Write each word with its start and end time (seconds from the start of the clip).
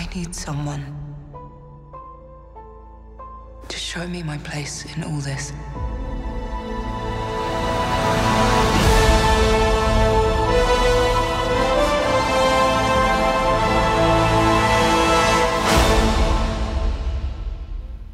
I 0.00 0.08
need 0.14 0.34
someone 0.34 0.82
to 3.68 3.76
show 3.76 4.08
me 4.08 4.22
my 4.22 4.38
place 4.38 4.86
in 4.96 5.04
all 5.04 5.18
this. 5.18 5.52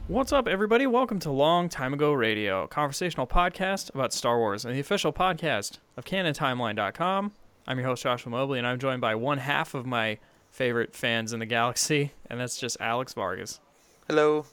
What's 0.09 0.33
up, 0.33 0.49
everybody? 0.49 0.89
Welcome 0.89 1.21
to 1.21 1.31
Long 1.31 1.69
Time 1.69 1.95
Ago 1.95 2.13
Radio, 2.13 2.65
a 2.65 2.69
conversational 2.69 3.29
podcast 3.29 3.95
about 3.95 4.13
Star 4.13 4.39
Wars 4.39 4.65
and 4.65 4.75
the 4.75 4.81
official 4.81 5.13
podcast 5.13 5.79
of 5.97 6.05
CanonTimeline.com. 6.05 7.31
I'm 7.69 7.79
your 7.79 7.87
host, 7.87 8.03
Joshua 8.03 8.33
Mobley, 8.33 8.59
and 8.59 8.67
I'm 8.67 8.81
joined 8.81 9.01
by 9.01 9.15
one 9.15 9.39
half 9.39 9.73
of 9.73 9.87
my 9.87 10.19
favorite 10.57 10.95
fans 10.95 11.35
in 11.35 11.39
the 11.39 11.47
galaxy, 11.47 12.13
and 12.31 12.41
that's 12.41 12.59
just 12.59 12.79
Alex 12.81 13.13
Vargas. 13.13 13.61
Hello. 14.09 14.47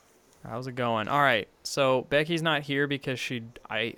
How's 0.46 0.68
it 0.68 0.76
going? 0.76 1.08
All 1.08 1.22
right, 1.22 1.48
so 1.64 2.02
Becky's 2.10 2.42
not 2.42 2.64
here 2.64 2.88
because 2.88 3.20
she 3.20 3.44
I 3.70 3.96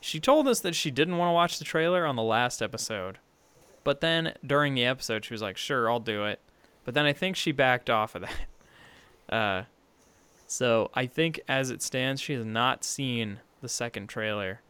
she 0.00 0.18
told 0.18 0.48
us 0.48 0.60
that 0.60 0.74
she 0.74 0.90
didn't 0.90 1.18
want 1.18 1.28
to 1.28 1.32
watch 1.32 1.58
the 1.58 1.64
trailer 1.64 2.04
on 2.04 2.16
the 2.16 2.22
last 2.22 2.60
episode, 2.60 3.18
but 3.84 4.00
then 4.00 4.34
during 4.44 4.74
the 4.74 4.84
episode 4.84 5.24
she 5.24 5.32
was 5.32 5.40
like, 5.42 5.56
"Sure, 5.56 5.88
I'll 5.88 6.00
do 6.00 6.24
it," 6.24 6.40
but 6.84 6.94
then 6.94 7.06
I 7.06 7.12
think 7.12 7.36
she 7.36 7.52
backed 7.52 7.88
off 7.88 8.14
of 8.14 8.22
that. 8.22 8.30
Uh, 9.28 9.64
so 10.46 10.88
I 10.94 11.06
think 11.06 11.40
as 11.48 11.72
it 11.72 11.82
stands, 11.82 12.20
she 12.20 12.34
has 12.34 12.44
not 12.44 12.84
seen 12.84 13.40
the 13.60 13.68
second 13.68 14.06
trailer 14.06 14.60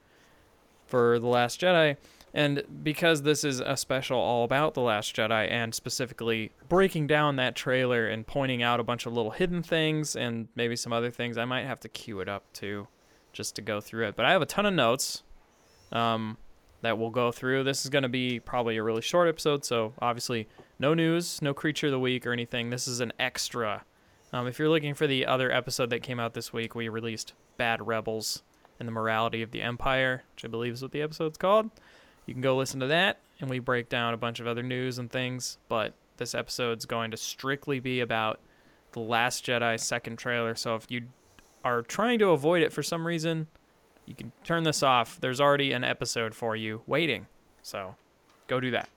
for 0.86 1.18
The 1.18 1.26
Last 1.26 1.60
Jedi. 1.60 1.98
And 2.36 2.62
because 2.82 3.22
this 3.22 3.44
is 3.44 3.60
a 3.60 3.76
special 3.76 4.18
all 4.18 4.44
about 4.44 4.74
The 4.74 4.82
Last 4.82 5.16
Jedi 5.16 5.50
and 5.50 5.74
specifically 5.74 6.52
breaking 6.68 7.06
down 7.06 7.36
that 7.36 7.56
trailer 7.56 8.06
and 8.06 8.26
pointing 8.26 8.62
out 8.62 8.78
a 8.78 8.84
bunch 8.84 9.06
of 9.06 9.14
little 9.14 9.30
hidden 9.30 9.62
things 9.62 10.14
and 10.14 10.48
maybe 10.54 10.76
some 10.76 10.92
other 10.92 11.10
things, 11.10 11.38
I 11.38 11.46
might 11.46 11.64
have 11.64 11.80
to 11.80 11.88
cue 11.88 12.20
it 12.20 12.28
up 12.28 12.44
too 12.52 12.88
just 13.32 13.56
to 13.56 13.62
go 13.62 13.80
through 13.80 14.06
it. 14.08 14.16
But 14.16 14.26
I 14.26 14.32
have 14.32 14.42
a 14.42 14.46
ton 14.46 14.66
of 14.66 14.74
notes 14.74 15.22
um, 15.90 16.36
that 16.82 16.98
we'll 16.98 17.10
go 17.10 17.32
through. 17.32 17.64
This 17.64 17.84
is 17.84 17.90
going 17.90 18.02
to 18.02 18.08
be 18.08 18.38
probably 18.38 18.76
a 18.76 18.82
really 18.82 19.02
short 19.02 19.28
episode, 19.28 19.64
so 19.64 19.94
obviously 19.98 20.46
no 20.78 20.92
news, 20.92 21.40
no 21.40 21.54
creature 21.54 21.86
of 21.86 21.92
the 21.92 21.98
week 21.98 22.26
or 22.26 22.32
anything. 22.32 22.68
This 22.68 22.86
is 22.86 23.00
an 23.00 23.14
extra 23.18 23.84
um, 24.32 24.46
if 24.46 24.58
you're 24.58 24.68
looking 24.68 24.94
for 24.94 25.06
the 25.06 25.24
other 25.24 25.50
episode 25.50 25.90
that 25.90 26.02
came 26.02 26.18
out 26.18 26.34
this 26.34 26.52
week, 26.52 26.74
we 26.74 26.88
released 26.88 27.32
Bad 27.56 27.86
Rebels 27.86 28.42
and 28.78 28.86
the 28.86 28.92
Morality 28.92 29.40
of 29.40 29.50
the 29.50 29.62
Empire, 29.62 30.24
which 30.34 30.44
I 30.44 30.48
believe 30.48 30.74
is 30.74 30.82
what 30.82 30.92
the 30.92 31.00
episode's 31.00 31.38
called. 31.38 31.70
You 32.26 32.34
can 32.34 32.40
go 32.42 32.56
listen 32.56 32.80
to 32.80 32.86
that, 32.88 33.18
and 33.40 33.48
we 33.48 33.58
break 33.58 33.88
down 33.88 34.12
a 34.14 34.16
bunch 34.16 34.40
of 34.40 34.46
other 34.46 34.62
news 34.62 34.98
and 34.98 35.10
things. 35.10 35.58
But 35.68 35.94
this 36.16 36.34
episode's 36.34 36.84
going 36.84 37.10
to 37.12 37.16
strictly 37.16 37.78
be 37.80 38.00
about 38.00 38.40
The 38.92 39.00
Last 39.00 39.44
Jedi 39.46 39.78
second 39.78 40.16
trailer. 40.18 40.54
So 40.54 40.74
if 40.74 40.86
you 40.90 41.02
are 41.64 41.82
trying 41.82 42.18
to 42.20 42.28
avoid 42.30 42.62
it 42.62 42.72
for 42.72 42.82
some 42.82 43.06
reason, 43.06 43.46
you 44.06 44.14
can 44.14 44.32
turn 44.44 44.64
this 44.64 44.82
off. 44.82 45.20
There's 45.20 45.40
already 45.40 45.72
an 45.72 45.84
episode 45.84 46.34
for 46.34 46.54
you 46.56 46.82
waiting. 46.86 47.26
So 47.62 47.96
go 48.48 48.60
do 48.60 48.70
that. 48.72 48.88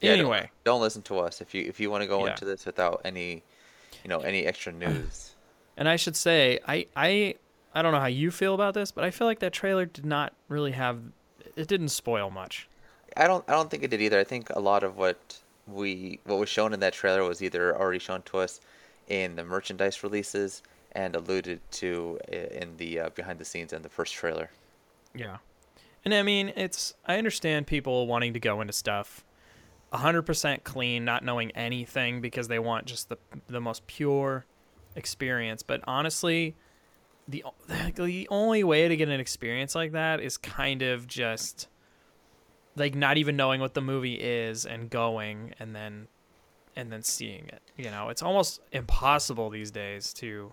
Yeah, 0.00 0.12
anyway, 0.12 0.50
Don't, 0.64 0.74
don't 0.74 0.80
listen 0.82 1.02
to 1.02 1.18
us 1.20 1.40
if 1.40 1.54
you 1.54 1.62
if 1.64 1.80
you 1.80 1.90
want 1.90 2.02
to 2.02 2.06
go 2.08 2.24
Yeah. 2.24 2.32
into 2.32 2.44
this 2.44 2.66
without 2.66 3.00
any, 3.04 3.42
you 4.02 4.08
know, 4.08 4.18
any 4.20 4.44
extra 4.44 4.72
news. 4.72 5.30
And 5.76 5.88
I 5.88 5.96
should 5.96 6.14
say, 6.14 6.60
I, 6.68 6.86
I, 6.94 7.34
I 7.74 7.82
don't 7.82 7.90
know 7.92 7.98
how 7.98 8.06
you 8.06 8.30
feel 8.30 8.54
about 8.54 8.74
this, 8.74 8.92
but 8.92 9.02
I 9.02 9.10
feel 9.10 9.26
like 9.26 9.40
that 9.40 9.52
trailer 9.52 9.86
did 9.86 10.06
not 10.06 10.32
really 10.48 10.70
have, 10.70 11.00
it 11.56 11.68
didn't 11.68 11.88
spoil 11.88 12.30
much. 12.30 12.68
I 13.16 13.26
don't 13.26 13.44
I 13.48 13.52
don't 13.52 13.70
think 13.70 13.82
it 13.82 13.90
did 13.90 14.00
either. 14.00 14.18
I 14.18 14.24
think 14.24 14.50
a 14.50 14.60
lot 14.60 14.82
of 14.82 14.96
what 14.96 15.38
we 15.66 16.20
what 16.24 16.38
was 16.38 16.48
shown 16.48 16.72
in 16.72 16.80
that 16.80 16.92
trailer 16.92 17.24
was 17.24 17.42
either 17.42 17.76
already 17.76 17.98
shown 17.98 18.22
to 18.22 18.38
us 18.38 18.60
in 19.08 19.36
the 19.36 19.44
merchandise 19.44 20.02
releases 20.02 20.62
and 20.92 21.14
alluded 21.16 21.60
to 21.72 22.18
in 22.28 22.76
the 22.76 23.00
uh, 23.00 23.08
behind 23.10 23.38
the 23.38 23.44
scenes 23.44 23.72
and 23.72 23.84
the 23.84 23.88
first 23.88 24.14
trailer. 24.14 24.50
Yeah. 25.14 25.38
And 26.04 26.12
I 26.14 26.22
mean, 26.22 26.52
it's, 26.54 26.94
I 27.06 27.16
understand 27.16 27.66
people 27.66 28.06
wanting 28.06 28.34
to 28.34 28.40
go 28.40 28.60
into 28.60 28.72
stuff 28.72 29.24
100% 29.92 30.64
clean, 30.64 31.04
not 31.04 31.24
knowing 31.24 31.50
anything 31.52 32.20
because 32.20 32.48
they 32.48 32.58
want 32.58 32.86
just 32.86 33.08
the, 33.08 33.16
the 33.46 33.60
most 33.60 33.86
pure 33.86 34.44
experience. 34.96 35.62
But 35.62 35.80
honestly, 35.86 36.56
the, 37.28 37.44
the 37.96 38.28
only 38.30 38.64
way 38.64 38.88
to 38.88 38.96
get 38.96 39.08
an 39.08 39.20
experience 39.20 39.74
like 39.74 39.92
that 39.92 40.20
is 40.20 40.36
kind 40.36 40.82
of 40.82 41.06
just 41.06 41.68
like 42.76 42.94
not 42.94 43.16
even 43.16 43.36
knowing 43.36 43.60
what 43.60 43.74
the 43.74 43.80
movie 43.80 44.14
is 44.14 44.66
and 44.66 44.90
going 44.90 45.54
and 45.58 45.74
then 45.74 46.08
and 46.76 46.90
then 46.90 47.02
seeing 47.02 47.46
it. 47.48 47.62
You 47.76 47.90
know, 47.90 48.08
it's 48.08 48.22
almost 48.22 48.60
impossible 48.72 49.48
these 49.50 49.70
days 49.70 50.12
to 50.14 50.52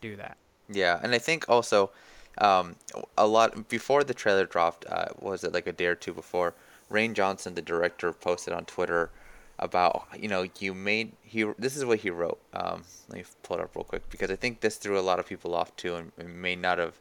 do 0.00 0.16
that. 0.16 0.36
Yeah, 0.68 1.00
and 1.02 1.14
I 1.14 1.18
think 1.18 1.48
also 1.48 1.90
um, 2.38 2.76
a 3.16 3.26
lot 3.26 3.68
before 3.68 4.04
the 4.04 4.14
trailer 4.14 4.44
dropped, 4.44 4.86
uh, 4.86 5.06
was 5.18 5.44
it 5.44 5.52
like 5.52 5.66
a 5.66 5.72
day 5.72 5.86
or 5.86 5.94
two 5.94 6.12
before? 6.12 6.54
Rian 6.90 7.14
Johnson, 7.14 7.54
the 7.54 7.62
director, 7.62 8.12
posted 8.12 8.52
on 8.52 8.66
Twitter 8.66 9.10
about 9.58 10.06
you 10.18 10.28
know 10.28 10.46
you 10.58 10.74
made 10.74 11.12
he 11.22 11.44
this 11.58 11.76
is 11.76 11.84
what 11.84 12.00
he 12.00 12.10
wrote. 12.10 12.40
Um, 12.52 12.82
let 13.08 13.18
me 13.18 13.24
pull 13.42 13.58
it 13.58 13.62
up 13.62 13.74
real 13.74 13.84
quick 13.84 14.08
because 14.10 14.30
I 14.30 14.36
think 14.36 14.60
this 14.60 14.76
threw 14.76 14.98
a 14.98 15.00
lot 15.00 15.18
of 15.18 15.26
people 15.26 15.54
off 15.54 15.74
too, 15.76 16.10
and, 16.18 16.40
may 16.40 16.56
not 16.56 16.78
have 16.78 16.98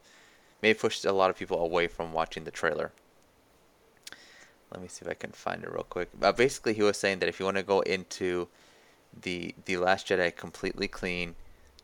may 0.61 0.69
have 0.69 0.79
pushed 0.79 1.05
a 1.05 1.11
lot 1.11 1.29
of 1.29 1.37
people 1.37 1.59
away 1.59 1.87
from 1.87 2.13
watching 2.13 2.43
the 2.43 2.51
trailer. 2.51 2.91
Let 4.71 4.81
me 4.81 4.87
see 4.87 5.05
if 5.05 5.11
I 5.11 5.13
can 5.13 5.31
find 5.31 5.63
it 5.63 5.71
real 5.71 5.83
quick. 5.83 6.09
Uh, 6.21 6.31
basically, 6.31 6.73
he 6.73 6.81
was 6.81 6.97
saying 6.97 7.19
that 7.19 7.29
if 7.29 7.39
you 7.39 7.45
want 7.45 7.57
to 7.57 7.63
go 7.63 7.81
into 7.81 8.47
the 9.21 9.53
the 9.65 9.77
Last 9.77 10.07
Jedi 10.07 10.35
completely 10.35 10.87
clean, 10.87 11.35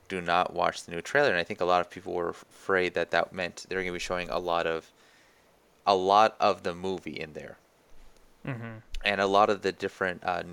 do 0.08 0.22
not 0.22 0.54
watch 0.54 0.84
the 0.84 0.92
new 0.92 1.02
trailer. 1.02 1.30
And 1.30 1.38
I 1.38 1.44
think 1.44 1.62
a 1.62 1.66
lot 1.66 1.82
of 1.82 1.90
people 1.90 2.14
were 2.14 2.30
afraid 2.30 2.94
that 2.96 3.12
that 3.12 3.32
meant 3.32 3.66
they're 3.70 3.80
going 3.80 3.88
to 3.88 3.94
be 3.94 4.00
showing 4.00 4.30
a 4.30 4.40
lot 4.40 4.68
of 4.68 4.92
a 5.86 5.96
lot 5.96 6.36
of 6.40 6.64
the 6.64 6.76
movie 6.76 7.20
in 7.20 7.34
there, 7.34 7.58
Mm-hmm. 8.46 8.78
and 9.04 9.22
a 9.22 9.28
lot 9.28 9.50
of 9.50 9.62
the 9.62 9.72
different. 9.72 10.24
Uh, 10.24 10.44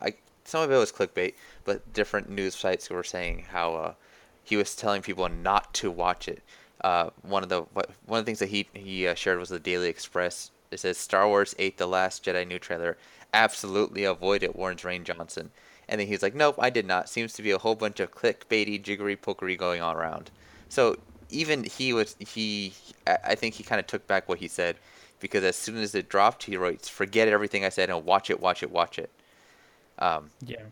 I 0.00 0.14
some 0.44 0.62
of 0.62 0.70
it 0.70 0.76
was 0.76 0.92
clickbait, 0.92 1.34
but 1.64 1.92
different 1.92 2.30
news 2.30 2.54
sites 2.54 2.90
were 2.90 3.04
saying 3.04 3.46
how 3.50 3.74
uh, 3.74 3.94
he 4.42 4.56
was 4.56 4.74
telling 4.74 5.02
people 5.02 5.28
not 5.28 5.72
to 5.74 5.90
watch 5.90 6.28
it. 6.28 6.42
Uh, 6.82 7.10
one 7.22 7.42
of 7.42 7.48
the 7.48 7.62
one 8.06 8.18
of 8.18 8.24
the 8.24 8.24
things 8.24 8.38
that 8.40 8.48
he 8.48 8.66
he 8.74 9.06
uh, 9.06 9.14
shared 9.14 9.38
was 9.38 9.50
the 9.50 9.60
Daily 9.60 9.88
Express. 9.88 10.50
It 10.70 10.80
says 10.80 10.96
Star 10.96 11.28
Wars 11.28 11.54
8 11.58 11.76
The 11.76 11.86
Last 11.86 12.24
Jedi 12.24 12.48
new 12.48 12.58
trailer. 12.58 12.96
Absolutely 13.34 14.04
avoid 14.04 14.42
it, 14.42 14.56
warns 14.56 14.82
Rian 14.82 15.04
Johnson. 15.04 15.50
And 15.88 16.00
then 16.00 16.08
he's 16.08 16.22
like, 16.22 16.34
Nope, 16.34 16.56
I 16.58 16.70
did 16.70 16.86
not. 16.86 17.08
Seems 17.08 17.34
to 17.34 17.42
be 17.42 17.50
a 17.50 17.58
whole 17.58 17.74
bunch 17.74 18.00
of 18.00 18.10
clickbaity, 18.10 18.82
jiggery 18.82 19.16
pokery 19.16 19.56
going 19.58 19.82
on 19.82 19.96
around. 19.96 20.30
So 20.70 20.96
even 21.28 21.64
he 21.64 21.92
was 21.92 22.16
he 22.18 22.72
I 23.06 23.34
think 23.34 23.54
he 23.54 23.62
kind 23.64 23.80
of 23.80 23.86
took 23.86 24.06
back 24.06 24.28
what 24.28 24.38
he 24.38 24.48
said 24.48 24.76
because 25.22 25.42
as 25.44 25.56
soon 25.56 25.78
as 25.78 25.94
it 25.94 26.10
dropped, 26.10 26.42
he 26.42 26.56
writes, 26.58 26.88
"Forget 26.88 27.28
everything 27.28 27.64
I 27.64 27.70
said 27.70 27.88
and 27.88 28.04
watch 28.04 28.28
it, 28.28 28.40
watch 28.40 28.62
it, 28.62 28.70
watch 28.70 28.98
it." 28.98 29.10
Um, 29.98 30.30
Yeah. 30.44 30.64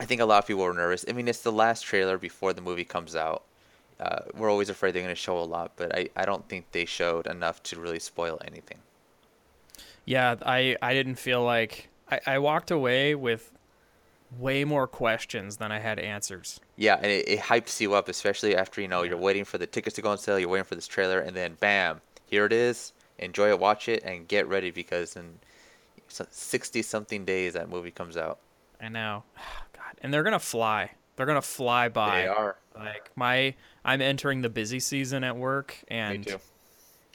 I 0.00 0.04
think 0.04 0.20
a 0.20 0.24
lot 0.24 0.38
of 0.38 0.46
people 0.46 0.62
were 0.62 0.72
nervous. 0.74 1.04
I 1.08 1.12
mean, 1.12 1.28
it's 1.28 1.42
the 1.42 1.52
last 1.52 1.82
trailer 1.82 2.18
before 2.18 2.52
the 2.52 2.60
movie 2.60 2.84
comes 2.84 3.16
out. 3.16 3.42
Uh, 4.00 4.20
we're 4.34 4.50
always 4.50 4.68
afraid 4.68 4.94
they're 4.94 5.02
going 5.02 5.14
to 5.14 5.20
show 5.20 5.38
a 5.38 5.42
lot, 5.42 5.72
but 5.76 5.92
I, 5.94 6.08
I 6.14 6.24
don't 6.24 6.48
think 6.48 6.70
they 6.70 6.84
showed 6.84 7.26
enough 7.26 7.62
to 7.64 7.80
really 7.80 7.98
spoil 7.98 8.40
anything. 8.44 8.78
Yeah, 10.04 10.36
I, 10.46 10.76
I 10.80 10.94
didn't 10.94 11.16
feel 11.16 11.42
like 11.42 11.88
I, 12.10 12.20
I 12.26 12.38
walked 12.38 12.70
away 12.70 13.16
with 13.16 13.50
way 14.38 14.64
more 14.64 14.86
questions 14.86 15.56
than 15.56 15.72
I 15.72 15.80
had 15.80 15.98
answers. 15.98 16.60
Yeah, 16.76 16.94
and 16.94 17.06
it, 17.06 17.28
it 17.28 17.40
hypes 17.40 17.80
you 17.80 17.94
up, 17.94 18.08
especially 18.08 18.54
after 18.54 18.80
you 18.80 18.88
know 18.88 19.02
you're 19.02 19.16
waiting 19.16 19.44
for 19.44 19.58
the 19.58 19.66
tickets 19.66 19.96
to 19.96 20.02
go 20.02 20.10
on 20.10 20.18
sale, 20.18 20.38
you're 20.38 20.48
waiting 20.48 20.64
for 20.64 20.76
this 20.76 20.86
trailer, 20.86 21.18
and 21.18 21.36
then 21.36 21.56
bam, 21.58 22.00
here 22.26 22.46
it 22.46 22.52
is. 22.52 22.92
Enjoy 23.18 23.48
it, 23.48 23.58
watch 23.58 23.88
it, 23.88 24.02
and 24.04 24.28
get 24.28 24.46
ready 24.48 24.70
because 24.70 25.16
in 25.16 25.38
sixty 26.08 26.82
something 26.82 27.24
days 27.24 27.54
that 27.54 27.68
movie 27.68 27.90
comes 27.90 28.16
out. 28.16 28.38
I 28.80 28.88
know. 28.88 29.24
God. 29.72 29.94
And 30.02 30.12
they're 30.12 30.22
gonna 30.22 30.38
fly. 30.38 30.92
They're 31.16 31.26
gonna 31.26 31.42
fly 31.42 31.88
by. 31.88 32.22
They 32.22 32.26
are. 32.28 32.56
Like 32.76 33.10
my 33.16 33.54
I'm 33.84 34.00
entering 34.00 34.42
the 34.42 34.48
busy 34.48 34.80
season 34.80 35.24
at 35.24 35.36
work 35.36 35.78
Me 35.90 35.96
and 35.96 36.26
too. 36.26 36.38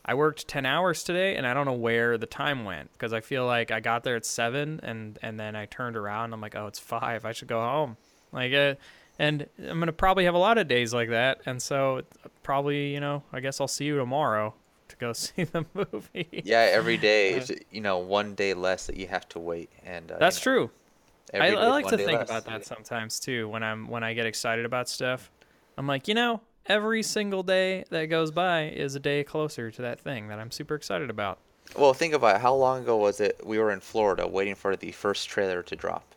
I 0.06 0.16
worked 0.16 0.50
10 0.50 0.66
hours 0.66 1.04
today 1.04 1.38
and 1.38 1.48
I 1.48 1.54
don't 1.54 1.66
know 1.66 1.72
where 1.72 2.18
the 2.18 2.26
time 2.26 2.66
went 2.66 2.92
because 2.92 3.14
I 3.14 3.22
feel 3.22 3.46
like 3.46 3.72
I 3.72 3.80
got 3.80 4.04
there 4.04 4.18
at 4.18 4.26
7 4.26 4.82
and 4.84 5.18
and 5.22 5.40
then 5.40 5.56
I 5.56 5.66
turned 5.68 5.96
around 5.96 6.26
and 6.26 6.34
I'm 6.34 6.42
like, 6.42 6.56
"Oh, 6.56 6.68
it's 6.68 6.80
5. 6.80 7.26
I 7.26 7.32
should 7.32 7.48
go 7.48 7.62
home." 7.62 7.96
Like 8.34 8.54
uh, 8.54 8.76
and 9.18 9.48
I'm 9.60 9.78
going 9.78 9.86
to 9.86 9.94
probably 9.94 10.26
have 10.26 10.34
a 10.34 10.40
lot 10.40 10.58
of 10.58 10.68
days 10.68 10.94
like 10.94 11.10
that 11.10 11.42
and 11.46 11.62
so 11.62 12.02
probably, 12.42 12.94
you 12.94 13.00
know, 13.00 13.24
I 13.32 13.40
guess 13.40 13.62
I'll 13.62 13.68
see 13.68 13.86
you 13.86 13.96
tomorrow 13.98 14.54
to 14.90 14.96
go 14.98 15.14
see 15.14 15.44
the 15.44 15.66
movie. 15.74 16.44
Yeah, 16.44 16.68
every 16.72 16.98
day 16.98 17.34
is 17.36 17.52
you 17.72 17.82
know 17.82 17.98
one 18.00 18.36
day 18.36 18.54
less 18.54 18.88
that 18.88 18.98
you 18.98 19.08
have 19.08 19.28
to 19.30 19.40
wait, 19.40 19.70
and 19.86 20.12
uh, 20.12 20.16
you 20.16 20.20
That's 20.20 20.38
know, 20.38 20.42
true. 20.42 20.72
I, 21.34 21.40
I 21.40 21.56
day 21.56 21.56
is 21.56 21.68
like 21.68 21.88
to 21.88 21.98
think 21.98 22.20
less. 22.20 22.30
about 22.30 22.46
that 22.46 22.66
sometimes 22.66 23.20
too 23.20 23.50
when 23.50 23.64
I'm 23.64 23.88
when 23.88 24.04
I 24.04 24.14
get 24.14 24.26
excited 24.26 24.66
about 24.66 24.90
stuff. 24.90 25.32
I'm 25.78 25.88
like, 25.88 26.08
you 26.08 26.14
know, 26.14 26.42
every 26.68 27.04
single 27.04 27.44
day 27.44 27.86
that 27.90 28.06
goes 28.06 28.32
by 28.32 28.70
is 28.70 28.96
a 28.96 29.00
day 29.00 29.24
closer 29.24 29.72
to 29.72 29.82
that 29.82 30.00
thing 30.00 30.28
that 30.28 30.40
I'm 30.40 30.52
super 30.52 30.76
excited 30.76 31.10
about. 31.10 31.40
Well, 31.78 31.94
think 31.94 32.14
about 32.16 32.38
it. 32.38 32.42
How 32.42 32.56
long 32.56 32.82
ago 32.82 32.98
was 32.98 33.20
it 33.20 33.40
we 33.46 33.60
were 33.60 33.72
in 33.72 33.80
Florida 33.80 34.28
waiting 34.28 34.56
for 34.56 34.76
the 34.76 34.92
first 34.92 35.30
trailer 35.30 35.62
to 35.64 35.76
drop? 35.76 36.16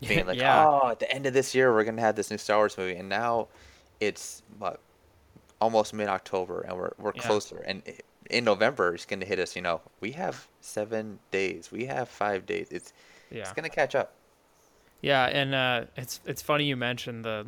being 0.06 0.26
like, 0.26 0.38
Yeah. 0.38 0.66
"Oh, 0.82 0.88
at 0.90 1.00
the 1.00 1.10
end 1.10 1.26
of 1.26 1.32
this 1.34 1.54
year, 1.54 1.72
we're 1.72 1.84
gonna 1.84 2.00
have 2.02 2.16
this 2.16 2.30
new 2.30 2.38
Star 2.38 2.58
Wars 2.58 2.76
movie," 2.78 2.96
and 2.96 3.08
now 3.08 3.48
it's 4.00 4.42
what 4.58 4.80
almost 5.60 5.94
mid 5.94 6.08
October, 6.08 6.62
and 6.62 6.76
we're 6.76 6.92
we're 6.98 7.12
Yeah. 7.14 7.22
closer. 7.22 7.58
And 7.66 7.82
in 8.30 8.44
November, 8.44 8.94
it's 8.94 9.06
gonna 9.06 9.24
hit 9.24 9.38
us. 9.38 9.54
You 9.56 9.62
know, 9.62 9.80
we 10.00 10.12
have 10.12 10.46
seven 10.60 11.18
days. 11.30 11.70
We 11.72 11.86
have 11.86 12.08
five 12.08 12.46
days. 12.46 12.68
It's 12.70 12.92
Yeah. 13.30 13.40
it's 13.40 13.52
gonna 13.52 13.68
catch 13.70 13.94
up. 13.94 14.12
Yeah, 15.00 15.26
and 15.26 15.54
uh, 15.54 15.84
it's 15.96 16.20
it's 16.26 16.42
funny 16.42 16.64
you 16.64 16.76
mentioned 16.76 17.24
the 17.24 17.46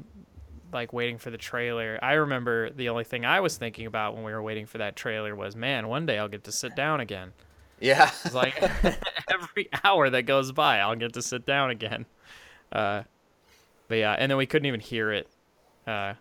like 0.72 0.93
waiting 0.93 1.16
for 1.19 1.31
the 1.31 1.38
trailer. 1.38 1.99
I 2.02 2.12
remember 2.14 2.69
the 2.70 2.90
only 2.90 3.05
thing 3.05 3.25
I 3.25 3.40
was 3.40 3.56
thinking 3.56 3.87
about 3.87 4.14
when 4.14 4.22
we 4.22 4.32
were 4.32 4.43
waiting 4.43 4.66
for 4.66 4.76
that 4.78 4.96
trailer 4.96 5.34
was, 5.34 5.56
man, 5.56 5.88
one 5.88 6.05
day 6.05 6.19
I'll 6.19 6.28
get 6.28 6.44
to 6.44 6.52
sit 6.52 6.76
down 6.76 7.00
again. 7.00 7.32
Yeah. 7.81 8.10
It's 8.25 8.34
like 8.34 8.62
every 9.31 9.70
hour 9.82 10.10
that 10.10 10.22
goes 10.25 10.52
by, 10.52 10.78
I'll 10.81 10.94
get 10.96 11.14
to 11.14 11.22
sit 11.22 11.46
down 11.46 11.70
again. 11.70 12.05
Uh, 12.70 13.05
but 13.88 13.94
yeah, 13.96 14.12
and 14.19 14.31
then 14.31 14.37
we 14.37 14.44
couldn't 14.44 14.66
even 14.66 14.81
hear 14.81 15.10
it. 15.10 15.26
Uh, 15.87 16.14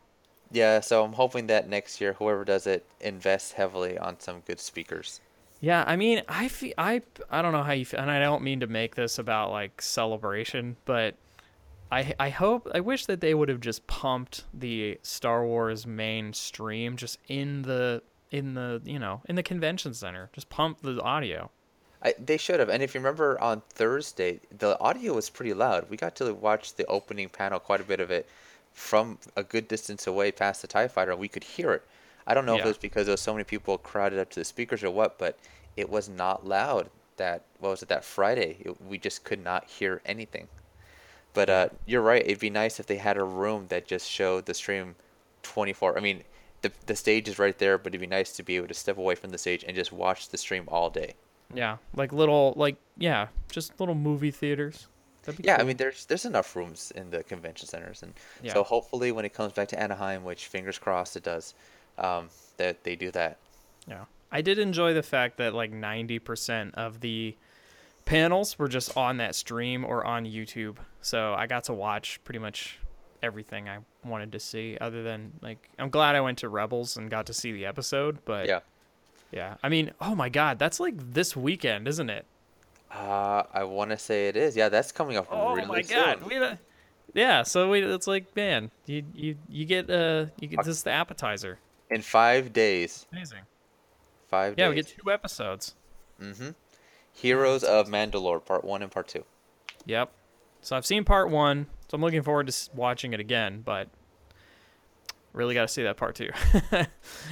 Yeah, 0.52 0.80
so 0.80 1.04
I'm 1.04 1.14
hoping 1.14 1.48
that 1.48 1.68
next 1.70 2.00
year, 2.00 2.14
whoever 2.14 2.46
does 2.46 2.68
it 2.68 2.86
invests 3.02 3.52
heavily 3.52 3.98
on 3.98 4.20
some 4.20 4.42
good 4.42 4.60
speakers. 4.60 5.20
Yeah, 5.60 5.84
I 5.88 5.96
mean, 5.96 6.22
I 6.28 6.48
feel 6.48 6.74
I 6.78 7.02
I 7.30 7.42
don't 7.42 7.52
know 7.52 7.64
how 7.64 7.74
you 7.74 7.86
feel, 7.86 8.00
and 8.00 8.12
I 8.12 8.20
don't 8.20 8.44
mean 8.44 8.60
to 8.60 8.68
make 8.68 8.96
this 8.96 9.18
about 9.18 9.52
like 9.52 9.82
celebration, 9.82 10.78
but 10.86 11.16
I 11.92 12.14
I 12.20 12.30
hope 12.30 12.70
I 12.74 12.80
wish 12.80 13.06
that 13.08 13.22
they 13.22 13.34
would 13.34 13.50
have 13.50 13.60
just 13.60 13.88
pumped 13.88 14.46
the 14.54 15.00
Star 15.02 15.46
Wars 15.46 15.88
main 15.88 16.34
stream 16.34 16.96
just 16.96 17.18
in 17.28 17.64
the 17.64 18.04
in 18.30 18.54
the 18.54 18.82
you 18.86 19.00
know 19.00 19.22
in 19.28 19.36
the 19.36 19.44
convention 19.44 19.94
center, 19.94 20.30
just 20.34 20.50
pump 20.50 20.82
the 20.82 21.02
audio. 21.02 21.50
I, 22.04 22.14
they 22.24 22.38
should 22.38 22.60
have. 22.60 22.70
And 22.70 22.84
if 22.84 22.94
you 22.94 23.00
remember 23.00 23.42
on 23.42 23.64
Thursday, 23.70 24.40
the 24.56 24.80
audio 24.80 25.16
was 25.16 25.32
pretty 25.32 25.56
loud. 25.56 25.90
We 25.90 25.98
got 25.98 26.16
to 26.18 26.32
watch 26.32 26.76
the 26.76 26.86
opening 26.86 27.28
panel, 27.28 27.60
quite 27.60 27.82
a 27.82 27.84
bit 27.84 28.00
of 28.00 28.12
it, 28.12 28.28
from 28.78 29.18
a 29.36 29.44
good 29.44 29.68
distance 29.68 30.06
away 30.06 30.32
past 30.32 30.62
the 30.62 30.68
TIE 30.68 30.88
fighter, 30.88 31.10
and 31.10 31.20
we 31.20 31.28
could 31.28 31.44
hear 31.44 31.74
it. 31.74 31.84
I 32.28 32.36
don't 32.36 32.46
know 32.46 32.56
if 32.58 32.62
it 32.64 32.68
was 32.68 32.78
because 32.78 33.08
there 33.08 33.14
was 33.14 33.22
so 33.22 33.34
many 33.34 33.44
people 33.44 33.76
crowded 33.80 34.20
up 34.20 34.30
to 34.30 34.40
the 34.40 34.46
speakers 34.46 34.84
or 34.84 34.92
what, 34.92 35.18
but 35.18 35.40
it 35.76 35.90
was 35.90 36.08
not 36.08 36.46
loud 36.46 36.92
that, 37.18 37.42
what 37.60 37.70
was 37.70 37.82
it, 37.82 37.90
that 37.90 38.06
Friday. 38.06 38.58
It, 38.60 38.80
we 38.80 39.00
just 39.00 39.24
could 39.24 39.44
not 39.44 39.66
hear 39.66 40.00
anything. 40.06 40.48
But 41.34 41.50
uh, 41.50 41.70
you're 41.88 42.04
right. 42.04 42.24
It'd 42.24 42.40
be 42.40 42.52
nice 42.52 42.80
if 42.80 42.86
they 42.86 42.98
had 42.98 43.18
a 43.18 43.24
room 43.24 43.66
that 43.70 43.88
just 43.88 44.08
showed 44.08 44.46
the 44.46 44.54
stream 44.54 44.94
24. 45.42 45.98
I 45.98 46.02
mean, 46.02 46.24
the, 46.62 46.72
the 46.86 46.96
stage 46.96 47.28
is 47.28 47.40
right 47.40 47.58
there, 47.58 47.80
but 47.80 47.88
it'd 47.88 48.02
be 48.02 48.06
nice 48.08 48.32
to 48.34 48.44
be 48.44 48.58
able 48.58 48.68
to 48.68 48.76
step 48.76 49.00
away 49.00 49.16
from 49.16 49.32
the 49.32 49.40
stage 49.40 49.66
and 49.68 49.76
just 49.76 49.92
watch 49.92 50.30
the 50.30 50.38
stream 50.38 50.66
all 50.68 50.92
day. 50.92 51.16
Yeah, 51.52 51.78
like 51.96 52.14
little 52.14 52.54
like 52.56 52.76
yeah, 52.96 53.28
just 53.50 53.80
little 53.80 53.96
movie 53.96 54.32
theaters. 54.32 54.88
Yeah, 55.40 55.58
I 55.60 55.64
mean, 55.64 55.78
there's 55.78 56.06
there's 56.06 56.26
enough 56.26 56.56
rooms 56.56 56.92
in 56.96 57.10
the 57.12 57.24
convention 57.24 57.68
centers, 57.68 58.04
and 58.04 58.14
Yeah. 58.42 58.54
so 58.54 58.64
hopefully 58.64 59.12
when 59.12 59.26
it 59.26 59.34
comes 59.34 59.54
back 59.54 59.68
to 59.70 59.80
Anaheim, 59.80 60.24
which 60.24 60.48
fingers 60.48 60.78
crossed 60.78 61.16
it 61.18 61.24
does, 61.24 61.54
um, 61.98 62.30
that 62.58 62.84
they 62.84 62.96
do 62.96 63.12
that. 63.12 63.38
Yeah. 63.88 64.06
I 64.32 64.42
did 64.42 64.60
enjoy 64.60 64.94
the 64.94 65.04
fact 65.04 65.38
that 65.38 65.54
like 65.54 65.72
90% 65.72 66.74
of 66.76 67.00
the 67.00 67.36
panels 68.06 68.58
were 68.60 68.68
just 68.68 68.96
on 68.98 69.18
that 69.18 69.36
stream 69.36 69.86
or 69.86 70.06
on 70.06 70.26
YouTube. 70.26 70.78
So 71.02 71.34
I 71.34 71.48
got 71.48 71.66
to 71.66 71.74
watch 71.74 72.20
pretty 72.24 72.40
much 72.40 72.80
everything 73.24 73.68
I 73.68 73.80
wanted 74.06 74.32
to 74.34 74.40
see 74.40 74.78
other 74.80 75.02
than 75.04 75.34
like 75.42 75.70
I'm 75.80 75.90
glad 75.90 76.16
I 76.16 76.22
went 76.22 76.38
to 76.40 76.50
Rebels 76.50 76.98
and 76.98 77.10
got 77.10 77.26
to 77.28 77.34
see 77.34 77.52
the 77.52 77.66
episode, 77.66 78.20
but 78.26 78.48
Yeah. 78.48 78.60
yeah. 79.32 79.56
I 79.64 79.70
mean, 79.70 79.92
oh 80.02 80.14
my 80.16 80.30
god, 80.30 80.60
that's 80.60 80.80
like 80.80 80.94
this 81.14 81.36
weekend, 81.36 81.88
isn't 81.88 82.10
it? 82.10 82.26
Uh, 82.92 83.44
I 83.54 83.64
want 83.66 83.92
to 83.92 83.98
say 83.98 84.28
it 84.30 84.38
is. 84.38 84.56
Yeah, 84.56 84.70
that's 84.70 84.92
coming 84.92 85.18
up 85.18 85.28
Oh 85.30 85.54
really 85.56 85.68
my 85.68 85.82
god. 85.82 86.20
soon. 86.20 86.28
We 86.30 86.38
a- 86.38 86.60
yeah, 87.14 87.44
so 87.44 87.70
we, 87.70 87.82
it's 87.82 88.08
like 88.08 88.36
man, 88.36 88.70
you 88.86 89.04
you 89.14 89.36
you 89.50 89.66
get 89.66 89.90
uh 89.90 90.28
you 90.40 90.48
get 90.48 90.64
just 90.66 90.84
the 90.84 90.92
appetizer. 90.92 91.60
In 91.90 92.02
five 92.02 92.54
days. 92.54 93.06
Amazing. 93.12 93.42
Five 94.30 94.56
Yeah, 94.58 94.66
days. 94.68 94.76
we 94.76 94.82
get 94.82 94.98
two 95.04 95.12
episodes. 95.12 95.76
Mm-hmm. 96.22 96.50
Heroes 97.14 97.64
of 97.64 97.88
Mandalore, 97.88 98.44
part 98.44 98.64
one 98.64 98.82
and 98.82 98.92
part 98.92 99.08
two. 99.08 99.24
Yep. 99.86 100.12
So 100.62 100.76
I've 100.76 100.86
seen 100.86 101.04
part 101.06 101.30
one, 101.30 101.68
so 101.88 101.96
I'm 101.96 102.02
looking 102.02 102.24
forward 102.24 102.48
to 102.48 102.70
watching 102.76 103.14
it 103.14 103.20
again. 103.20 103.62
But 103.64 103.88
really 105.34 105.54
got 105.54 105.62
to 105.62 105.68
see 105.68 105.84
that 105.84 105.98
part 105.98 106.16
two. 106.16 106.30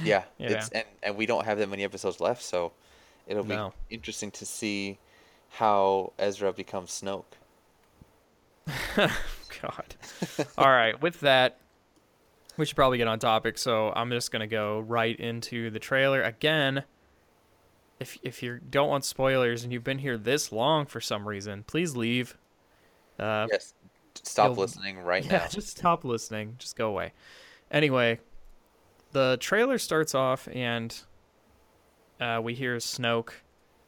Yeah. 0.02 0.24
Yeah. 0.38 0.48
It's 0.52 0.68
and 0.70 0.84
and 1.02 1.16
we 1.16 1.26
don't 1.26 1.44
have 1.44 1.58
that 1.58 1.68
many 1.68 1.84
episodes 1.84 2.20
left, 2.20 2.42
so 2.42 2.72
it'll 3.26 3.44
No. 3.44 3.72
be 3.88 3.94
interesting 3.94 4.30
to 4.32 4.46
see 4.46 4.98
how 5.50 6.12
Ezra 6.18 6.52
becomes 6.52 6.90
Snoke. 6.90 7.24
God. 8.96 9.94
All 10.58 10.68
right. 10.70 11.00
With 11.00 11.20
that, 11.20 11.58
we 12.56 12.64
should 12.66 12.76
probably 12.76 12.98
get 12.98 13.08
on 13.08 13.18
topic. 13.18 13.58
So 13.58 13.92
I'm 13.94 14.10
just 14.10 14.30
gonna 14.30 14.46
go 14.46 14.80
right 14.80 15.18
into 15.18 15.70
the 15.70 15.78
trailer 15.78 16.22
again. 16.22 16.84
If 18.00 18.18
if 18.22 18.42
you 18.42 18.58
don't 18.70 18.88
want 18.88 19.04
spoilers 19.04 19.64
and 19.64 19.72
you've 19.72 19.84
been 19.84 19.98
here 19.98 20.18
this 20.18 20.52
long 20.52 20.86
for 20.86 21.00
some 21.00 21.26
reason, 21.26 21.64
please 21.66 21.96
leave. 21.96 22.36
Uh, 23.18 23.46
Yes. 23.50 23.74
Stop 24.22 24.56
listening 24.56 24.98
right 24.98 25.24
yeah, 25.26 25.38
now. 25.38 25.46
just 25.48 25.68
stop 25.76 26.02
listening. 26.04 26.56
Just 26.58 26.76
go 26.76 26.88
away. 26.88 27.12
Anyway, 27.70 28.18
the 29.12 29.36
trailer 29.40 29.78
starts 29.78 30.14
off 30.14 30.48
and 30.52 30.98
uh, 32.18 32.40
we 32.42 32.54
hear 32.54 32.76
Snoke 32.76 33.30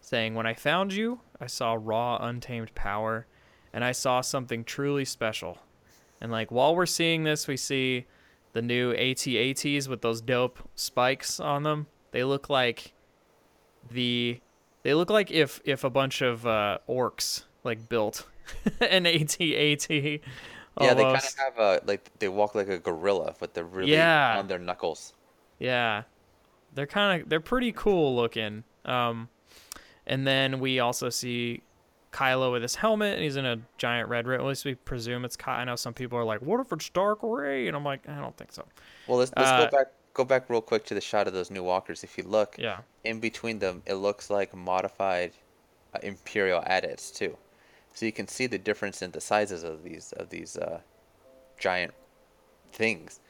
saying, 0.08 0.34
When 0.34 0.46
I 0.46 0.54
found 0.54 0.92
you, 0.92 1.20
I 1.40 1.46
saw 1.46 1.76
raw, 1.78 2.16
untamed 2.20 2.74
power, 2.74 3.26
and 3.72 3.84
I 3.84 3.92
saw 3.92 4.20
something 4.20 4.64
truly 4.64 5.04
special. 5.04 5.58
And 6.20 6.32
like 6.32 6.50
while 6.50 6.74
we're 6.74 6.86
seeing 6.86 7.24
this, 7.24 7.46
we 7.46 7.56
see 7.56 8.06
the 8.52 8.62
new 8.62 8.92
AT-ATs 8.92 9.86
with 9.88 10.00
those 10.00 10.20
dope 10.20 10.58
spikes 10.74 11.38
on 11.38 11.62
them. 11.62 11.86
They 12.10 12.24
look 12.24 12.48
like 12.50 12.92
the 13.90 14.40
they 14.82 14.94
look 14.94 15.10
like 15.10 15.30
if 15.30 15.60
if 15.64 15.84
a 15.84 15.90
bunch 15.90 16.22
of 16.22 16.46
uh, 16.46 16.78
orcs 16.88 17.44
like 17.64 17.88
built 17.88 18.26
an 18.80 19.06
AT-AT. 19.06 19.90
Yeah, 19.90 20.94
they 20.94 21.02
kind 21.02 21.16
of 21.16 21.34
have 21.38 21.58
a 21.58 21.80
like 21.86 22.10
they 22.18 22.28
walk 22.28 22.54
like 22.54 22.68
a 22.68 22.78
gorilla, 22.78 23.34
but 23.38 23.52
they're 23.54 23.64
really 23.64 23.92
Yeah. 23.92 24.38
on 24.38 24.46
their 24.46 24.58
knuckles. 24.58 25.12
Yeah, 25.58 26.04
they're 26.74 26.86
kind 26.86 27.22
of 27.22 27.28
they're 27.28 27.40
pretty 27.40 27.72
cool 27.72 28.16
looking. 28.16 28.64
Um, 28.84 29.28
and 30.08 30.26
then 30.26 30.58
we 30.60 30.80
also 30.80 31.08
see 31.10 31.62
Kylo 32.12 32.50
with 32.52 32.62
his 32.62 32.74
helmet, 32.74 33.14
and 33.14 33.22
he's 33.22 33.36
in 33.36 33.46
a 33.46 33.58
giant 33.76 34.08
red 34.08 34.26
ring. 34.26 34.40
At 34.40 34.46
least 34.46 34.64
we 34.64 34.74
presume 34.74 35.24
it's 35.24 35.36
Ky. 35.36 35.50
I 35.50 35.64
know 35.64 35.76
some 35.76 35.94
people 35.94 36.18
are 36.18 36.24
like, 36.24 36.40
"What 36.40 36.58
if 36.60 36.72
it's 36.72 36.88
Dark 36.90 37.18
Rey?" 37.22 37.68
And 37.68 37.76
I'm 37.76 37.84
like, 37.84 38.08
I 38.08 38.18
don't 38.18 38.36
think 38.36 38.52
so. 38.52 38.64
Well, 39.06 39.18
let's 39.18 39.32
let's 39.36 39.50
Uh, 39.50 39.64
go 39.66 39.76
back 39.76 39.86
go 40.14 40.24
back 40.24 40.50
real 40.50 40.60
quick 40.62 40.84
to 40.86 40.94
the 40.94 41.00
shot 41.00 41.28
of 41.28 41.32
those 41.34 41.50
new 41.50 41.62
walkers. 41.62 42.02
If 42.02 42.18
you 42.18 42.24
look 42.24 42.56
Yeah, 42.58 42.78
in 43.04 43.20
between 43.20 43.58
them, 43.60 43.82
it 43.86 43.94
looks 43.94 44.30
like 44.30 44.54
modified 44.54 45.32
uh, 45.94 45.98
Imperial 46.02 46.62
AT-ATs 46.66 47.10
too. 47.12 47.36
So 47.94 48.06
you 48.06 48.12
can 48.12 48.26
see 48.28 48.46
the 48.46 48.58
difference 48.58 49.02
in 49.02 49.10
the 49.12 49.20
sizes 49.20 49.62
of 49.62 49.82
these 49.84 50.12
of 50.14 50.30
these 50.30 50.56
uh, 50.56 50.80
giant 51.58 51.92
things. 52.72 53.20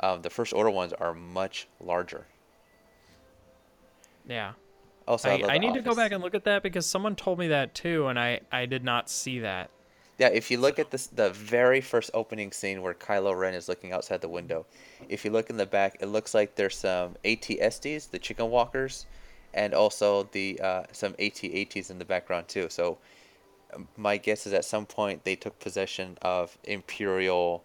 Um, 0.00 0.22
the 0.22 0.30
first 0.30 0.52
order 0.54 0.70
ones 0.70 0.92
are 0.94 1.12
much 1.14 1.66
larger. 1.80 2.26
yeah. 4.26 4.52
Also, 5.10 5.28
I, 5.28 5.42
I, 5.42 5.54
I 5.54 5.58
need 5.58 5.74
to 5.74 5.82
go 5.82 5.96
back 5.96 6.12
and 6.12 6.22
look 6.22 6.36
at 6.36 6.44
that 6.44 6.62
because 6.62 6.86
someone 6.86 7.16
told 7.16 7.36
me 7.36 7.48
that 7.48 7.74
too, 7.74 8.06
and 8.06 8.16
I 8.16 8.42
I 8.52 8.64
did 8.66 8.84
not 8.84 9.10
see 9.10 9.40
that. 9.40 9.68
Yeah, 10.18 10.28
if 10.28 10.52
you 10.52 10.58
look 10.58 10.78
at 10.78 10.92
this, 10.92 11.08
the 11.08 11.30
very 11.30 11.80
first 11.80 12.12
opening 12.14 12.52
scene 12.52 12.80
where 12.80 12.94
Kylo 12.94 13.36
Ren 13.36 13.54
is 13.54 13.68
looking 13.68 13.90
outside 13.90 14.20
the 14.20 14.28
window, 14.28 14.66
if 15.08 15.24
you 15.24 15.32
look 15.32 15.50
in 15.50 15.56
the 15.56 15.66
back, 15.66 15.96
it 15.98 16.06
looks 16.06 16.32
like 16.32 16.54
there's 16.54 16.76
some 16.76 17.16
AT-STs, 17.24 18.08
the 18.12 18.20
chicken 18.20 18.50
walkers, 18.50 19.06
and 19.52 19.74
also 19.74 20.28
the 20.30 20.60
uh, 20.60 20.84
some 20.92 21.16
AT-ATs 21.18 21.90
in 21.90 21.98
the 21.98 22.04
background 22.04 22.46
too. 22.46 22.68
So 22.68 22.98
um, 23.74 23.88
my 23.96 24.16
guess 24.16 24.46
is 24.46 24.52
at 24.52 24.64
some 24.64 24.86
point 24.86 25.24
they 25.24 25.34
took 25.34 25.58
possession 25.58 26.18
of 26.22 26.56
Imperial 26.62 27.64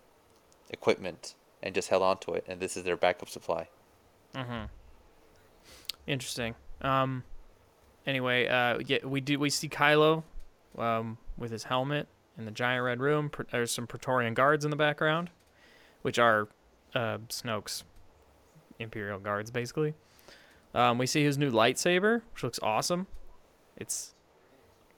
equipment 0.72 1.36
and 1.62 1.75
just 1.75 1.90
held 1.90 2.02
on 2.02 2.18
to 2.22 2.34
it, 2.34 2.44
and 2.48 2.60
this 2.60 2.75
is 2.75 2.84
their 2.86 2.98
backup 2.98 3.30
supply. 3.30 3.68
Mm-hmm. 4.34 4.66
Interesting. 6.08 6.56
Um. 6.82 7.24
Anyway, 8.08 8.48
uh, 8.48 8.80
yeah, 8.86 9.00
we 9.04 9.22
do 9.22 9.40
we 9.40 9.50
see 9.50 9.68
Kylo, 9.68 10.24
um, 10.78 11.18
with 11.38 11.52
his 11.52 11.64
helmet 11.64 12.08
in 12.38 12.46
the 12.46 12.52
giant 12.52 12.84
red 12.84 13.00
room. 13.00 13.32
There's 13.52 13.72
some 13.72 13.88
Praetorian 13.88 14.34
guards 14.34 14.66
in 14.66 14.72
the 14.72 14.78
background, 14.78 15.30
which 16.02 16.20
are, 16.20 16.48
uh, 16.94 17.18
Snoke's 17.30 17.84
Imperial 18.80 19.20
guards, 19.20 19.52
basically. 19.52 19.94
Um, 20.74 20.98
we 20.98 21.08
see 21.08 21.24
his 21.24 21.38
new 21.38 21.50
lightsaber, 21.50 22.22
which 22.34 22.44
looks 22.44 22.60
awesome. 22.62 23.08
It's 23.78 24.14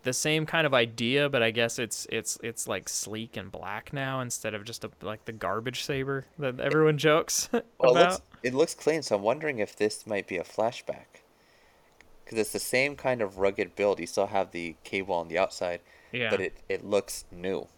the 0.04 0.14
same 0.14 0.46
kind 0.46 0.66
of 0.66 0.74
idea, 0.74 1.30
but 1.30 1.44
I 1.44 1.52
guess 1.52 1.78
it's 1.80 2.08
it's 2.10 2.40
it's 2.42 2.68
like 2.68 2.90
sleek 2.90 3.38
and 3.38 3.52
black 3.52 3.94
now 3.94 4.22
instead 4.22 4.54
of 4.54 4.64
just 4.64 4.84
a, 4.84 4.90
like 5.02 5.26
the 5.26 5.32
garbage 5.34 5.84
saber 5.84 6.26
that 6.40 6.60
everyone 6.60 6.98
jokes 6.98 7.50
Well, 7.54 7.62
it 7.62 7.92
about. 7.92 8.12
looks, 8.12 8.22
it 8.44 8.54
looks 8.54 8.74
clean, 8.74 9.02
so 9.04 9.16
I'm 9.16 9.22
wondering 9.22 9.60
if 9.60 9.76
this 9.76 10.08
might 10.08 10.28
be 10.28 10.38
a 10.38 10.44
flashback. 10.44 11.22
Because 12.28 12.40
it's 12.40 12.52
the 12.52 12.60
same 12.60 12.98
kind 12.98 13.22
of 13.22 13.38
rugged 13.38 13.74
build. 13.78 14.02
You 14.02 14.06
still 14.06 14.28
have 14.28 14.52
the 14.52 14.76
cable 14.84 15.16
on 15.16 15.30
the 15.30 15.38
outside, 15.38 15.80
yeah. 16.12 16.30
but 16.30 16.42
it, 16.42 16.58
it 16.68 16.84
looks 16.84 17.24
new. 17.32 17.70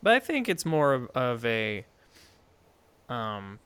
But 0.00 0.12
I 0.12 0.20
think 0.20 0.48
it's 0.48 0.64
more 0.64 0.94
of, 0.94 1.10
of 1.16 1.44
a 1.44 1.84
um 3.08 3.58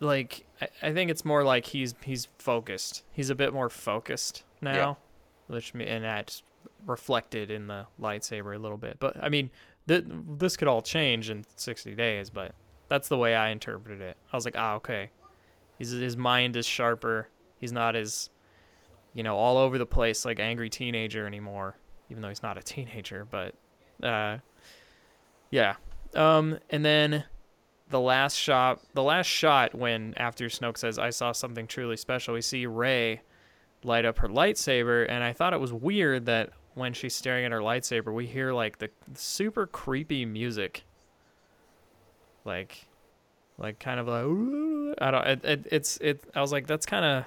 like 0.00 0.46
I, 0.62 0.68
I 0.82 0.92
think 0.94 1.10
it's 1.10 1.26
more 1.26 1.44
like 1.44 1.66
he's 1.66 1.94
he's 2.02 2.28
focused. 2.38 3.04
He's 3.12 3.28
a 3.28 3.34
bit 3.34 3.52
more 3.52 3.68
focused 3.68 4.44
now. 4.62 4.96
Which 5.46 5.74
and 5.74 6.04
that's 6.04 6.42
reflected 6.86 7.50
in 7.50 7.66
the 7.66 7.86
lightsaber 8.00 8.56
a 8.56 8.58
little 8.58 8.78
bit. 8.78 8.96
But 8.98 9.22
I 9.22 9.28
mean, 9.28 9.50
th- 9.88 10.04
this 10.38 10.56
could 10.56 10.68
all 10.68 10.80
change 10.80 11.28
in 11.28 11.44
60 11.56 11.94
days, 11.94 12.30
but 12.30 12.54
that's 12.88 13.08
the 13.08 13.18
way 13.18 13.34
I 13.34 13.50
interpreted 13.50 14.00
it. 14.00 14.16
I 14.32 14.36
was 14.36 14.46
like, 14.46 14.56
"Ah, 14.56 14.76
okay. 14.76 15.10
He's 15.76 15.90
his 15.90 16.16
mind 16.16 16.56
is 16.56 16.64
sharper. 16.64 17.28
He's 17.58 17.72
not 17.72 17.94
as 17.94 18.30
you 19.14 19.22
know, 19.22 19.36
all 19.36 19.58
over 19.58 19.78
the 19.78 19.86
place 19.86 20.24
like 20.24 20.40
angry 20.40 20.70
teenager 20.70 21.26
anymore, 21.26 21.76
even 22.10 22.22
though 22.22 22.28
he's 22.28 22.42
not 22.42 22.58
a 22.58 22.62
teenager, 22.62 23.26
but 23.30 23.54
uh 24.02 24.38
yeah. 25.50 25.76
Um 26.14 26.58
and 26.70 26.84
then 26.84 27.24
the 27.88 28.00
last 28.00 28.36
shot 28.36 28.80
the 28.94 29.02
last 29.02 29.26
shot 29.26 29.74
when 29.74 30.14
after 30.16 30.46
Snoke 30.46 30.78
says 30.78 30.98
I 30.98 31.10
saw 31.10 31.32
something 31.32 31.66
truly 31.66 31.96
special, 31.96 32.34
we 32.34 32.40
see 32.40 32.66
Rey 32.66 33.20
light 33.84 34.04
up 34.04 34.18
her 34.18 34.28
lightsaber 34.28 35.06
and 35.08 35.22
I 35.24 35.32
thought 35.32 35.52
it 35.52 35.60
was 35.60 35.72
weird 35.72 36.26
that 36.26 36.50
when 36.74 36.94
she's 36.94 37.14
staring 37.14 37.44
at 37.44 37.52
her 37.52 37.60
lightsaber, 37.60 38.12
we 38.12 38.26
hear 38.26 38.52
like 38.52 38.78
the 38.78 38.90
super 39.14 39.66
creepy 39.66 40.24
music. 40.24 40.84
Like 42.44 42.86
like 43.58 43.78
kind 43.78 44.00
of 44.00 44.08
like 44.08 44.96
I 45.00 45.10
don't 45.10 45.26
it, 45.26 45.44
it 45.44 45.66
it's 45.70 45.96
it 45.98 46.24
I 46.34 46.40
was 46.40 46.52
like 46.52 46.66
that's 46.66 46.86
kind 46.86 47.04
of 47.04 47.24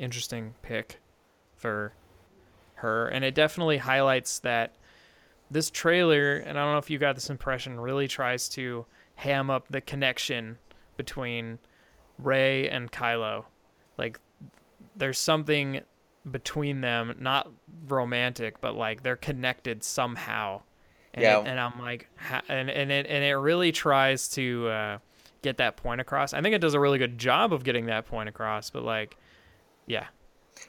interesting 0.00 0.54
pick 0.62 0.98
for 1.56 1.92
her 2.76 3.08
and 3.08 3.24
it 3.24 3.34
definitely 3.34 3.76
highlights 3.76 4.38
that 4.40 4.74
this 5.50 5.70
trailer 5.70 6.36
and 6.36 6.58
I 6.58 6.62
don't 6.64 6.72
know 6.72 6.78
if 6.78 6.88
you 6.90 6.98
got 6.98 7.14
this 7.14 7.28
impression 7.28 7.78
really 7.78 8.08
tries 8.08 8.48
to 8.50 8.86
ham 9.16 9.50
up 9.50 9.68
the 9.68 9.80
connection 9.82 10.56
between 10.96 11.58
Rey 12.18 12.68
and 12.70 12.90
Kylo 12.90 13.44
like 13.98 14.18
there's 14.96 15.18
something 15.18 15.82
between 16.30 16.80
them 16.80 17.14
not 17.20 17.50
romantic 17.88 18.60
but 18.60 18.74
like 18.74 19.02
they're 19.02 19.16
connected 19.16 19.84
somehow 19.84 20.62
and, 21.12 21.22
Yeah. 21.22 21.40
and 21.40 21.60
I'm 21.60 21.78
like 21.80 22.08
and 22.48 22.70
and 22.70 22.90
it 22.90 23.06
and 23.06 23.24
it 23.24 23.34
really 23.36 23.72
tries 23.72 24.28
to 24.28 24.68
uh 24.68 24.98
get 25.42 25.56
that 25.56 25.76
point 25.78 26.02
across. 26.02 26.34
I 26.34 26.42
think 26.42 26.54
it 26.54 26.60
does 26.60 26.74
a 26.74 26.80
really 26.80 26.98
good 26.98 27.16
job 27.18 27.52
of 27.54 27.64
getting 27.64 27.86
that 27.86 28.04
point 28.06 28.28
across, 28.28 28.68
but 28.68 28.82
like 28.82 29.16
yeah. 29.90 30.06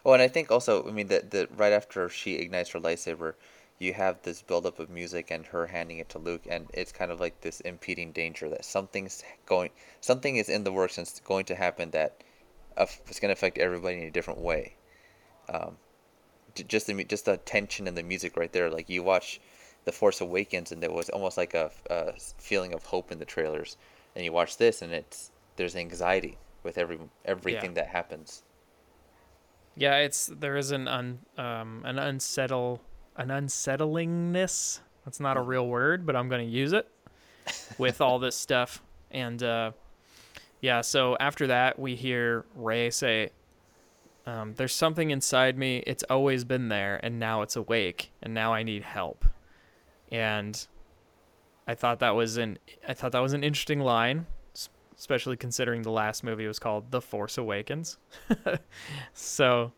Oh, 0.03 0.13
and 0.13 0.21
I 0.21 0.27
think 0.27 0.49
also, 0.51 0.87
I 0.87 0.91
mean, 0.91 1.07
that 1.07 1.29
that 1.31 1.47
right 1.55 1.71
after 1.71 2.09
she 2.09 2.35
ignites 2.35 2.71
her 2.71 2.79
lightsaber, 2.79 3.35
you 3.77 3.93
have 3.93 4.21
this 4.23 4.41
buildup 4.41 4.79
of 4.79 4.89
music 4.89 5.29
and 5.29 5.45
her 5.45 5.67
handing 5.67 5.99
it 5.99 6.09
to 6.09 6.19
Luke, 6.19 6.41
and 6.49 6.67
it's 6.73 6.91
kind 6.91 7.11
of 7.11 7.19
like 7.19 7.41
this 7.41 7.59
impeding 7.61 8.11
danger 8.11 8.49
that 8.49 8.65
something's 8.65 9.23
going, 9.45 9.69
something 10.01 10.37
is 10.37 10.49
in 10.49 10.63
the 10.63 10.71
works 10.71 10.97
and 10.97 11.07
it's 11.07 11.19
going 11.19 11.45
to 11.45 11.55
happen 11.55 11.91
that 11.91 12.23
it's 12.77 13.19
going 13.19 13.29
to 13.29 13.33
affect 13.33 13.57
everybody 13.59 13.97
in 13.97 14.07
a 14.07 14.11
different 14.11 14.39
way. 14.39 14.73
Um, 15.49 15.77
just 16.67 16.87
the 16.87 17.03
just 17.03 17.25
the 17.25 17.37
tension 17.37 17.87
in 17.87 17.95
the 17.95 18.03
music 18.03 18.37
right 18.37 18.51
there, 18.51 18.69
like 18.71 18.89
you 18.89 19.03
watch 19.03 19.39
The 19.85 19.91
Force 19.91 20.19
Awakens, 20.21 20.71
and 20.71 20.81
there 20.81 20.91
was 20.91 21.09
almost 21.09 21.37
like 21.37 21.53
a, 21.53 21.69
a 21.89 22.13
feeling 22.39 22.73
of 22.73 22.85
hope 22.85 23.11
in 23.11 23.19
the 23.19 23.25
trailers, 23.25 23.77
and 24.15 24.25
you 24.25 24.31
watch 24.31 24.57
this, 24.57 24.81
and 24.81 24.91
it's 24.93 25.31
there's 25.57 25.75
anxiety 25.75 26.37
with 26.63 26.77
every 26.77 26.97
everything 27.25 27.75
that 27.75 27.87
happens. 27.87 28.43
Yeah, 29.75 29.97
it's 29.97 30.27
there 30.27 30.57
is 30.57 30.71
an 30.71 30.87
un 30.87 31.19
um 31.37 31.83
an 31.85 31.97
unsettle 31.97 32.81
an 33.15 33.29
unsettlingness. 33.29 34.79
That's 35.05 35.19
not 35.19 35.37
a 35.37 35.41
real 35.41 35.67
word, 35.67 36.05
but 36.05 36.15
I'm 36.15 36.29
going 36.29 36.45
to 36.45 36.51
use 36.51 36.73
it 36.73 36.87
with 37.77 38.01
all 38.01 38.19
this 38.19 38.35
stuff. 38.35 38.83
And 39.09 39.41
uh 39.41 39.71
yeah, 40.61 40.81
so 40.81 41.17
after 41.19 41.47
that 41.47 41.79
we 41.79 41.95
hear 41.95 42.45
Rey 42.55 42.89
say 42.91 43.31
um, 44.25 44.53
there's 44.55 44.73
something 44.73 45.09
inside 45.09 45.57
me. 45.57 45.83
It's 45.87 46.03
always 46.03 46.43
been 46.43 46.69
there, 46.69 46.99
and 47.01 47.19
now 47.19 47.41
it's 47.41 47.55
awake, 47.55 48.11
and 48.21 48.33
now 48.33 48.53
I 48.53 48.61
need 48.63 48.83
help. 48.83 49.25
And 50.11 50.67
I 51.67 51.73
thought 51.73 51.99
that 51.99 52.15
was 52.15 52.37
an 52.37 52.59
I 52.87 52.93
thought 52.93 53.13
that 53.13 53.19
was 53.19 53.33
an 53.33 53.43
interesting 53.43 53.79
line, 53.79 54.27
especially 55.01 55.35
considering 55.35 55.81
the 55.81 55.89
last 55.89 56.23
movie 56.23 56.45
was 56.45 56.59
called 56.59 56.91
The 56.91 57.01
Force 57.01 57.39
Awakens. 57.39 57.97
so, 59.15 59.71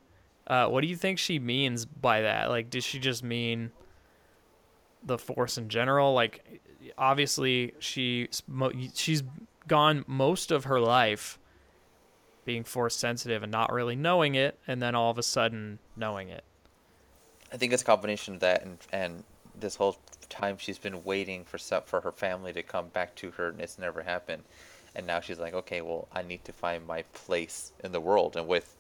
uh, 0.48 0.68
what 0.68 0.82
do 0.82 0.88
you 0.88 0.98
think 0.98 1.18
she 1.18 1.40
means 1.40 1.86
by 1.86 2.24
that? 2.24 2.50
Like, 2.50 2.70
does 2.70 2.84
she 2.84 3.00
just 3.00 3.24
mean 3.24 3.72
the 5.02 5.18
Force 5.18 5.58
in 5.58 5.70
general? 5.70 6.14
Like, 6.14 6.60
obviously 6.98 7.74
she 7.80 8.28
she's 8.94 9.24
gone 9.66 10.04
most 10.08 10.52
of 10.52 10.66
her 10.66 10.82
life 10.82 11.40
being 12.44 12.66
Force 12.66 12.98
sensitive 12.98 13.44
and 13.44 13.52
not 13.52 13.72
really 13.72 13.96
knowing 13.96 14.36
it, 14.36 14.60
and 14.68 14.82
then 14.82 14.94
all 14.94 15.10
of 15.10 15.18
a 15.18 15.24
sudden 15.24 15.80
knowing 15.96 16.28
it. 16.28 16.44
I 17.54 17.56
think 17.56 17.72
it's 17.72 17.82
a 17.82 17.86
combination 17.86 18.34
of 18.34 18.40
that 18.42 18.66
and 18.66 18.78
and 18.92 19.24
this 19.58 19.78
whole 19.78 19.96
time 20.28 20.58
she's 20.58 20.80
been 20.80 21.02
waiting 21.06 21.46
for 21.46 21.58
for 21.58 22.02
her 22.02 22.12
family 22.12 22.52
to 22.52 22.62
come 22.62 22.90
back 22.90 23.16
to 23.16 23.32
her 23.32 23.48
and 23.48 23.62
it's 23.62 23.80
never 23.80 24.04
happened. 24.04 24.44
And 24.96 25.08
now 25.08 25.20
she's 25.22 25.40
like, 25.40 25.54
okay, 25.54 25.82
well, 25.82 26.08
I 26.14 26.22
need 26.22 26.44
to 26.46 26.54
find 26.54 26.86
my 26.86 27.04
place 27.14 27.72
in 27.84 27.92
the 27.92 28.00
world. 28.02 28.36
And 28.36 28.48
with 28.48 28.76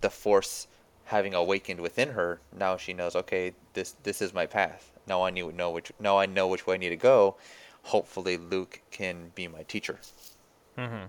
the 0.00 0.10
force 0.10 0.66
having 1.04 1.34
awakened 1.34 1.80
within 1.80 2.10
her, 2.10 2.40
now 2.56 2.76
she 2.76 2.92
knows, 2.92 3.14
okay, 3.16 3.54
this 3.74 3.94
this 4.02 4.20
is 4.22 4.32
my 4.34 4.46
path. 4.46 4.92
Now 5.06 5.24
I 5.24 5.30
need 5.30 5.54
know 5.56 5.70
which 5.70 5.92
now 5.98 6.18
I 6.18 6.26
know 6.26 6.46
which 6.48 6.66
way 6.66 6.74
I 6.74 6.78
need 6.78 6.90
to 6.90 6.96
go. 6.96 7.36
Hopefully 7.84 8.36
Luke 8.36 8.80
can 8.90 9.30
be 9.34 9.48
my 9.48 9.62
teacher. 9.64 10.00
mm-hmm 10.78 11.06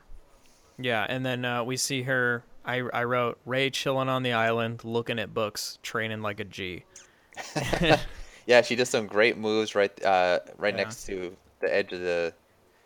Yeah, 0.77 1.05
and 1.09 1.25
then 1.25 1.45
uh, 1.45 1.63
we 1.63 1.77
see 1.77 2.03
her. 2.03 2.45
I 2.65 2.77
I 2.93 3.03
wrote 3.05 3.39
Rey 3.45 3.69
chilling 3.69 4.09
on 4.09 4.23
the 4.23 4.33
island, 4.33 4.83
looking 4.83 5.19
at 5.19 5.33
books, 5.33 5.79
training 5.83 6.21
like 6.21 6.39
a 6.39 6.45
G. 6.45 6.85
Yeah, 8.45 8.61
she 8.61 8.75
does 8.75 8.89
some 8.89 9.07
great 9.07 9.37
moves 9.37 9.75
right 9.75 9.91
uh 10.03 10.39
right 10.57 10.73
Yeah. 10.73 10.75
next 10.75 11.05
to 11.05 11.35
the 11.59 11.73
edge 11.73 11.91
of 11.93 11.99
the 12.01 12.33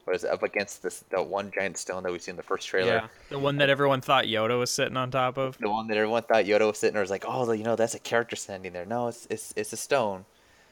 what 0.10 0.16
is 0.16 0.24
it, 0.24 0.32
up 0.32 0.42
against 0.42 0.82
this 0.82 1.04
the 1.12 1.22
one 1.22 1.52
giant 1.52 1.78
stone 1.78 2.02
that 2.02 2.12
we 2.12 2.18
see 2.18 2.32
in 2.32 2.36
the 2.38 2.42
first 2.42 2.68
trailer. 2.68 2.94
Yeah, 2.94 3.08
the 3.30 3.38
one 3.38 3.58
that 3.58 3.70
everyone 3.70 4.02
thought 4.02 4.26
Yoda 4.26 4.58
was 4.58 4.72
sitting 4.72 4.98
on 4.98 5.12
top 5.12 5.38
of. 5.38 5.56
the 5.60 5.70
one 5.70 5.88
that 5.88 5.98
everyone 5.98 6.24
thought 6.24 6.46
Yoda 6.46 6.66
was 6.68 6.80
sitting 6.80 6.94
there 6.96 7.02
was 7.04 7.12
like, 7.12 7.26
oh, 7.28 7.52
you 7.52 7.64
know, 7.64 7.76
that's 7.76 7.94
a 7.94 8.00
character 8.00 8.36
standing 8.36 8.74
there. 8.74 8.86
No, 8.88 9.08
it's 9.08 9.28
it's 9.30 9.54
it's 9.56 9.72
a 9.72 9.78
stone, 9.78 10.26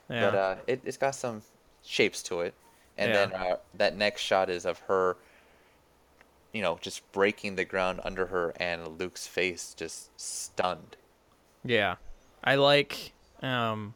Yeah. 0.09 0.31
but 0.31 0.35
uh, 0.35 0.55
it 0.65 0.81
it's 0.85 0.97
got 0.97 1.13
some 1.13 1.43
shapes 1.85 2.23
to 2.23 2.41
it. 2.41 2.55
And 2.97 3.11
Yeah. 3.11 3.25
then 3.27 3.33
uh, 3.39 3.55
that 3.75 3.95
next 3.95 4.21
shot 4.21 4.49
is 4.49 4.65
of 4.65 4.79
her, 4.87 5.17
you 6.51 6.63
know, 6.63 6.79
just 6.81 7.09
breaking 7.11 7.57
the 7.57 7.65
ground 7.65 7.99
under 8.03 8.25
her, 8.25 8.53
and 8.59 8.97
Luke's 8.99 9.27
face 9.27 9.75
just 9.77 10.09
stunned. 10.19 10.97
Yeah, 11.63 11.97
I 12.43 12.55
like 12.55 13.13
um, 13.43 13.93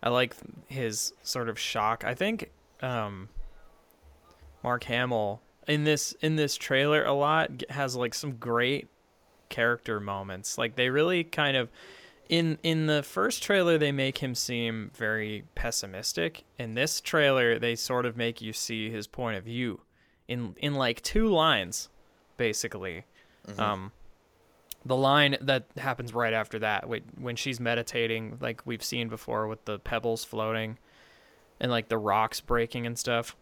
I 0.00 0.10
like 0.10 0.36
his 0.68 1.12
sort 1.24 1.48
of 1.48 1.58
shock. 1.58 2.04
I 2.04 2.14
think 2.14 2.50
um, 2.82 3.30
Mark 4.68 4.84
Hamill 4.84 5.40
in 5.66 5.84
this 5.84 6.12
in 6.20 6.36
this 6.36 6.54
trailer 6.54 7.02
a 7.02 7.14
lot 7.14 7.62
has 7.70 7.96
like 7.96 8.12
some 8.12 8.32
great 8.32 8.86
character 9.48 9.98
moments. 9.98 10.58
Like 10.58 10.76
they 10.76 10.90
really 10.90 11.24
kind 11.24 11.56
of 11.56 11.70
in 12.28 12.58
in 12.62 12.84
the 12.84 13.02
first 13.02 13.42
trailer 13.42 13.78
they 13.78 13.92
make 13.92 14.18
him 14.18 14.34
seem 14.34 14.90
very 14.94 15.44
pessimistic. 15.54 16.44
In 16.58 16.74
this 16.74 17.00
trailer 17.00 17.58
they 17.58 17.76
sort 17.76 18.04
of 18.04 18.14
make 18.18 18.42
you 18.42 18.52
see 18.52 18.90
his 18.90 19.06
point 19.06 19.38
of 19.38 19.44
view 19.44 19.80
in 20.28 20.54
in 20.58 20.74
like 20.74 21.00
two 21.00 21.28
lines 21.28 21.88
basically. 22.36 23.06
Um 23.58 23.92
the 24.84 24.96
line 24.96 25.38
that 25.40 25.64
happens 25.78 26.12
right 26.12 26.34
after 26.34 26.58
that 26.58 26.84
wh- 26.84 27.18
when 27.18 27.36
she's 27.36 27.58
meditating 27.58 28.36
like 28.42 28.66
we've 28.66 28.84
seen 28.84 29.08
before 29.08 29.46
with 29.46 29.64
the 29.64 29.78
pebbles 29.78 30.24
floating 30.24 30.76
and 31.58 31.70
like 31.70 31.88
the 31.88 31.96
rocks 31.96 32.42
breaking 32.42 32.86
and 32.86 32.98
stuff 32.98 33.34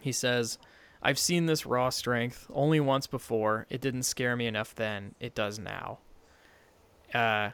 he 0.00 0.12
says 0.12 0.58
i've 1.02 1.18
seen 1.18 1.46
this 1.46 1.64
raw 1.66 1.88
strength 1.90 2.46
only 2.52 2.80
once 2.80 3.06
before 3.06 3.66
it 3.70 3.80
didn't 3.80 4.02
scare 4.02 4.36
me 4.36 4.46
enough 4.46 4.74
then 4.74 5.14
it 5.20 5.34
does 5.34 5.58
now 5.58 5.98
uh 7.14 7.50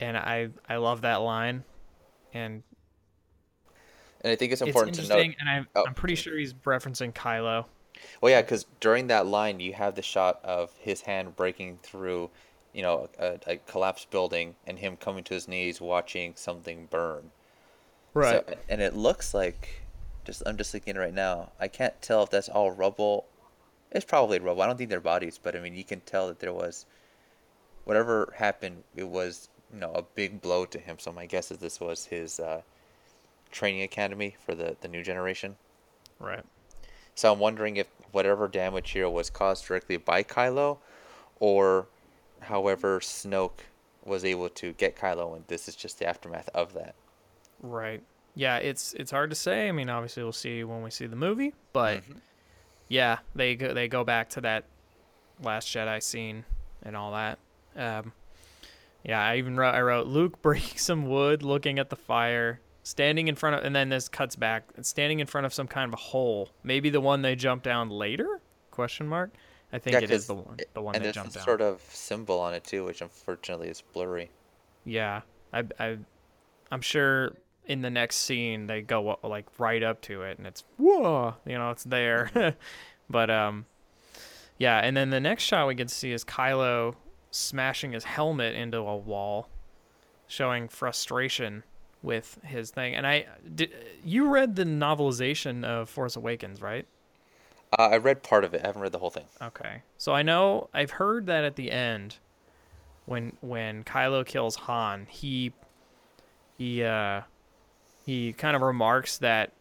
and 0.00 0.16
i 0.16 0.48
i 0.68 0.76
love 0.76 1.00
that 1.02 1.16
line 1.16 1.62
and 2.34 2.62
And 4.22 4.32
I 4.32 4.36
think 4.36 4.52
it's 4.52 4.62
it's 4.62 4.68
important 4.68 4.96
to 4.96 5.08
note. 5.08 5.34
and 5.40 5.48
I'm, 5.48 5.66
Oh. 5.74 5.84
I'm 5.86 5.94
pretty 5.94 6.14
sure 6.14 6.36
he's 6.38 6.54
referencing 6.54 7.12
kylo 7.12 7.66
Well, 8.20 8.30
yeah, 8.32 8.40
because 8.42 8.66
during 8.80 9.08
that 9.08 9.26
line, 9.26 9.60
you 9.60 9.74
have 9.74 9.94
the 9.96 10.02
shot 10.02 10.40
of 10.44 10.70
his 10.78 11.02
hand 11.02 11.36
breaking 11.36 11.78
through, 11.82 12.30
you 12.72 12.82
know, 12.82 13.08
a, 13.18 13.38
a 13.46 13.56
collapsed 13.58 14.10
building, 14.10 14.54
and 14.66 14.78
him 14.78 14.96
coming 14.96 15.22
to 15.24 15.34
his 15.34 15.46
knees, 15.46 15.80
watching 15.80 16.32
something 16.36 16.86
burn. 16.90 17.30
So, 18.48 18.56
and 18.68 18.80
it 18.80 18.94
looks 18.94 19.34
like, 19.34 19.81
just 20.24 20.42
I'm 20.46 20.56
just 20.56 20.74
looking 20.74 20.96
right 20.96 21.14
now. 21.14 21.52
I 21.60 21.68
can't 21.68 22.00
tell 22.00 22.22
if 22.22 22.30
that's 22.30 22.48
all 22.48 22.70
rubble. 22.70 23.26
It's 23.90 24.04
probably 24.04 24.38
rubble. 24.38 24.62
I 24.62 24.66
don't 24.66 24.76
think 24.76 24.90
they're 24.90 25.00
bodies, 25.00 25.38
but 25.42 25.56
I 25.56 25.60
mean, 25.60 25.74
you 25.74 25.84
can 25.84 26.00
tell 26.00 26.28
that 26.28 26.40
there 26.40 26.52
was, 26.52 26.86
whatever 27.84 28.32
happened, 28.36 28.84
it 28.96 29.08
was 29.08 29.48
you 29.72 29.80
know 29.80 29.92
a 29.92 30.02
big 30.02 30.40
blow 30.40 30.64
to 30.66 30.78
him. 30.78 30.98
So 30.98 31.12
my 31.12 31.26
guess 31.26 31.50
is 31.50 31.58
this 31.58 31.80
was 31.80 32.06
his 32.06 32.40
uh, 32.40 32.62
training 33.50 33.82
academy 33.82 34.36
for 34.44 34.54
the 34.54 34.76
the 34.80 34.88
new 34.88 35.02
generation. 35.02 35.56
Right. 36.18 36.44
So 37.14 37.32
I'm 37.32 37.38
wondering 37.38 37.76
if 37.76 37.88
whatever 38.12 38.48
damage 38.48 38.90
here 38.90 39.08
was 39.08 39.28
caused 39.30 39.66
directly 39.66 39.96
by 39.96 40.22
Kylo, 40.22 40.78
or 41.40 41.86
however 42.40 43.00
Snoke 43.00 43.60
was 44.04 44.24
able 44.24 44.48
to 44.48 44.72
get 44.72 44.96
Kylo, 44.96 45.36
and 45.36 45.46
this 45.48 45.68
is 45.68 45.76
just 45.76 45.98
the 45.98 46.06
aftermath 46.06 46.48
of 46.54 46.72
that. 46.74 46.94
Right. 47.60 48.02
Yeah, 48.34 48.56
it's 48.56 48.94
it's 48.94 49.10
hard 49.10 49.30
to 49.30 49.36
say. 49.36 49.68
I 49.68 49.72
mean, 49.72 49.90
obviously 49.90 50.22
we'll 50.22 50.32
see 50.32 50.64
when 50.64 50.82
we 50.82 50.90
see 50.90 51.06
the 51.06 51.16
movie, 51.16 51.52
but 51.72 52.02
yeah, 52.88 53.18
they 53.34 53.54
go 53.54 53.74
they 53.74 53.88
go 53.88 54.04
back 54.04 54.30
to 54.30 54.40
that 54.42 54.64
last 55.42 55.68
Jedi 55.68 56.02
scene 56.02 56.44
and 56.82 56.96
all 56.96 57.12
that. 57.12 57.38
Um, 57.76 58.12
yeah, 59.04 59.22
I 59.22 59.36
even 59.36 59.56
wrote 59.56 59.74
I 59.74 59.80
wrote 59.80 60.06
Luke 60.06 60.40
breaking 60.42 60.78
some 60.78 61.08
wood, 61.08 61.42
looking 61.42 61.78
at 61.78 61.90
the 61.90 61.96
fire, 61.96 62.60
standing 62.82 63.28
in 63.28 63.34
front 63.34 63.56
of, 63.56 63.64
and 63.64 63.74
then 63.74 63.88
this 63.88 64.08
cuts 64.08 64.36
back, 64.36 64.64
standing 64.82 65.20
in 65.20 65.26
front 65.26 65.46
of 65.46 65.52
some 65.52 65.66
kind 65.66 65.88
of 65.88 65.94
a 65.94 66.02
hole, 66.02 66.48
maybe 66.62 66.90
the 66.90 67.00
one 67.00 67.22
they 67.22 67.36
jump 67.36 67.62
down 67.62 67.90
later? 67.90 68.40
Question 68.70 69.06
mark. 69.06 69.30
I 69.72 69.78
think 69.78 70.02
it 70.02 70.10
is 70.10 70.26
the 70.26 70.34
one 70.34 70.56
the 70.74 70.82
one 70.82 70.94
and 70.94 71.04
they 71.04 71.12
down. 71.12 71.30
sort 71.30 71.62
of 71.62 71.80
symbol 71.88 72.38
on 72.38 72.52
it 72.54 72.64
too, 72.64 72.84
which 72.84 73.00
unfortunately 73.00 73.68
is 73.68 73.82
blurry. 73.92 74.30
Yeah, 74.84 75.22
I, 75.52 75.64
I, 75.78 75.98
I'm 76.70 76.82
sure 76.82 77.32
in 77.66 77.82
the 77.82 77.90
next 77.90 78.16
scene 78.16 78.66
they 78.66 78.82
go 78.82 79.18
like 79.22 79.46
right 79.58 79.82
up 79.82 80.00
to 80.02 80.22
it 80.22 80.38
and 80.38 80.46
it's 80.46 80.64
whoa, 80.76 81.34
you 81.46 81.56
know, 81.56 81.70
it's 81.70 81.84
there. 81.84 82.54
but 83.10 83.30
um, 83.30 83.66
yeah, 84.58 84.78
and 84.78 84.96
then 84.96 85.10
the 85.10 85.20
next 85.20 85.44
shot 85.44 85.66
we 85.66 85.74
get 85.74 85.88
to 85.88 85.94
see 85.94 86.12
is 86.12 86.24
Kylo 86.24 86.94
smashing 87.30 87.92
his 87.92 88.04
helmet 88.04 88.54
into 88.54 88.78
a 88.78 88.96
wall, 88.96 89.48
showing 90.26 90.68
frustration 90.68 91.64
with 92.02 92.38
his 92.44 92.70
thing. 92.70 92.94
And 92.94 93.06
I 93.06 93.26
did. 93.54 93.72
You 94.04 94.28
read 94.28 94.56
the 94.56 94.64
novelization 94.64 95.64
of 95.64 95.88
Force 95.88 96.16
Awakens, 96.16 96.60
right? 96.60 96.86
Uh, 97.78 97.88
I 97.92 97.96
read 97.96 98.22
part 98.22 98.44
of 98.44 98.54
it. 98.54 98.60
I 98.62 98.66
haven't 98.66 98.82
read 98.82 98.92
the 98.92 98.98
whole 98.98 99.10
thing. 99.10 99.24
Okay. 99.40 99.82
So 99.98 100.12
I 100.12 100.22
know 100.22 100.68
I've 100.74 100.92
heard 100.92 101.26
that 101.26 101.44
at 101.44 101.56
the 101.56 101.70
end 101.70 102.18
when 103.06 103.36
when 103.40 103.84
Kylo 103.84 104.24
kills 104.26 104.56
Han, 104.56 105.06
he 105.08 105.52
he 106.58 106.84
uh 106.84 107.22
he 108.04 108.32
kind 108.32 108.56
of 108.56 108.62
remarks 108.62 109.18
that 109.18 109.52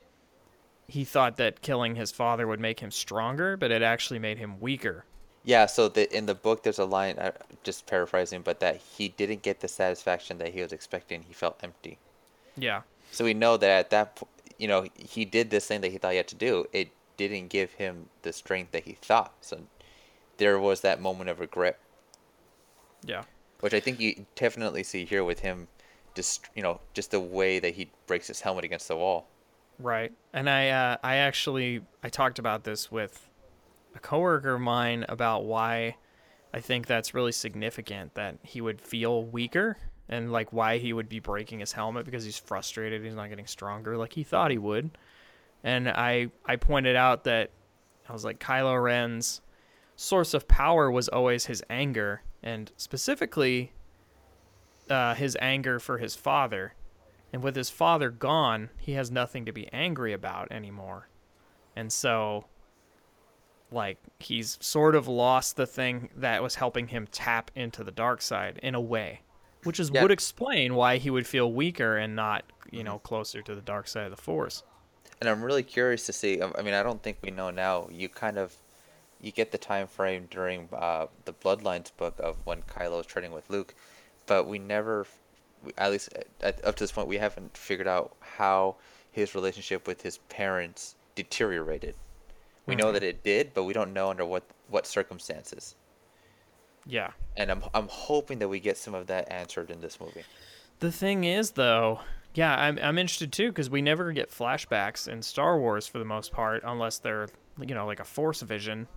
he 0.88 1.03
thought 1.05 1.38
that 1.38 1.62
killing 1.62 1.95
his 1.95 2.12
father 2.12 2.48
would 2.48 2.60
make 2.60 2.79
him 2.79 2.91
stronger, 2.91 3.55
but 3.55 3.71
it 3.71 3.81
actually 3.81 4.19
made 4.19 4.38
him 4.38 4.60
weaker. 4.60 5.05
Yeah, 5.43 5.65
so 5.65 5.88
the, 5.88 6.13
in 6.15 6.25
the 6.27 6.36
book, 6.36 6.63
there's 6.63 6.79
a 6.79 6.86
line, 6.86 7.17
uh, 7.17 7.31
just 7.63 7.88
paraphrasing, 7.88 8.41
but 8.41 8.60
that 8.60 8.77
he 8.77 9.10
didn't 9.10 9.41
get 9.41 9.60
the 9.62 9.67
satisfaction 9.67 10.38
that 10.39 10.53
he 10.53 10.62
was 10.62 10.71
expecting. 10.71 11.24
He 11.24 11.33
felt 11.33 11.60
empty. 11.63 11.98
Yeah. 12.57 12.81
So 13.12 13.25
we 13.25 13.33
know 13.33 13.57
that 13.57 13.69
at 13.69 13.89
that, 13.89 14.15
po- 14.17 14.27
you 14.60 14.67
know, 14.67 14.86
he 14.95 15.25
did 15.25 15.50
this 15.50 15.65
thing 15.65 15.81
that 15.81 15.91
he 15.91 15.98
thought 15.98 16.12
he 16.12 16.17
had 16.17 16.27
to 16.27 16.36
do. 16.36 16.67
It 16.71 16.89
didn't 17.17 17.48
give 17.48 17.71
him 17.74 18.10
the 18.21 18.33
strength 18.33 18.71
that 18.71 18.83
he 18.83 18.93
thought. 18.93 19.33
So 19.41 19.62
there 20.38 20.60
was 20.60 20.81
that 20.81 21.01
moment 21.01 21.29
of 21.29 21.39
regret, 21.39 21.79
Yeah. 23.03 23.24
which 23.62 23.74
I 23.74 23.79
think 23.79 24.00
you 24.00 24.25
definitely 24.36 24.83
see 24.83 25.05
here 25.05 25.24
with 25.24 25.39
him, 25.39 25.67
just 26.15 26.48
you 26.56 26.63
know, 26.63 26.80
just 26.94 27.12
the 27.12 27.20
way 27.20 27.60
that 27.60 27.74
he 27.74 27.89
breaks 28.08 28.27
his 28.27 28.41
helmet 28.41 28.65
against 28.65 28.88
the 28.88 28.96
wall. 28.96 29.27
Right. 29.80 30.12
And 30.34 30.50
I 30.50 30.70
uh, 30.70 30.98
I 31.03 31.18
actually 31.18 31.82
I 32.03 32.10
talked 32.10 32.39
about 32.39 32.63
this 32.63 32.91
with 32.91 33.30
a 33.96 34.00
coworker 34.00 34.56
of 34.56 34.62
mine 34.62 35.06
about 35.10 35.46
why 35.46 35.98
I 36.53 36.60
think 36.60 36.88
that's 36.88 37.13
really 37.13 37.32
significant 37.32 38.13
that 38.15 38.38
he 38.44 38.62
would 38.62 38.82
feel 38.82 39.25
weaker 39.25 39.77
and 40.10 40.32
like 40.32 40.51
why 40.53 40.77
he 40.77 40.94
would 40.94 41.10
be 41.10 41.20
breaking 41.20 41.60
his 41.60 41.72
helmet 41.72 42.06
because 42.06 42.24
he's 42.24 42.38
frustrated 42.38 43.03
he's 43.03 43.15
not 43.15 43.30
getting 43.30 43.48
stronger 43.48 43.98
like 43.98 44.13
he 44.13 44.24
thought 44.24 44.51
he 44.51 44.58
would. 44.58 44.91
And 45.63 45.89
I 45.89 46.27
I 46.46 46.56
pointed 46.58 46.96
out 46.96 47.24
that 47.25 47.51
I 48.08 48.13
was 48.13 48.25
like 48.25 48.39
Kylo 48.39 48.82
Ren's 48.82 49.42
source 49.96 50.33
of 50.33 50.48
power 50.48 50.92
was 50.92 51.07
always 51.09 51.46
his 51.46 51.64
anger 51.70 52.24
and 52.44 52.72
specifically 52.77 53.72
uh, 54.92 55.16
his 55.16 55.38
anger 55.42 55.80
for 55.80 55.98
his 55.98 56.16
father 56.16 56.74
and 57.34 57.42
with 57.42 57.56
his 57.56 57.70
father 57.70 58.10
gone, 58.10 58.70
he 58.77 58.92
has 58.94 59.10
nothing 59.10 59.46
to 59.46 59.51
be 59.54 59.68
angry 59.72 60.12
about 60.14 60.51
anymore. 60.51 61.08
And 61.75 61.92
so, 61.92 62.46
like, 63.72 63.98
he's 64.20 64.58
sort 64.62 64.96
of 64.96 65.08
lost 65.08 65.56
the 65.56 65.66
thing 65.66 66.10
that 66.16 66.44
was 66.44 66.56
helping 66.56 66.88
him 66.90 67.08
tap 67.12 67.51
into 67.56 67.84
the 67.84 67.92
dark 67.92 68.22
side 68.22 68.60
in 68.62 68.75
a 68.75 68.82
way, 68.82 69.22
which 69.64 69.80
is 69.80 69.90
Yeah. 69.90 70.01
would 70.01 70.12
explain 70.12 70.75
why 70.75 70.98
he 70.98 71.10
would 71.10 71.25
feel 71.25 71.51
weaker 71.51 71.96
and 71.96 72.16
not, 72.16 72.44
you 72.70 72.84
know, 72.84 73.00
closer 73.00 73.42
to 73.42 73.56
the 73.56 73.62
dark 73.62 73.88
side 73.88 74.06
of 74.06 74.12
the 74.12 74.22
force. 74.22 74.64
And 75.22 75.30
I'm 75.30 75.42
really 75.44 75.64
curious 75.64 76.06
to 76.08 76.14
see. 76.14 76.42
I 76.42 76.51
I 76.58 76.62
mean, 76.64 76.74
I 76.74 76.84
don't 76.84 77.01
think 77.01 77.20
we 77.22 77.32
know 77.32 77.50
now. 77.50 77.88
You 77.90 78.10
kind 78.10 78.38
of, 78.38 78.56
you 79.22 79.32
get 79.32 79.51
the 79.51 79.58
time 79.58 79.88
frame 79.88 80.27
during 80.30 80.68
uh, 80.74 81.08
the 81.25 81.32
Bloodlines 81.34 81.96
book 81.96 82.16
of 82.20 82.38
when 82.44 82.64
Kylo 82.64 83.00
is 83.00 83.06
training 83.06 83.32
with 83.32 83.50
Luke, 83.50 83.74
but 84.31 84.48
we 84.48 84.57
never, 84.59 85.05
at 85.77 85.91
least 85.91 86.07
at, 86.39 86.63
up 86.63 86.74
to 86.77 86.83
this 86.85 86.91
point, 86.94 87.05
we 87.09 87.17
haven't 87.17 87.57
figured 87.57 87.85
out 87.85 88.15
how 88.22 88.77
his 89.11 89.35
relationship 89.35 89.85
with 89.87 90.01
his 90.01 90.20
parents 90.29 90.96
deteriorated. 91.15 91.96
We 92.65 92.75
know 92.75 92.85
Mhm. 92.85 92.94
that 92.94 93.03
it 93.03 93.24
did, 93.24 93.53
but 93.53 93.63
we 93.65 93.74
don't 93.74 93.91
know 93.91 94.09
under 94.09 94.24
what 94.24 94.44
what 94.70 94.87
circumstances. 94.87 95.75
Yeah. 96.85 97.11
And 97.35 97.51
I'm 97.51 97.61
I'm 97.74 97.89
hoping 97.89 98.39
that 98.39 98.48
we 98.48 98.61
get 98.61 98.77
some 98.77 98.94
of 98.96 99.07
that 99.07 99.29
answered 99.29 99.70
in 99.70 99.81
this 99.81 100.00
movie. 100.00 100.24
The 100.79 100.94
thing 100.94 101.25
is, 101.25 101.51
though, 101.51 102.00
yeah, 102.33 102.55
I'm 102.55 102.79
I'm 102.81 102.98
interested 102.98 103.33
too 103.33 103.50
because 103.50 103.70
we 103.70 103.81
never 103.81 104.13
get 104.13 104.31
flashbacks 104.31 105.09
in 105.09 105.22
Star 105.24 105.59
Wars 105.59 105.87
for 105.87 106.00
the 106.00 106.05
most 106.05 106.31
part, 106.31 106.63
unless 106.65 107.00
they're 107.00 107.27
you 107.59 107.75
know 107.75 107.85
like 107.85 108.00
a 108.00 108.05
Force 108.05 108.41
vision. 108.44 108.87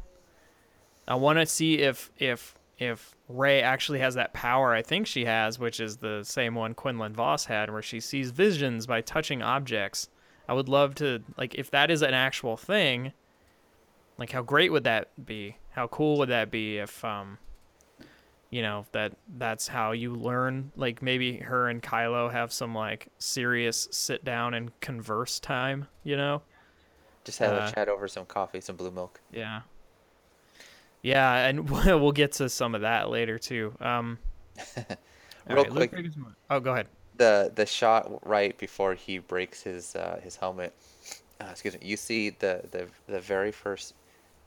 I 1.09 1.16
want 1.16 1.40
to 1.40 1.47
see 1.47 1.79
if 1.81 2.12
if 2.18 2.55
if 2.79 3.15
Rey 3.29 3.63
actually 3.63 4.01
has 4.01 4.15
that 4.17 4.33
power. 4.35 4.73
I 4.73 4.83
think 4.83 5.07
she 5.07 5.25
has, 5.25 5.59
which 5.59 5.81
is 5.81 5.97
the 5.97 6.23
same 6.25 6.55
one 6.55 6.75
Quinlan 6.75 7.15
Vos 7.15 7.45
had, 7.45 7.71
where 7.71 7.83
she 7.83 8.01
sees 8.01 8.31
visions 8.31 8.87
by 8.87 9.01
touching 9.01 9.43
objects. 9.43 10.09
I 10.49 10.55
would 10.55 10.69
love 10.69 10.95
to 10.97 11.23
like 11.37 11.55
if 11.55 11.71
that 11.71 11.91
is 11.91 12.03
an 12.03 12.15
actual 12.15 12.57
thing. 12.57 13.13
Like 14.19 14.33
how 14.33 14.43
great 14.43 14.73
would 14.73 14.85
that 14.85 15.09
be? 15.25 15.57
How 15.71 15.87
cool 15.89 16.19
would 16.19 16.29
that 16.29 16.51
be 16.51 16.79
if 16.79 17.05
um 17.05 17.39
you 18.51 18.63
know 18.63 18.87
that 18.93 19.13
that's 19.39 19.67
how 19.67 19.93
you 19.93 20.15
learn 20.15 20.71
like 20.77 21.03
maybe 21.03 21.39
her 21.39 21.69
and 21.69 21.83
Kylo 21.83 22.31
have 22.31 22.53
some 22.53 22.75
like 22.75 23.09
serious 23.19 23.89
sit 23.91 24.25
down 24.25 24.55
and 24.55 24.79
converse 24.81 25.41
time, 25.41 25.89
you 26.05 26.17
know? 26.17 26.43
Just 27.25 27.39
have 27.39 27.53
Uh, 27.53 27.69
a 27.71 27.75
chat 27.75 27.89
over 27.89 28.07
some 28.07 28.27
coffee, 28.27 28.61
some 28.61 28.77
blue 28.77 28.91
milk. 28.91 29.21
Yeah. 29.33 29.63
Yeah, 31.05 31.47
and 31.47 31.69
we'll 31.71 32.12
get 32.12 32.33
to 32.33 32.49
some 32.49 32.75
of 32.75 32.81
that 32.81 33.11
later 33.11 33.38
too. 33.38 33.75
Um 33.81 34.19
Real 35.49 35.64
right, 35.64 35.71
quick, 35.71 35.93
Oh, 36.51 36.59
go 36.61 36.73
ahead. 36.73 36.87
the 37.17 37.53
the 37.55 37.67
shot 37.67 38.27
right 38.27 38.57
before 38.57 38.95
he 38.95 39.19
breaks 39.19 39.62
his 39.62 39.95
uh, 39.95 40.19
his 40.25 40.37
helmet. 40.37 40.73
Uh, 41.40 41.49
excuse 41.51 41.75
me. 41.75 41.81
You 41.83 41.97
see 41.99 42.31
the, 42.31 42.62
the 42.71 42.87
the 43.07 43.21
very 43.21 43.53
first, 43.53 43.95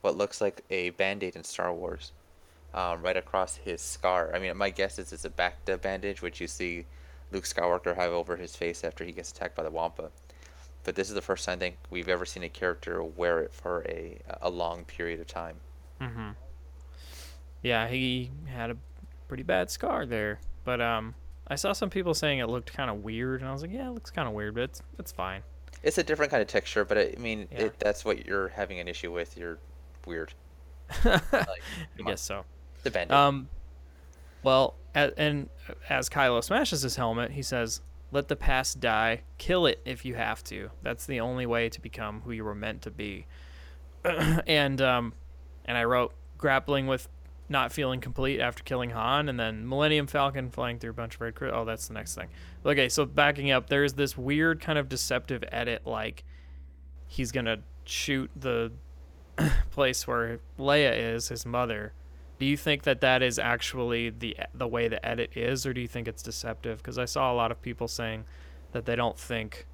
what 0.02 0.18
looks 0.18 0.42
like 0.42 0.64
a 0.72 0.90
band-aid 0.92 1.36
in 1.36 1.44
Star 1.44 1.72
Wars, 1.74 2.14
um, 2.74 3.04
right 3.04 3.18
across 3.18 3.56
his 3.58 3.82
scar. 3.82 4.32
I 4.34 4.40
mean, 4.40 4.58
my 4.58 4.70
guess 4.72 4.98
is 4.98 5.14
it's 5.14 5.26
a 5.26 5.30
Bacta 5.30 5.80
bandage, 5.80 6.22
which 6.24 6.42
you 6.42 6.48
see 6.48 6.86
Luke 7.32 7.44
Skywalker 7.44 7.96
have 7.96 8.12
over 8.12 8.36
his 8.36 8.56
face 8.56 8.84
after 8.84 9.04
he 9.04 9.12
gets 9.12 9.32
attacked 9.32 9.56
by 9.56 9.64
the 9.64 9.70
Wampa. 9.70 10.10
But 10.84 10.96
this 10.96 11.10
is 11.10 11.14
the 11.16 11.22
first 11.22 11.46
time 11.46 11.58
I 11.58 11.60
think 11.60 11.76
we've 11.92 12.10
ever 12.10 12.26
seen 12.26 12.44
a 12.44 12.50
character 12.50 13.04
wear 13.04 13.42
it 13.42 13.54
for 13.54 13.84
a 13.88 14.18
a 14.42 14.50
long 14.50 14.86
period 14.86 15.20
of 15.20 15.28
time. 15.28 15.58
Mhm. 16.02 16.36
Yeah, 17.64 17.88
he 17.88 18.32
had 18.46 18.72
a 18.72 18.78
pretty 19.28 19.44
bad 19.44 19.70
scar 19.70 20.06
there. 20.06 20.40
But 20.64 20.82
um 20.82 21.16
I 21.48 21.56
saw 21.56 21.72
some 21.74 21.90
people 21.90 22.14
saying 22.14 22.40
it 22.40 22.48
looked 22.50 22.74
kind 22.74 22.90
of 22.90 23.04
weird 23.04 23.42
and 23.42 23.50
I 23.50 23.54
was 23.54 23.62
like, 23.62 23.72
yeah, 23.72 23.88
it 23.88 23.92
looks 23.94 24.12
kind 24.12 24.28
of 24.28 24.34
weird, 24.34 24.54
but 24.56 24.64
it's 24.64 24.82
it's 25.00 25.12
fine. 25.12 25.42
It's 25.84 25.98
a 25.98 26.04
different 26.04 26.32
kind 26.32 26.42
of 26.42 26.48
texture, 26.48 26.84
but 26.86 26.98
I 26.98 27.16
mean, 27.20 27.48
Yeah. 27.52 27.66
it, 27.66 27.80
that's 27.80 28.04
what 28.04 28.26
you're 28.26 28.50
having 28.50 28.80
an 28.80 28.88
issue 28.88 29.12
with. 29.12 29.38
You're 29.38 29.60
weird. 30.06 30.34
like, 31.06 31.22
I 31.34 32.02
guess 32.06 32.22
so. 32.22 32.46
The 32.84 32.92
band 32.92 33.12
Um, 33.12 33.50
well, 34.44 34.76
a 34.96 35.12
and 35.20 35.50
as 35.90 36.10
Kylo 36.10 36.44
smashes 36.44 36.82
his 36.82 36.96
helmet, 36.96 37.32
he 37.32 37.42
says, 37.42 37.82
"Let 38.12 38.28
the 38.30 38.36
past 38.36 38.80
die. 38.80 39.22
Kill 39.38 39.66
it 39.66 39.82
if 39.86 40.06
you 40.06 40.16
have 40.16 40.44
to. 40.46 40.70
That's 40.84 41.06
the 41.06 41.20
only 41.20 41.46
way 41.46 41.70
to 41.70 41.82
become 41.82 42.22
who 42.22 42.32
you 42.32 42.44
were 42.46 42.56
meant 42.56 42.82
to 42.84 42.92
be." 42.92 43.26
and 44.06 44.82
um, 44.82 45.14
and 45.66 45.78
I 45.78 45.84
wrote 45.84 46.14
grappling 46.38 46.88
with 46.88 47.08
not 47.50 47.72
feeling 47.72 48.02
complete 48.02 48.40
after 48.40 48.64
killing 48.64 48.90
Han, 48.92 49.30
and 49.30 49.40
then 49.40 49.68
Millennium 49.68 50.08
Falcon 50.08 50.50
flying 50.50 50.80
through 50.80 50.92
a 50.92 50.94
bunch 50.94 51.16
of 51.16 51.22
red. 51.22 51.36
Cri- 51.36 51.52
oh, 51.52 51.66
that's 51.66 51.88
the 51.88 51.94
next 51.94 52.16
thing. 52.16 52.28
Okay, 52.66 52.90
so 52.90 53.06
backing 53.06 53.52
up, 53.52 53.70
there's 53.70 53.94
this 53.94 54.18
weird 54.18 54.60
kind 54.60 54.78
of 54.78 54.90
deceptive 54.90 55.44
edit, 55.52 55.86
like 55.86 56.24
he's 57.08 57.32
gonna 57.32 57.60
shoot 57.86 58.30
the 58.36 58.72
place 59.72 60.08
where 60.08 60.40
Leia 60.60 61.16
is, 61.16 61.30
his 61.30 61.46
mother. 61.46 61.94
Do 62.40 62.46
you 62.46 62.58
think 62.58 62.84
that 62.84 63.02
that 63.02 63.24
is 63.24 63.40
actually 63.40 64.10
the 64.10 64.38
the 64.54 64.68
way 64.68 64.88
the 64.88 65.04
edit 65.06 65.32
is, 65.36 65.66
or 65.66 65.74
do 65.74 65.82
you 65.82 65.88
think 65.88 66.08
it's 66.08 66.22
deceptive? 66.22 66.78
Because 66.78 66.98
I 66.98 67.06
saw 67.06 67.32
a 67.32 67.36
lot 67.36 67.52
of 67.52 67.62
people 67.62 67.88
saying 67.88 68.26
that 68.74 68.86
they 68.86 68.96
don't 68.96 69.18
think 69.18 69.66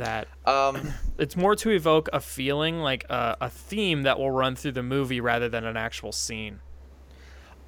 that 0.00 0.28
Um, 0.46 0.92
it's 1.18 1.36
more 1.36 1.54
to 1.56 1.70
evoke 1.70 2.08
a 2.12 2.20
feeling 2.20 2.80
like 2.80 3.04
a, 3.08 3.36
a 3.40 3.48
theme 3.48 4.02
that 4.02 4.18
will 4.18 4.30
run 4.30 4.56
through 4.56 4.72
the 4.72 4.82
movie 4.82 5.20
rather 5.20 5.48
than 5.48 5.64
an 5.64 5.76
actual 5.76 6.12
scene. 6.12 6.60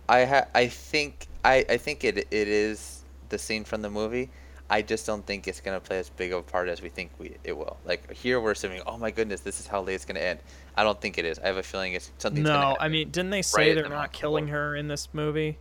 I 0.08 0.24
ha- 0.24 0.48
I 0.54 0.66
think 0.66 1.28
I, 1.44 1.64
I 1.68 1.76
think 1.76 2.04
it 2.04 2.18
it 2.18 2.26
is 2.30 3.04
the 3.28 3.38
scene 3.38 3.64
from 3.64 3.82
the 3.82 3.90
movie. 3.90 4.30
I 4.68 4.80
just 4.80 5.06
don't 5.06 5.24
think 5.26 5.46
it's 5.48 5.60
gonna 5.60 5.80
play 5.80 5.98
as 5.98 6.10
big 6.10 6.32
of 6.32 6.40
a 6.40 6.42
part 6.42 6.68
as 6.68 6.82
we 6.82 6.88
think 6.88 7.10
we 7.18 7.36
it 7.44 7.56
will. 7.56 7.76
Like 7.84 8.12
here, 8.12 8.40
we're 8.40 8.52
assuming, 8.52 8.82
oh 8.86 8.98
my 8.98 9.10
goodness, 9.10 9.40
this 9.40 9.60
is 9.60 9.66
how 9.66 9.82
late 9.82 9.94
it's 9.94 10.04
gonna 10.04 10.20
end. 10.20 10.40
I 10.76 10.82
don't 10.82 11.00
think 11.00 11.18
it 11.18 11.24
is. 11.24 11.38
I 11.38 11.46
have 11.46 11.56
a 11.56 11.62
feeling 11.62 11.92
it's 11.92 12.10
something. 12.18 12.42
No. 12.42 12.76
I 12.80 12.88
mean, 12.88 13.10
didn't 13.10 13.30
they 13.30 13.42
say 13.42 13.70
at 13.70 13.74
they're 13.74 13.84
the 13.84 13.90
not 13.90 14.12
killing 14.12 14.48
her 14.48 14.74
in 14.74 14.88
this 14.88 15.08
movie? 15.12 15.58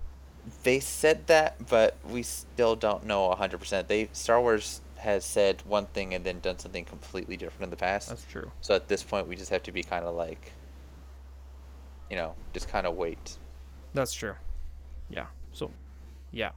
They 0.63 0.79
said 0.79 1.27
that, 1.27 1.67
but 1.69 1.97
we 2.09 2.23
still 2.23 2.75
don't 2.75 3.05
know 3.05 3.35
100%. 3.37 3.87
They 3.87 4.09
Star 4.11 4.41
Wars 4.41 4.80
has 5.01 5.25
said 5.25 5.63
one 5.65 5.87
thing 5.87 6.13
and 6.13 6.23
then 6.23 6.39
done 6.41 6.59
something 6.59 6.85
completely 6.85 7.35
different 7.35 7.63
in 7.63 7.69
the 7.71 7.75
past. 7.75 8.09
That's 8.09 8.25
true. 8.25 8.51
So 8.61 8.75
at 8.75 8.87
this 8.87 9.01
point, 9.01 9.27
we 9.27 9.35
just 9.35 9.49
have 9.49 9.63
to 9.63 9.71
be 9.71 9.81
kind 9.81 10.05
of 10.05 10.13
like, 10.13 10.53
you 12.09 12.15
know, 12.15 12.35
just 12.53 12.69
kind 12.69 12.85
of 12.85 12.95
wait. 12.95 13.37
That's 13.95 14.13
true. 14.13 14.35
Yeah. 15.09 15.25
So, 15.53 15.71
yeah. 16.31 16.51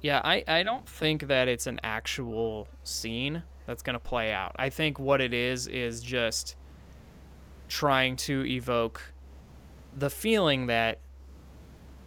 Yeah, 0.00 0.22
I, 0.24 0.42
I 0.48 0.62
don't 0.62 0.88
think 0.88 1.28
that 1.28 1.48
it's 1.48 1.66
an 1.66 1.78
actual 1.84 2.66
scene 2.82 3.42
that's 3.66 3.82
going 3.82 3.94
to 3.94 4.00
play 4.00 4.32
out. 4.32 4.56
I 4.56 4.70
think 4.70 4.98
what 4.98 5.20
it 5.20 5.34
is 5.34 5.66
is 5.66 6.00
just 6.00 6.56
trying 7.68 8.16
to 8.16 8.44
evoke 8.46 9.02
the 9.96 10.08
feeling 10.08 10.66
that 10.68 10.98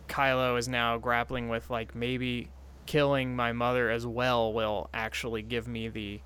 Kylo 0.08 0.58
is 0.58 0.68
now 0.68 0.98
grappling 0.98 1.48
with, 1.48 1.70
like 1.70 1.94
maybe 1.94 2.50
killing 2.86 3.36
my 3.36 3.52
mother 3.52 3.89
as 3.89 4.06
well 4.06 4.54
will 4.54 4.89
actually 4.93 5.41
give 5.41 5.67
me 5.67 5.88
the 5.88 6.19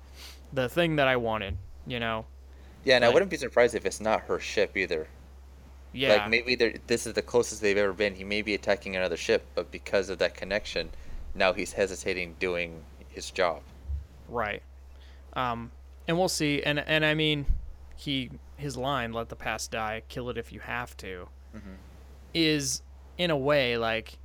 the 0.52 0.68
thing 0.68 0.96
that 0.96 1.06
I 1.06 1.16
wanted, 1.16 1.56
you 1.86 2.00
know? 2.00 2.26
Yeah, 2.84 2.96
and 2.96 3.04
I 3.04 3.08
wouldn't 3.08 3.30
be 3.30 3.36
surprised 3.36 3.74
if 3.74 3.86
it's 3.86 4.00
not 4.00 4.22
her 4.22 4.40
ship 4.40 4.76
either. 4.76 5.06
Yeah. 5.92 6.14
Like 6.14 6.30
maybe 6.30 6.78
this 6.86 7.06
is 7.06 7.14
the 7.14 7.22
closest 7.22 7.60
they've 7.60 7.76
ever 7.76 7.92
been. 7.92 8.14
He 8.14 8.24
may 8.24 8.42
be 8.42 8.54
attacking 8.54 8.96
another 8.96 9.16
ship, 9.16 9.44
but 9.54 9.70
because 9.70 10.08
of 10.08 10.18
that 10.18 10.34
connection, 10.34 10.90
now 11.34 11.52
he's 11.52 11.72
hesitating 11.72 12.36
doing 12.38 12.82
his 13.08 13.30
job. 13.30 13.62
Right. 14.28 14.62
Um, 15.34 15.72
and 16.06 16.18
we'll 16.18 16.28
see. 16.28 16.62
And 16.62 16.78
and 16.80 17.04
I 17.04 17.14
mean, 17.14 17.46
he 17.96 18.30
his 18.56 18.76
line, 18.76 19.12
"Let 19.12 19.28
the 19.28 19.36
past 19.36 19.70
die, 19.70 20.02
kill 20.08 20.30
it 20.30 20.38
if 20.38 20.52
you 20.52 20.60
have 20.60 20.96
to," 20.98 21.28
is 22.34 22.82
in 23.18 23.30
a 23.30 23.36
way 23.36 23.76
like 23.76 24.18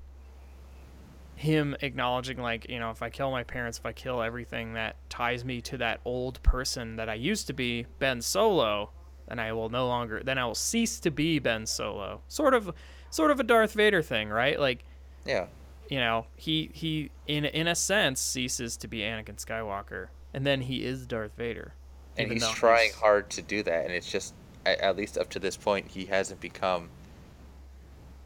him 1.35 1.75
acknowledging, 1.81 2.37
like 2.37 2.69
you 2.69 2.79
know, 2.79 2.91
if 2.91 3.01
I 3.01 3.09
kill 3.09 3.31
my 3.31 3.43
parents, 3.43 3.77
if 3.77 3.85
I 3.85 3.91
kill 3.91 4.21
everything 4.21 4.73
that 4.73 4.95
ties 5.09 5.43
me 5.43 5.61
to 5.61 5.77
that 5.77 5.99
old 6.05 6.41
person 6.43 6.95
that 6.95 7.09
I 7.09 7.15
used 7.15 7.47
to 7.47 7.53
be, 7.53 7.85
Ben 7.99 8.21
Solo, 8.21 8.91
then 9.27 9.39
I 9.39 9.51
will 9.53 9.69
no 9.69 9.87
longer, 9.87 10.21
then 10.23 10.37
I 10.37 10.45
will 10.45 10.55
cease 10.55 10.99
to 11.01 11.11
be 11.11 11.39
Ben 11.39 11.65
Solo. 11.65 12.21
Sort 12.27 12.53
of, 12.53 12.71
sort 13.09 13.31
of 13.31 13.39
a 13.39 13.43
Darth 13.43 13.73
Vader 13.73 14.01
thing, 14.01 14.29
right? 14.29 14.59
Like 14.59 14.83
Yeah. 15.25 15.47
you 15.89 15.99
know, 15.99 16.27
he 16.35 16.69
he 16.73 17.11
in 17.27 17.45
in 17.45 17.67
a 17.67 17.75
sense 17.75 18.21
ceases 18.21 18.77
to 18.77 18.87
be 18.87 18.99
Anakin 18.99 19.35
Skywalker, 19.43 20.07
and 20.33 20.45
then 20.45 20.61
he 20.61 20.83
is 20.85 21.05
Darth 21.05 21.35
Vader. 21.35 21.73
And 22.17 22.31
he's 22.31 22.47
trying 22.49 22.93
hard 22.93 23.29
to 23.31 23.41
do 23.41 23.61
that, 23.63 23.83
and 23.83 23.93
it's 23.93 24.09
just, 24.09 24.33
at 24.65 24.95
least 24.95 25.17
up 25.17 25.29
to 25.31 25.39
this 25.39 25.57
point, 25.57 25.89
he 25.89 26.05
hasn't 26.05 26.39
become 26.39 26.87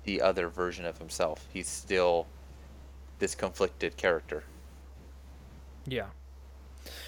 the 0.04 0.22
other 0.22 0.48
version 0.48 0.86
of 0.86 1.00
himself. 1.00 1.48
He's 1.52 1.68
still 1.68 2.28
this 3.20 3.36
conflicted 3.36 3.98
character. 3.98 4.46
Yeah, 5.86 6.12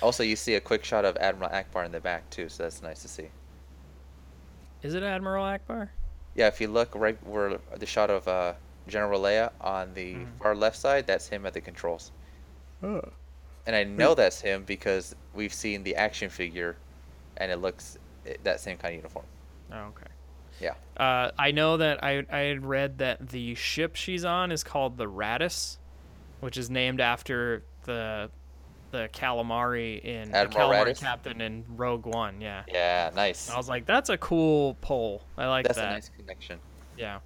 Also, 0.02 0.22
you 0.24 0.36
see 0.36 0.56
a 0.56 0.62
quick 0.62 0.84
shot 0.84 1.06
of 1.06 1.16
Admiral 1.18 1.50
Ackbar 1.50 1.86
in 1.86 1.92
the 1.92 2.02
back 2.02 2.30
too, 2.30 2.50
so 2.50 2.64
that's 2.64 2.82
nice 2.82 3.02
to 3.04 3.08
see. 3.08 3.32
is 4.84 4.94
it 4.94 5.04
Admiral 5.04 5.46
Ackbar? 5.46 5.90
Yeah, 6.36 6.48
if 6.48 6.60
you 6.62 6.68
look 6.68 6.94
right 6.96 7.22
where 7.26 7.60
the 7.78 7.86
shot 7.86 8.10
of 8.10 8.28
uh, 8.28 8.56
General 8.88 9.22
Leia 9.22 9.52
on 9.62 9.94
the 9.94 10.28
far 10.40 10.56
left 10.56 10.78
side, 10.78 11.08
that's 11.08 11.28
him 11.30 11.46
at 11.46 11.54
the 11.54 11.62
controls. 11.62 12.12
And 13.66 13.76
I 13.76 13.84
know 13.84 14.16
that's 14.16 14.42
him 14.42 14.64
because 14.66 15.16
we've 15.34 15.54
seen 15.54 15.84
the 15.84 15.96
action 15.96 16.30
figure, 16.30 16.80
and 17.38 17.52
it 17.52 17.58
looks 17.58 17.98
eh, 18.26 18.38
that 18.44 18.60
same 18.60 18.78
kind 18.78 18.94
of 18.94 18.98
uniform. 18.98 19.26
Oh, 19.72 19.86
okay. 19.90 20.08
Yeah. 20.60 20.76
Uh, 20.98 21.32
I 21.40 21.52
know 21.52 21.78
that 21.78 22.04
I 22.04 22.26
I 22.32 22.40
had 22.42 22.66
read 22.66 22.98
that 23.00 23.30
the 23.30 23.56
ship 23.56 23.96
she's 23.96 24.26
on 24.26 24.52
is 24.52 24.64
called 24.64 24.98
the 24.98 25.06
Raddus, 25.08 25.78
which 26.42 26.58
is 26.58 26.70
named 26.70 27.00
after 27.02 27.64
the 27.86 28.30
the 28.92 29.10
calamari 29.14 30.02
in 30.04 30.36
Admiral 30.36 30.70
the 30.70 30.76
calamari 30.76 30.88
Raddus? 30.88 31.00
captain 31.00 31.40
in 31.40 31.64
Rogue 31.70 32.06
One. 32.06 32.42
Yeah. 32.42 32.64
Yeah, 32.68 33.10
nice. 33.16 33.50
I 33.50 33.56
was 33.56 33.70
like, 33.70 33.86
that's 33.86 34.10
a 34.10 34.18
cool 34.18 34.76
poll. 34.82 35.24
I 35.38 35.48
like 35.48 35.66
That's 35.66 35.78
that. 35.78 35.94
That's 35.94 36.08
a 36.08 36.12
nice 36.12 36.18
connection. 36.20 36.60
Yeah. 36.98 37.20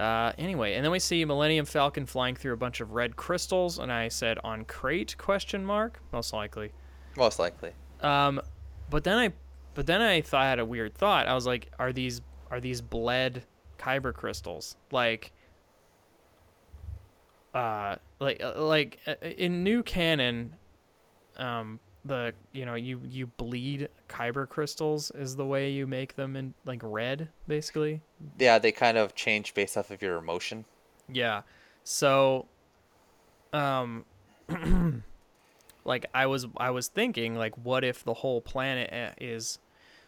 Uh, 0.00 0.32
anyway, 0.38 0.74
and 0.74 0.84
then 0.84 0.90
we 0.90 0.98
see 0.98 1.24
Millennium 1.24 1.64
Falcon 1.64 2.04
flying 2.06 2.34
through 2.34 2.52
a 2.52 2.56
bunch 2.56 2.80
of 2.80 2.90
red 2.92 3.14
crystals, 3.14 3.78
and 3.78 3.92
I 3.92 4.08
said 4.08 4.38
on 4.42 4.64
Crait 4.64 5.16
question 5.16 5.64
mark 5.64 6.00
most 6.12 6.32
likely. 6.32 6.72
Most 7.16 7.38
likely. 7.38 7.70
Um, 8.00 8.40
but 8.90 9.04
then 9.04 9.16
I, 9.18 9.32
but 9.74 9.86
then 9.86 10.02
I 10.02 10.20
thought 10.20 10.42
I 10.42 10.48
had 10.50 10.58
a 10.58 10.64
weird 10.64 10.94
thought. 10.94 11.28
I 11.28 11.34
was 11.34 11.46
like, 11.46 11.70
are 11.78 11.92
these 11.92 12.20
are 12.50 12.60
these 12.60 12.80
bled 12.80 13.44
kyber 13.78 14.12
crystals 14.12 14.76
like? 14.90 15.32
Uh, 17.54 17.96
like 18.18 18.42
uh, 18.42 18.60
like 18.60 18.98
uh, 19.06 19.14
in 19.22 19.62
new 19.62 19.82
canon, 19.82 20.56
um, 21.36 21.78
the 22.04 22.34
you 22.52 22.66
know 22.66 22.74
you 22.74 23.00
you 23.08 23.26
bleed 23.26 23.88
kyber 24.08 24.48
crystals 24.48 25.10
is 25.12 25.36
the 25.36 25.46
way 25.46 25.70
you 25.70 25.86
make 25.86 26.16
them 26.16 26.36
in 26.36 26.52
like 26.64 26.80
red 26.82 27.28
basically. 27.48 28.00
Yeah, 28.38 28.58
they 28.58 28.72
kind 28.72 28.98
of 28.98 29.14
change 29.14 29.54
based 29.54 29.76
off 29.76 29.90
of 29.90 30.02
your 30.02 30.16
emotion. 30.16 30.64
Yeah. 31.08 31.42
So 31.84 32.46
um 33.52 34.04
like 35.84 36.06
I 36.12 36.26
was 36.26 36.46
I 36.56 36.70
was 36.70 36.88
thinking 36.88 37.36
like 37.36 37.56
what 37.56 37.84
if 37.84 38.04
the 38.04 38.14
whole 38.14 38.40
planet 38.40 38.90
eh, 38.92 39.12
is 39.18 39.58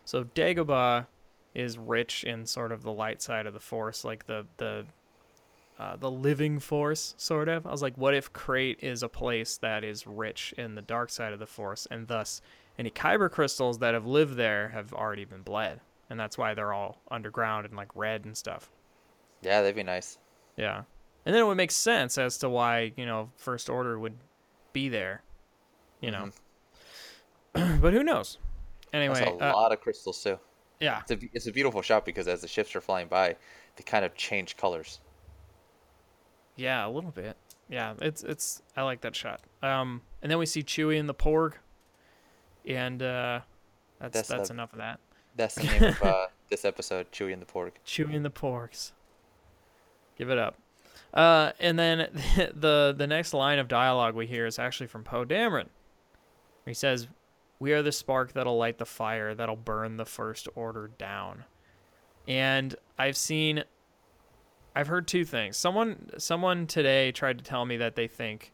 so 0.05 0.25
Dagobah 0.25 1.07
is 1.55 1.79
rich 1.79 2.25
in 2.25 2.45
sort 2.45 2.73
of 2.73 2.83
the 2.83 2.93
light 2.93 3.23
side 3.23 3.47
of 3.47 3.55
the 3.55 3.61
force 3.61 4.05
like 4.05 4.27
the 4.27 4.47
the 4.59 4.85
uh, 5.79 5.97
the 5.97 6.11
living 6.11 6.59
force 6.59 7.15
sort 7.19 7.49
of. 7.49 7.67
I 7.67 7.71
was 7.71 7.83
like 7.83 7.97
what 7.97 8.15
if 8.15 8.33
Crait 8.33 8.79
is 8.83 9.03
a 9.03 9.09
place 9.09 9.57
that 9.59 9.85
is 9.85 10.07
rich 10.07 10.55
in 10.57 10.75
the 10.75 10.83
dark 10.83 11.11
side 11.11 11.33
of 11.33 11.39
the 11.39 11.47
force 11.47 11.87
and 11.91 12.09
thus 12.09 12.41
any 12.79 12.91
kyber 12.91 13.31
crystals 13.31 13.79
that 13.79 13.95
have 13.95 14.07
lived 14.07 14.37
there 14.37 14.69
have 14.69 14.93
already 14.93 15.25
been 15.25 15.43
bled 15.43 15.81
and 16.11 16.19
that's 16.19 16.39
why 16.39 16.55
they're 16.55 16.73
all 16.73 17.01
underground 17.11 17.67
and 17.67 17.77
like 17.77 17.95
red 17.95 18.25
and 18.25 18.37
stuff. 18.37 18.71
Yeah, 19.43 19.61
that'd 19.61 19.77
be 19.77 19.83
nice. 19.83 20.19
Yeah. 20.57 20.83
And 21.25 21.35
then 21.35 21.43
it 21.43 21.47
would 21.47 21.57
make 21.57 21.73
sense 21.73 22.19
as 22.19 22.39
to 22.39 22.49
why, 22.49 22.93
you 22.97 23.07
know, 23.07 23.31
First 23.37 23.69
Order 23.69 23.99
would 23.99 24.17
be 24.73 24.89
there. 24.89 25.23
You 26.01 26.13
know. 26.13 26.31
but 27.53 27.93
who 27.93 28.03
knows? 28.03 28.39
Anyway, 28.93 29.15
That's 29.15 29.41
a 29.41 29.51
uh, 29.51 29.53
lot 29.53 29.73
of 29.73 29.81
crystals 29.81 30.23
too. 30.23 30.39
yeah. 30.81 31.01
It's 31.01 31.11
a, 31.11 31.29
it's 31.33 31.47
a 31.47 31.53
beautiful 31.53 31.83
shot 31.83 32.05
because 32.05 32.29
as 32.29 32.41
the 32.43 32.49
ships 32.49 32.75
are 32.77 32.81
flying 32.81 33.09
by, 33.09 33.37
they 33.77 33.83
kind 33.83 34.05
of 34.05 34.15
change 34.15 34.57
colors. 34.57 35.01
Yeah, 36.57 36.87
a 36.87 36.91
little 36.91 37.11
bit. 37.11 37.37
Yeah, 37.69 37.95
it's 38.01 38.23
it's 38.23 38.63
I 38.77 38.83
like 38.83 39.01
that 39.03 39.15
shot. 39.15 39.41
Um 39.63 40.03
and 40.23 40.31
then 40.31 40.39
we 40.39 40.47
see 40.47 40.63
Chewie 40.63 40.99
and 40.99 41.09
the 41.09 41.15
Porg. 41.15 41.55
And 42.67 43.03
uh 43.03 43.41
that's 44.01 44.13
That's 44.15 44.29
that's, 44.29 44.49
the- 44.49 44.55
enough 44.55 44.73
of 44.73 44.79
that. 44.79 45.01
That's 45.37 45.55
the 45.55 45.65
name 45.65 45.83
of 45.85 46.03
uh, 46.03 46.27
this 46.51 46.65
episode, 46.65 47.13
Chewie 47.13 47.33
and 47.33 47.43
the 47.43 47.47
Porg. 47.47 47.73
Chewie 47.87 48.15
and 48.17 48.25
the 48.25 48.31
Porgs. 48.31 48.93
Give 50.17 50.31
it 50.31 50.39
up. 50.39 50.57
Uh, 51.13 51.53
and 51.61 51.79
then 51.79 52.09
the 52.55 52.95
the 52.97 53.07
next 53.07 53.35
line 53.35 53.59
of 53.59 53.69
dialogue 53.69 54.15
we 54.15 54.27
hear 54.27 54.47
is 54.47 54.59
actually 54.59 54.87
from 54.87 55.05
Poe 55.05 55.25
Dameron. 55.27 55.67
He 56.65 56.73
says, 56.75 57.07
"We 57.59 57.73
are 57.73 57.83
the 57.83 57.93
spark 57.93 58.33
that'll 58.33 58.57
light 58.57 58.79
the 58.79 58.87
fire 58.87 59.35
that'll 59.35 59.57
burn 59.57 59.97
the 59.99 60.05
First 60.07 60.49
Order 60.55 60.91
down." 60.99 61.45
And 62.27 62.75
I've 62.99 63.17
seen, 63.17 63.63
I've 64.77 64.89
heard 64.89 65.09
two 65.09 65.25
things. 65.25 65.57
Someone 65.57 66.11
someone 66.19 66.67
today 66.67 67.11
tried 67.11 67.39
to 67.39 67.45
tell 67.45 67.65
me 67.65 67.79
that 67.79 67.97
they 67.97 68.07
think 68.07 68.53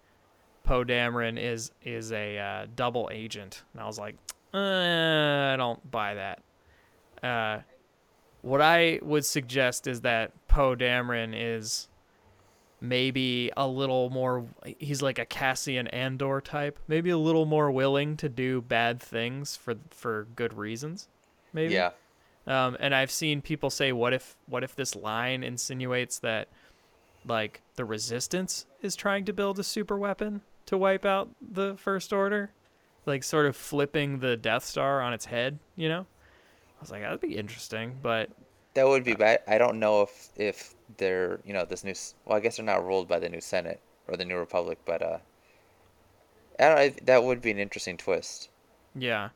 Poe 0.63 0.85
Dameron 0.85 1.37
is 1.37 1.73
is 1.83 2.13
a 2.13 2.39
uh, 2.39 2.67
double 2.77 3.11
agent, 3.13 3.65
and 3.73 3.83
I 3.83 3.87
was 3.87 3.99
like, 3.99 4.15
uh, 4.55 4.59
I 4.59 5.57
don't 5.59 5.91
buy 5.91 6.15
that. 6.15 6.43
Uh, 7.27 7.63
what 8.43 8.61
I 8.61 9.01
would 9.03 9.25
suggest 9.25 9.89
is 9.89 10.03
that 10.03 10.31
Poe 10.47 10.77
Dameron 10.77 11.35
is 11.35 11.89
maybe 12.81 13.51
a 13.57 13.67
little 13.67 14.09
more 14.11 14.47
he's 14.79 15.03
like 15.03 15.19
a 15.19 15.27
Cassian 15.27 15.89
Andor 15.89 16.41
type, 16.41 16.79
maybe 16.87 17.11
a 17.11 17.19
little 17.19 17.47
more 17.47 17.69
willing 17.73 18.17
to 18.19 18.29
do 18.29 18.61
bad 18.61 19.03
things 19.03 19.57
for 19.57 19.75
for 19.91 20.29
good 20.37 20.55
reasons. 20.55 21.09
Maybe. 21.53 21.75
Yeah. 21.75 21.91
Um, 22.47 22.77
and 22.81 22.95
I've 22.95 23.11
seen 23.11 23.41
people 23.41 23.71
say, 23.71 23.93
"What 23.93 24.13
if 24.13 24.37
what 24.47 24.65
if 24.65 24.75
this 24.75 24.97
line 24.97 25.43
insinuates 25.45 26.19
that 26.21 26.49
like 27.25 27.61
the 27.77 27.85
resistance 27.85 28.67
is 28.83 28.97
trying 28.97 29.25
to 29.27 29.33
build 29.33 29.59
a 29.59 29.65
super 29.65 29.97
weapon 29.97 30.43
to 30.67 30.77
wipe 30.77 31.05
out 31.05 31.31
the 31.41 31.77
first 31.77 32.13
order?" 32.13 32.51
like 33.05 33.25
sort 33.25 33.47
of 33.47 33.57
flipping 33.57 34.21
the 34.21 34.37
Death 34.37 34.65
Star 34.65 35.01
on 35.01 35.13
its 35.13 35.25
head. 35.25 35.59
You 35.77 35.89
know, 35.89 36.01
I 36.01 36.81
was 36.81 36.91
like, 36.91 37.03
that'd 37.03 37.21
be 37.21 37.37
interesting, 37.37 37.99
but 38.03 38.31
That 38.75 38.87
would 38.87 39.05
be 39.05 39.15
bad. 39.15 39.41
I 39.49 39.59
don't 39.59 39.79
know 39.79 40.03
if 40.03 40.31
if 40.37 40.75
they're 40.99 41.41
you 41.45 41.53
know 41.53 41.65
this 41.65 41.85
new. 41.85 41.95
Well, 42.25 42.37
I 42.37 42.41
guess 42.41 42.57
they're 42.57 42.65
not 42.67 42.85
ruled 42.87 43.09
by 43.09 43.19
the 43.19 43.29
new 43.29 43.41
Senate 43.41 43.81
or 44.09 44.17
the 44.17 44.25
new 44.25 44.37
Republic, 44.39 44.79
but 44.85 45.03
uh, 45.03 45.19
I 46.59 46.69
don't. 46.69 47.07
That 47.07 47.25
would 47.25 47.43
be 47.43 47.51
an 47.51 47.59
interesting 47.59 47.97
twist. 47.97 48.51
yeah. 48.95 49.31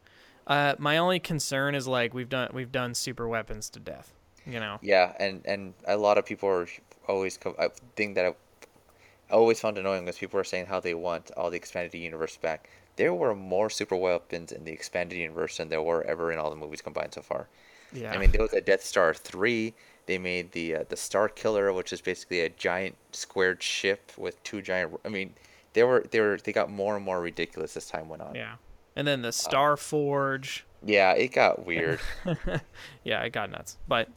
Uh, 0.47 0.75
my 0.79 0.99
only 0.99 1.19
concern 1.19 1.75
is 1.75 1.89
like 1.89 2.15
we've 2.15 2.29
done 2.29 2.51
we've 2.53 2.73
done 2.73 2.95
super 2.95 3.27
weapons 3.27 3.69
to 3.71 3.81
death. 3.81 4.13
You 4.47 4.61
know. 4.61 4.79
Yeah, 4.81 5.13
and 5.19 5.43
and 5.45 5.75
a 5.87 5.97
lot 5.97 6.19
of 6.19 6.25
people 6.25 6.49
are 6.49 6.69
always 7.09 7.37
co- 7.37 7.57
I 7.59 7.69
think 7.97 8.15
that 8.15 8.27
I 8.27 9.35
always 9.35 9.61
found 9.61 9.77
annoying 9.77 10.05
was 10.05 10.19
people 10.19 10.39
are 10.39 10.45
saying 10.45 10.67
how 10.67 10.79
they 10.79 10.95
want 10.95 11.31
all 11.37 11.51
the 11.51 11.57
expanded 11.57 11.95
universe 11.95 12.37
back. 12.37 12.71
There 12.95 13.13
were 13.13 13.35
more 13.35 13.69
super 13.69 13.97
weapons 13.97 14.53
in 14.53 14.65
the 14.65 14.73
expanded 14.73 15.19
universe 15.19 15.57
than 15.57 15.69
there 15.69 15.83
were 15.83 16.03
ever 16.05 16.33
in 16.33 16.39
all 16.39 16.49
the 16.51 16.57
movies 16.57 16.81
combined 16.81 17.13
so 17.15 17.23
far. 17.23 17.49
Yeah. 17.93 18.13
I 18.13 18.19
mean, 18.19 18.31
there 18.31 18.43
was 18.43 18.53
a 18.53 18.61
Death 18.61 18.85
Star 18.85 19.13
three. 19.15 19.75
They 20.07 20.19
made 20.19 20.53
the 20.53 20.77
uh, 20.77 20.85
the 20.89 20.97
Star 20.97 21.29
Killer, 21.29 21.73
which 21.73 21.93
is 21.93 22.01
basically 22.01 22.41
a 22.43 22.49
giant 22.51 22.97
squared 23.11 23.63
ship 23.63 24.13
with 24.17 24.41
two 24.45 24.63
giant. 24.63 24.99
I 25.05 25.09
mean, 25.09 25.35
they 25.73 25.83
were 25.83 26.05
they 26.09 26.21
were 26.21 26.39
they 26.43 26.53
got 26.53 26.71
more 26.71 26.95
and 26.95 27.05
more 27.05 27.21
ridiculous 27.21 27.77
as 27.77 27.87
time 27.87 28.09
went 28.09 28.23
on. 28.23 28.37
yeah. 28.37 28.55
And 28.97 29.07
then 29.07 29.23
the 29.23 29.31
Star 29.33 29.77
Forge. 29.77 30.65
Yeah, 30.85 31.13
it 31.13 31.29
got 31.33 31.65
weird. 31.67 32.01
Yeah, 33.05 33.23
it 33.23 33.31
got 33.31 33.51
nuts. 33.51 33.77
But 33.87 34.09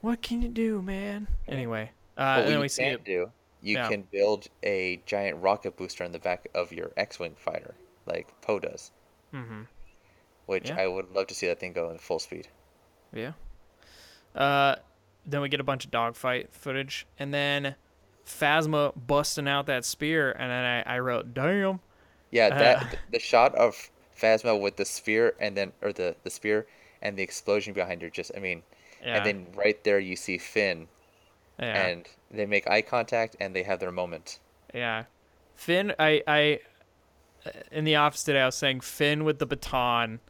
what 0.00 0.20
can 0.22 0.42
you 0.42 0.48
do, 0.48 0.82
man? 0.82 1.28
Anyway, 1.46 1.90
uh, 2.16 2.36
But 2.36 2.38
and 2.38 2.44
what 2.46 2.50
then 2.50 2.60
we 2.60 2.68
see 2.68 2.82
it. 2.84 3.04
do, 3.04 3.30
you 3.62 3.74
Yeah. 3.76 3.88
can 3.88 4.02
build 4.02 4.48
a 4.62 5.00
giant 5.06 5.40
rocket 5.42 5.76
booster 5.76 6.02
in 6.04 6.12
the 6.12 6.18
back 6.18 6.48
of 6.54 6.72
your 6.72 6.90
X-wing 6.96 7.34
fighter, 7.36 7.74
like 8.06 8.28
Poe 8.40 8.58
does. 8.58 8.90
Mhm. 9.32 9.66
Which 10.46 10.70
Yeah. 10.70 10.80
I 10.80 10.86
would 10.88 11.12
love 11.12 11.28
to 11.28 11.34
see 11.34 11.46
that 11.46 11.60
thing 11.60 11.72
go 11.72 11.90
in 11.90 11.98
full 11.98 12.18
speed. 12.18 12.48
Yeah. 13.12 13.32
Uh, 14.34 14.76
then 15.24 15.40
we 15.40 15.48
get 15.48 15.60
a 15.60 15.64
bunch 15.64 15.84
of 15.84 15.90
dogfight 15.90 16.52
footage, 16.52 17.06
and 17.18 17.32
then 17.32 17.76
Phasma 18.26 18.92
busting 19.06 19.46
out 19.48 19.66
that 19.66 19.84
spear, 19.84 20.32
and 20.32 20.50
then 20.50 20.64
I, 20.86 20.96
I 20.96 20.98
wrote, 20.98 21.32
"Damn." 21.34 21.80
Yeah, 22.32 22.48
that 22.48 22.82
Uh. 22.82 22.96
the 23.12 23.18
shot 23.20 23.54
of 23.54 23.90
Phasma 24.20 24.60
with 24.60 24.76
the 24.76 24.84
spear 24.84 25.34
and 25.38 25.56
then 25.56 25.72
or 25.80 25.92
the 25.92 26.16
the 26.24 26.30
spear 26.30 26.66
and 27.00 27.16
the 27.16 27.22
explosion 27.22 27.72
behind 27.74 28.02
her. 28.02 28.10
Just 28.10 28.32
I 28.36 28.40
mean, 28.40 28.62
Yeah. 29.00 29.16
and 29.18 29.26
then 29.26 29.46
right 29.54 29.82
there 29.84 29.98
you 30.00 30.16
see 30.16 30.38
Finn, 30.38 30.88
yeah. 31.58 31.86
and 31.86 32.08
they 32.30 32.46
make 32.46 32.66
eye 32.68 32.82
contact 32.82 33.36
and 33.40 33.54
they 33.54 33.62
have 33.62 33.78
their 33.80 33.92
moment. 33.92 34.38
Yeah. 34.74 35.04
Finn, 35.54 35.94
I, 35.98 36.22
I, 36.26 36.60
uh, 37.46 37.50
in 37.70 37.84
the 37.84 37.96
office 37.96 38.24
today, 38.24 38.40
I 38.40 38.46
was 38.46 38.54
saying 38.54 38.80
Finn 38.80 39.22
with 39.24 39.38
the 39.38 39.46
baton, 39.46 40.20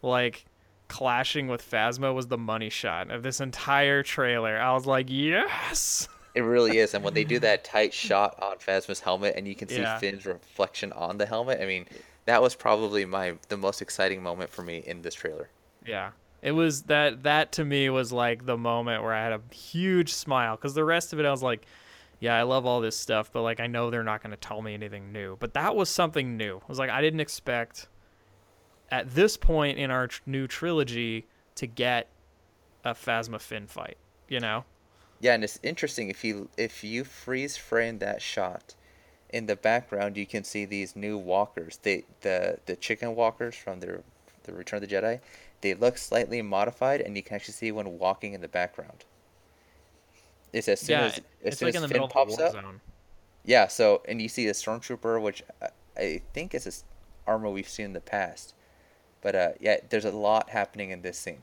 like, 0.00 0.46
clashing 0.88 1.46
with 1.48 1.62
Phasma 1.68 2.14
was 2.14 2.28
the 2.28 2.38
money 2.38 2.70
shot 2.70 3.10
of 3.10 3.22
this 3.22 3.40
entire 3.40 4.02
trailer. 4.02 4.58
I 4.60 4.72
was 4.72 4.86
like, 4.86 5.06
yes! 5.08 6.08
It 6.34 6.40
really 6.40 6.78
is, 6.78 6.94
and 6.94 7.04
when 7.04 7.12
they 7.14 7.24
do 7.24 7.38
that 7.40 7.62
tight 7.62 7.92
shot 7.92 8.42
on 8.42 8.56
Phasma's 8.56 9.00
helmet, 9.00 9.34
and 9.36 9.46
you 9.46 9.54
can 9.54 9.68
see 9.68 9.80
Yeah. 9.80 9.98
Finn's 9.98 10.24
reflection 10.24 10.90
on 10.92 11.18
the 11.18 11.26
helmet, 11.26 11.60
I 11.60 11.66
mean, 11.66 11.86
that 12.24 12.40
was 12.40 12.54
probably 12.54 13.04
my 13.04 13.34
the 13.48 13.56
most 13.56 13.82
exciting 13.82 14.22
moment 14.22 14.50
for 14.50 14.62
me 14.62 14.78
in 14.78 15.02
this 15.02 15.14
trailer. 15.14 15.50
Yeah. 15.86 16.12
It 16.40 16.52
was 16.52 16.82
that, 16.84 17.22
that 17.22 17.52
to 17.52 17.64
me 17.64 17.88
was 17.90 18.12
like 18.12 18.46
the 18.46 18.56
moment 18.56 19.02
where 19.02 19.12
I 19.12 19.22
had 19.22 19.32
a 19.32 19.54
huge 19.54 20.12
smile 20.12 20.56
because 20.56 20.74
the 20.74 20.84
rest 20.84 21.12
of 21.12 21.20
it, 21.20 21.26
I 21.26 21.30
was 21.30 21.42
like, 21.42 21.66
yeah, 22.18 22.36
I 22.36 22.42
love 22.42 22.66
all 22.66 22.80
this 22.80 22.96
stuff, 22.96 23.30
but 23.32 23.42
like, 23.42 23.60
I 23.60 23.66
know 23.66 23.90
they're 23.90 24.02
not 24.02 24.22
going 24.22 24.30
to 24.32 24.36
tell 24.36 24.62
me 24.62 24.74
anything 24.74 25.12
new. 25.12 25.36
But 25.38 25.54
that 25.54 25.76
was 25.76 25.88
something 25.88 26.36
new. 26.36 26.56
I 26.58 26.66
was 26.68 26.78
like, 26.78 26.90
I 26.90 27.00
didn't 27.00 27.20
expect 27.20 27.88
at 28.90 29.14
this 29.14 29.36
point 29.36 29.78
in 29.78 29.90
our 29.90 30.08
tr- 30.08 30.22
new 30.26 30.46
trilogy 30.46 31.26
to 31.56 31.66
get 31.66 32.08
a 32.84 32.92
Phasma 32.92 33.40
Finn 33.40 33.66
fight, 33.66 33.96
you 34.28 34.40
know? 34.40 34.64
Yeah, 35.22 35.34
and 35.34 35.44
it's 35.44 35.60
interesting 35.62 36.08
if 36.10 36.24
you 36.24 36.48
if 36.56 36.82
you 36.82 37.04
freeze 37.04 37.56
frame 37.56 38.00
that 38.00 38.20
shot, 38.20 38.74
in 39.30 39.46
the 39.46 39.54
background 39.54 40.16
you 40.16 40.26
can 40.26 40.42
see 40.42 40.64
these 40.64 40.96
new 40.96 41.16
walkers. 41.16 41.78
They 41.82 42.04
the 42.22 42.58
the 42.66 42.74
chicken 42.74 43.14
walkers 43.14 43.54
from 43.54 43.78
the 43.78 44.02
the 44.42 44.52
Return 44.52 44.82
of 44.82 44.88
the 44.88 44.94
Jedi. 44.94 45.20
They 45.60 45.74
look 45.74 45.96
slightly 45.96 46.42
modified, 46.42 47.00
and 47.00 47.16
you 47.16 47.22
can 47.22 47.36
actually 47.36 47.54
see 47.54 47.70
one 47.70 48.00
walking 48.00 48.34
in 48.34 48.40
the 48.40 48.48
background. 48.48 49.04
It's 50.52 50.66
as 50.68 50.80
soon 50.80 50.98
yeah, 50.98 51.04
as 51.06 51.12
as 51.14 51.22
it's 51.44 51.58
soon 51.58 51.68
like 51.68 51.76
as 51.76 51.76
in 51.76 51.82
the 51.82 51.88
Finn 51.88 51.94
middle 52.02 52.06
of 52.06 52.12
pops 52.12 52.36
the 52.36 52.42
war 52.42 52.48
up. 52.48 52.52
zone. 52.54 52.80
Yeah, 53.44 53.68
so 53.68 54.02
and 54.08 54.20
you 54.20 54.28
see 54.28 54.48
a 54.48 54.52
stormtrooper, 54.52 55.22
which 55.22 55.44
I, 55.62 55.68
I 55.96 56.22
think 56.34 56.52
is 56.52 56.64
this 56.64 56.82
armor 57.28 57.48
we've 57.48 57.68
seen 57.68 57.86
in 57.86 57.92
the 57.92 58.00
past, 58.00 58.54
but 59.20 59.36
uh, 59.36 59.50
yeah, 59.60 59.76
there's 59.88 60.04
a 60.04 60.10
lot 60.10 60.50
happening 60.50 60.90
in 60.90 61.02
this 61.02 61.16
scene. 61.16 61.42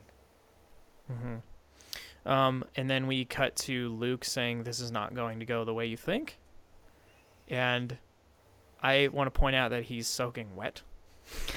Um, 2.26 2.64
and 2.76 2.88
then 2.90 3.06
we 3.06 3.24
cut 3.24 3.56
to 3.56 3.88
Luke 3.90 4.24
saying, 4.24 4.64
"This 4.64 4.80
is 4.80 4.90
not 4.90 5.14
going 5.14 5.40
to 5.40 5.46
go 5.46 5.64
the 5.64 5.72
way 5.74 5.86
you 5.86 5.96
think," 5.96 6.38
and 7.48 7.96
I 8.82 9.08
want 9.08 9.32
to 9.32 9.38
point 9.38 9.56
out 9.56 9.70
that 9.70 9.84
he's 9.84 10.06
soaking 10.06 10.54
wet. 10.56 10.82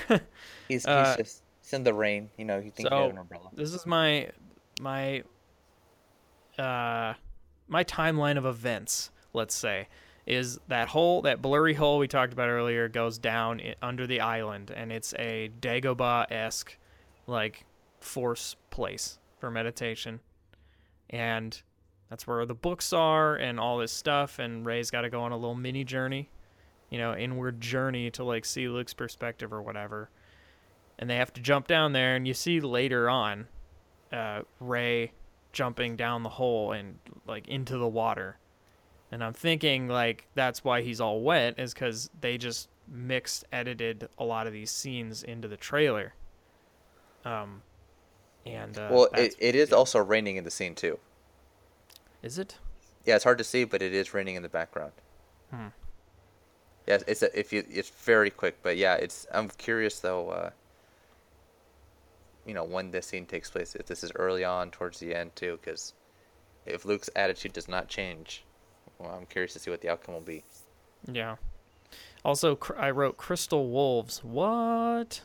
He's 0.67 0.85
Uh, 0.85 1.15
just 1.17 1.41
it's 1.61 1.73
in 1.73 1.83
the 1.83 1.93
rain, 1.93 2.29
you 2.37 2.45
know. 2.45 2.57
You 2.57 2.69
think 2.69 2.89
he 2.89 2.95
so 2.95 3.01
had 3.03 3.11
an 3.11 3.17
umbrella. 3.17 3.49
this 3.53 3.73
is 3.73 3.85
my 3.85 4.29
my 4.81 5.23
uh 6.57 7.13
my 7.67 7.83
timeline 7.83 8.37
of 8.37 8.45
events. 8.45 9.09
Let's 9.33 9.55
say 9.55 9.87
is 10.25 10.59
that 10.67 10.89
hole 10.89 11.21
that 11.23 11.41
blurry 11.41 11.73
hole 11.73 11.97
we 11.97 12.07
talked 12.07 12.33
about 12.33 12.49
earlier 12.49 12.87
goes 12.87 13.17
down 13.17 13.61
under 13.81 14.05
the 14.05 14.19
island, 14.21 14.71
and 14.75 14.91
it's 14.91 15.13
a 15.17 15.49
Dagobah 15.59 16.31
esque 16.31 16.77
like 17.25 17.65
force 17.99 18.55
place 18.69 19.17
for 19.39 19.49
meditation, 19.49 20.19
and 21.13 21.61
that's 22.09 22.25
where 22.27 22.45
the 22.45 22.55
books 22.55 22.91
are 22.91 23.35
and 23.35 23.59
all 23.59 23.77
this 23.77 23.91
stuff. 23.91 24.39
And 24.39 24.65
Rey's 24.65 24.91
got 24.91 25.01
to 25.01 25.09
go 25.09 25.21
on 25.21 25.31
a 25.31 25.37
little 25.37 25.55
mini 25.55 25.83
journey, 25.83 26.29
you 26.89 26.97
know, 26.97 27.15
inward 27.15 27.61
journey 27.61 28.09
to 28.11 28.23
like 28.23 28.43
see 28.43 28.67
Luke's 28.67 28.93
perspective 28.93 29.53
or 29.53 29.61
whatever. 29.61 30.09
And 30.99 31.09
they 31.09 31.15
have 31.17 31.31
to 31.33 31.41
jump 31.41 31.67
down 31.67 31.93
there, 31.93 32.15
and 32.15 32.27
you 32.27 32.33
see 32.33 32.59
later 32.59 33.09
on, 33.09 33.47
uh, 34.11 34.41
Ray 34.59 35.11
jumping 35.51 35.95
down 35.95 36.23
the 36.23 36.29
hole 36.29 36.71
and 36.71 36.97
like 37.27 37.47
into 37.47 37.77
the 37.77 37.87
water. 37.87 38.37
And 39.11 39.23
I'm 39.23 39.33
thinking 39.33 39.87
like 39.87 40.27
that's 40.33 40.63
why 40.63 40.81
he's 40.81 40.99
all 40.99 41.21
wet 41.21 41.59
is 41.59 41.73
because 41.73 42.09
they 42.21 42.37
just 42.37 42.69
mixed 42.87 43.45
edited 43.51 44.07
a 44.17 44.23
lot 44.23 44.47
of 44.47 44.53
these 44.53 44.71
scenes 44.71 45.23
into 45.23 45.47
the 45.47 45.57
trailer. 45.57 46.13
Um, 47.25 47.61
and 48.45 48.77
uh, 48.77 48.89
well, 48.91 49.09
it, 49.15 49.35
it 49.39 49.55
is 49.55 49.71
also 49.71 49.99
raining 49.99 50.37
in 50.37 50.43
the 50.43 50.51
scene 50.51 50.75
too. 50.75 50.99
is 52.21 52.37
it? 52.37 52.57
Yeah, 53.05 53.15
it's 53.15 53.23
hard 53.23 53.37
to 53.37 53.43
see, 53.43 53.63
but 53.65 53.81
it 53.81 53.93
is 53.93 54.13
raining 54.13 54.35
in 54.35 54.43
the 54.43 54.49
background. 54.49 54.93
Hmm. 55.51 55.67
Yeah, 56.87 56.99
it's 57.07 57.21
a, 57.21 57.37
if 57.37 57.53
you 57.53 57.63
it's 57.69 57.89
very 57.89 58.29
quick, 58.29 58.57
but 58.61 58.77
yeah, 58.77 58.95
it's 58.95 59.25
I'm 59.31 59.49
curious 59.49 59.99
though. 59.99 60.29
Uh, 60.29 60.49
you 62.45 62.53
know 62.53 62.63
when 62.63 62.91
this 62.91 63.07
scene 63.07 63.25
takes 63.25 63.49
place, 63.49 63.75
if 63.75 63.85
this 63.85 64.03
is 64.03 64.11
early 64.15 64.43
on 64.43 64.71
towards 64.71 64.99
the 64.99 65.15
end 65.15 65.35
too, 65.35 65.59
because 65.61 65.93
if 66.65 66.85
Luke's 66.85 67.09
attitude 67.15 67.53
does 67.53 67.67
not 67.67 67.87
change, 67.87 68.43
well, 68.99 69.11
I'm 69.11 69.25
curious 69.25 69.53
to 69.53 69.59
see 69.59 69.71
what 69.71 69.81
the 69.81 69.89
outcome 69.89 70.13
will 70.13 70.21
be. 70.21 70.43
Yeah. 71.11 71.35
Also, 72.25 72.57
I 72.77 72.89
wrote 72.89 73.17
Crystal 73.17 73.69
Wolves. 73.69 74.23
What? 74.23 75.21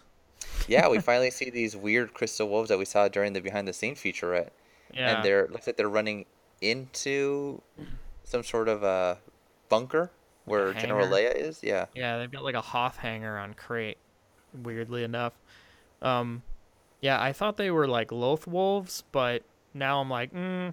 Yeah, 0.67 0.89
we 0.89 0.99
finally 1.11 1.31
see 1.31 1.51
these 1.51 1.77
weird 1.77 2.15
crystal 2.15 2.49
wolves 2.49 2.69
that 2.69 2.79
we 2.79 2.85
saw 2.85 3.09
during 3.09 3.33
the 3.33 3.41
behind 3.41 3.67
the 3.69 3.73
scene 3.73 3.95
featurette, 3.95 4.51
Yeah. 4.93 5.17
and 5.17 5.25
they're 5.25 5.49
looks 5.49 5.67
like 5.67 5.77
they're 5.77 5.89
running 5.89 6.27
into 6.61 7.61
some 8.25 8.43
sort 8.43 8.69
of 8.69 8.83
a 8.83 9.19
bunker 9.69 10.11
where 10.45 10.73
General. 10.75 11.07
Leia 11.09 11.35
is. 11.35 11.63
Yeah. 11.63 11.87
Yeah, 11.95 12.19
they've 12.19 12.31
got 12.31 12.43
like 12.45 12.55
a 12.55 12.61
Hoth 12.61 12.97
hangar 12.97 13.39
on 13.39 13.55
Crait. 13.55 13.99
Weirdly 14.63 15.05
enough, 15.05 15.35
um, 16.01 16.43
yeah, 17.03 17.21
I 17.21 17.33
thought 17.35 17.59
they 17.59 17.71
were 17.71 17.87
like 17.87 18.11
Loth 18.11 18.47
wolves, 18.47 19.05
but 19.13 19.43
now 19.75 20.01
I'm 20.01 20.09
like, 20.09 20.33
mm. 20.33 20.73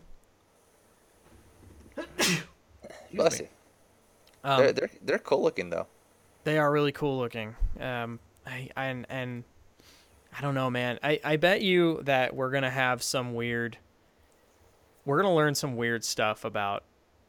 Bless 3.13 3.39
you. 3.39 3.47
Um, 4.43 4.59
they're, 4.59 4.73
they're 4.73 4.89
they're 5.03 5.19
cool 5.19 5.41
looking 5.41 5.69
though. 5.69 5.87
They 6.45 6.57
are 6.57 6.71
really 6.71 6.91
cool 6.91 7.17
looking. 7.17 7.55
Um, 7.79 8.19
I 8.45 8.69
and 8.75 9.05
and 9.09 9.43
I 10.37 10.41
don't 10.41 10.53
know, 10.55 10.69
man. 10.69 10.99
I 11.03 11.19
I 11.23 11.37
bet 11.37 11.61
you 11.61 12.01
that 12.03 12.35
we're 12.35 12.51
gonna 12.51 12.69
have 12.69 13.01
some 13.01 13.33
weird. 13.33 13.77
We're 15.05 15.21
gonna 15.21 15.35
learn 15.35 15.55
some 15.55 15.75
weird 15.77 16.03
stuff 16.03 16.43
about 16.45 16.83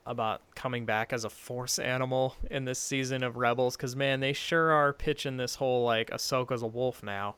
about 0.06 0.40
coming 0.54 0.84
back 0.86 1.12
as 1.12 1.24
a 1.24 1.30
force 1.30 1.78
animal 1.78 2.36
in 2.50 2.64
this 2.64 2.78
season 2.78 3.22
of 3.24 3.36
Rebels, 3.36 3.76
because 3.76 3.96
man, 3.96 4.20
they 4.20 4.32
sure 4.32 4.70
are 4.70 4.92
pitching 4.92 5.36
this 5.36 5.56
whole 5.56 5.84
like 5.84 6.10
Ahsoka's 6.10 6.62
a 6.62 6.66
wolf 6.66 7.02
now. 7.02 7.36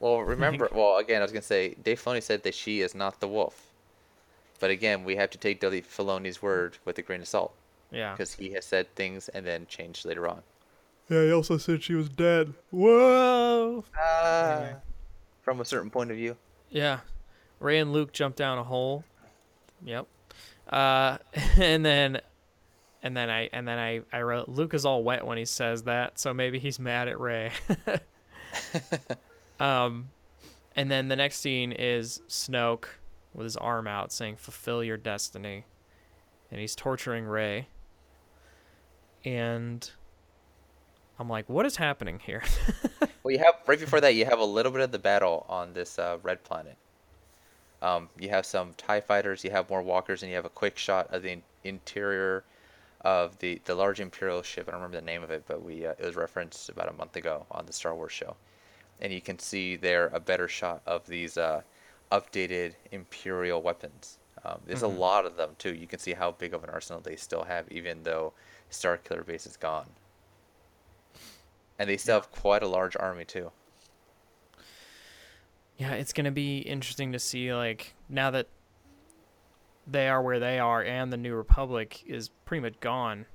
Well, 0.00 0.20
remember. 0.20 0.68
Well, 0.72 0.98
again, 0.98 1.20
I 1.20 1.24
was 1.24 1.32
gonna 1.32 1.42
say 1.42 1.74
Dave 1.82 2.00
Filoni 2.02 2.22
said 2.22 2.42
that 2.44 2.54
she 2.54 2.80
is 2.80 2.94
not 2.94 3.20
the 3.20 3.28
wolf, 3.28 3.72
but 4.60 4.70
again, 4.70 5.04
we 5.04 5.16
have 5.16 5.30
to 5.30 5.38
take 5.38 5.60
Dave 5.60 5.86
Filoni's 5.86 6.40
word 6.42 6.78
with 6.84 6.98
a 6.98 7.02
grain 7.02 7.20
of 7.20 7.28
salt 7.28 7.54
Yeah. 7.90 8.12
because 8.12 8.34
he 8.34 8.52
has 8.52 8.64
said 8.64 8.92
things 8.94 9.28
and 9.30 9.46
then 9.46 9.66
changed 9.66 10.04
later 10.04 10.26
on. 10.28 10.42
Yeah, 11.08 11.22
he 11.24 11.32
also 11.32 11.58
said 11.58 11.82
she 11.82 11.94
was 11.94 12.08
dead. 12.08 12.54
Whoa. 12.70 13.84
Ah, 13.96 14.68
from 15.44 15.60
a 15.60 15.64
certain 15.64 15.90
point 15.90 16.10
of 16.10 16.16
view. 16.16 16.36
Yeah. 16.70 17.00
Rey 17.60 17.78
and 17.78 17.92
Luke 17.92 18.12
jump 18.12 18.34
down 18.34 18.58
a 18.58 18.64
hole. 18.64 19.04
Yep. 19.84 20.06
Uh, 20.68 21.18
and 21.56 21.84
then, 21.84 22.20
and 23.02 23.16
then 23.16 23.30
I 23.30 23.50
and 23.52 23.68
then 23.68 23.78
I 23.78 24.00
I 24.12 24.22
wrote 24.22 24.48
Luke 24.48 24.74
is 24.74 24.86
all 24.86 25.04
wet 25.04 25.26
when 25.26 25.38
he 25.38 25.44
says 25.44 25.82
that, 25.84 26.18
so 26.18 26.32
maybe 26.32 26.58
he's 26.58 26.78
mad 26.78 27.06
at 27.06 27.20
Rey. 27.20 27.52
um, 29.60 30.08
and 30.74 30.90
then 30.90 31.08
the 31.08 31.16
next 31.16 31.40
scene 31.40 31.70
is 31.70 32.22
Snoke 32.28 32.86
with 33.34 33.44
his 33.44 33.56
arm 33.56 33.86
out 33.86 34.10
saying 34.10 34.36
"Fulfill 34.36 34.82
your 34.82 34.96
destiny," 34.96 35.66
and 36.50 36.58
he's 36.58 36.74
torturing 36.74 37.24
Rey. 37.26 37.68
And 39.24 39.90
I'm 41.18 41.28
like, 41.28 41.48
what 41.48 41.66
is 41.66 41.76
happening 41.76 42.18
here? 42.18 42.42
Well, 43.24 43.32
you 43.32 43.38
have 43.38 43.54
right 43.66 43.80
before 43.80 44.02
that, 44.02 44.14
you 44.14 44.26
have 44.26 44.38
a 44.38 44.44
little 44.44 44.70
bit 44.70 44.82
of 44.82 44.92
the 44.92 44.98
battle 44.98 45.46
on 45.48 45.72
this 45.72 45.98
uh, 45.98 46.18
red 46.22 46.44
planet. 46.44 46.76
Um, 47.80 48.10
you 48.18 48.28
have 48.28 48.44
some 48.44 48.74
Tie 48.76 49.00
fighters, 49.00 49.42
you 49.42 49.50
have 49.50 49.70
more 49.70 49.80
walkers, 49.80 50.22
and 50.22 50.28
you 50.28 50.36
have 50.36 50.44
a 50.44 50.50
quick 50.50 50.76
shot 50.76 51.08
of 51.10 51.22
the 51.22 51.32
in- 51.32 51.42
interior 51.64 52.44
of 53.00 53.38
the 53.38 53.62
the 53.64 53.74
large 53.74 53.98
Imperial 53.98 54.42
ship. 54.42 54.68
I 54.68 54.72
don't 54.72 54.80
remember 54.82 54.98
the 55.00 55.06
name 55.06 55.22
of 55.22 55.30
it, 55.30 55.44
but 55.48 55.62
we 55.62 55.86
uh, 55.86 55.92
it 55.92 56.04
was 56.04 56.16
referenced 56.16 56.68
about 56.68 56.90
a 56.90 56.92
month 56.92 57.16
ago 57.16 57.46
on 57.50 57.64
the 57.64 57.72
Star 57.72 57.94
Wars 57.94 58.12
show, 58.12 58.36
and 59.00 59.10
you 59.10 59.22
can 59.22 59.38
see 59.38 59.76
there 59.76 60.08
a 60.08 60.20
better 60.20 60.46
shot 60.46 60.82
of 60.86 61.06
these 61.06 61.38
uh, 61.38 61.62
updated 62.12 62.74
Imperial 62.92 63.62
weapons. 63.62 64.18
Um, 64.44 64.60
there's 64.66 64.82
Mhm. 64.82 64.96
a 64.96 64.98
lot 65.00 65.24
of 65.24 65.36
them 65.36 65.56
too. 65.58 65.74
You 65.74 65.86
can 65.86 65.98
see 65.98 66.12
how 66.12 66.32
big 66.32 66.52
of 66.52 66.62
an 66.62 66.68
arsenal 66.68 67.00
they 67.00 67.16
still 67.16 67.44
have, 67.44 67.72
even 67.72 68.02
though 68.02 68.34
Star 68.68 68.98
Starkiller 68.98 69.24
Base 69.24 69.46
is 69.46 69.56
gone. 69.56 69.86
And 71.78 71.88
they 71.88 71.96
still 71.96 72.16
have 72.16 72.30
quite 72.30 72.62
a 72.62 72.68
large 72.68 72.96
army 72.98 73.24
too. 73.24 73.50
Yeah, 75.76 75.92
it's 75.92 76.12
gonna 76.12 76.30
be 76.30 76.58
interesting 76.58 77.12
to 77.12 77.18
see 77.18 77.52
like 77.52 77.94
now 78.08 78.30
that 78.30 78.48
they 79.86 80.08
are 80.08 80.22
where 80.22 80.38
they 80.38 80.58
are 80.58 80.82
and 80.82 81.12
the 81.12 81.16
New 81.16 81.34
Republic 81.34 82.02
is 82.06 82.28
pretty 82.44 82.62
much 82.62 82.78
gone. 82.80 83.26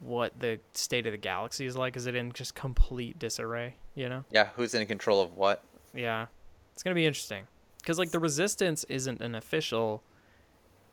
What 0.00 0.38
the 0.40 0.58
state 0.74 1.06
of 1.06 1.12
the 1.12 1.18
galaxy 1.18 1.64
is 1.64 1.76
like? 1.76 1.96
Is 1.96 2.06
it 2.06 2.16
in 2.16 2.32
just 2.32 2.54
complete 2.56 3.18
disarray? 3.18 3.76
You 3.94 4.08
know? 4.08 4.24
Yeah, 4.30 4.48
who's 4.56 4.74
in 4.74 4.84
control 4.86 5.22
of 5.22 5.36
what? 5.36 5.62
Yeah, 5.94 6.26
it's 6.72 6.82
gonna 6.82 6.94
be 6.94 7.06
interesting 7.06 7.46
because 7.78 7.98
like 7.98 8.10
the 8.10 8.18
Resistance 8.18 8.84
isn't 8.88 9.20
an 9.20 9.36
official, 9.36 10.02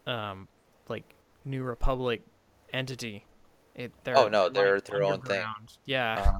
um, 0.06 0.48
like 0.88 1.16
New 1.44 1.64
Republic 1.64 2.22
entity. 2.72 3.26
It 3.80 3.94
they're 4.04 4.18
Oh, 4.18 4.28
no, 4.28 4.50
they're 4.50 4.82
their 4.82 5.04
own 5.04 5.22
thing. 5.22 5.46
Yeah. 5.86 6.20
Uh-huh. 6.20 6.40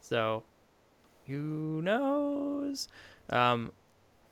So, 0.00 0.44
who 1.26 1.82
knows? 1.82 2.88
Um, 3.28 3.70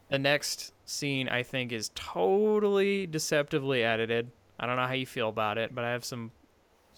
the 0.09 0.19
next 0.19 0.73
scene 0.87 1.29
I 1.29 1.43
think 1.43 1.73
is 1.73 1.91
totally 1.95 3.07
deceptively 3.07 3.85
edited. 3.85 4.33
I 4.59 4.67
don't 4.67 4.77
know 4.77 4.87
how 4.87 4.95
you 4.95 5.05
feel 5.05 5.29
about 5.29 5.59
it, 5.59 5.75
but 5.75 5.85
I 5.85 5.91
have 5.91 6.05
some 6.05 6.33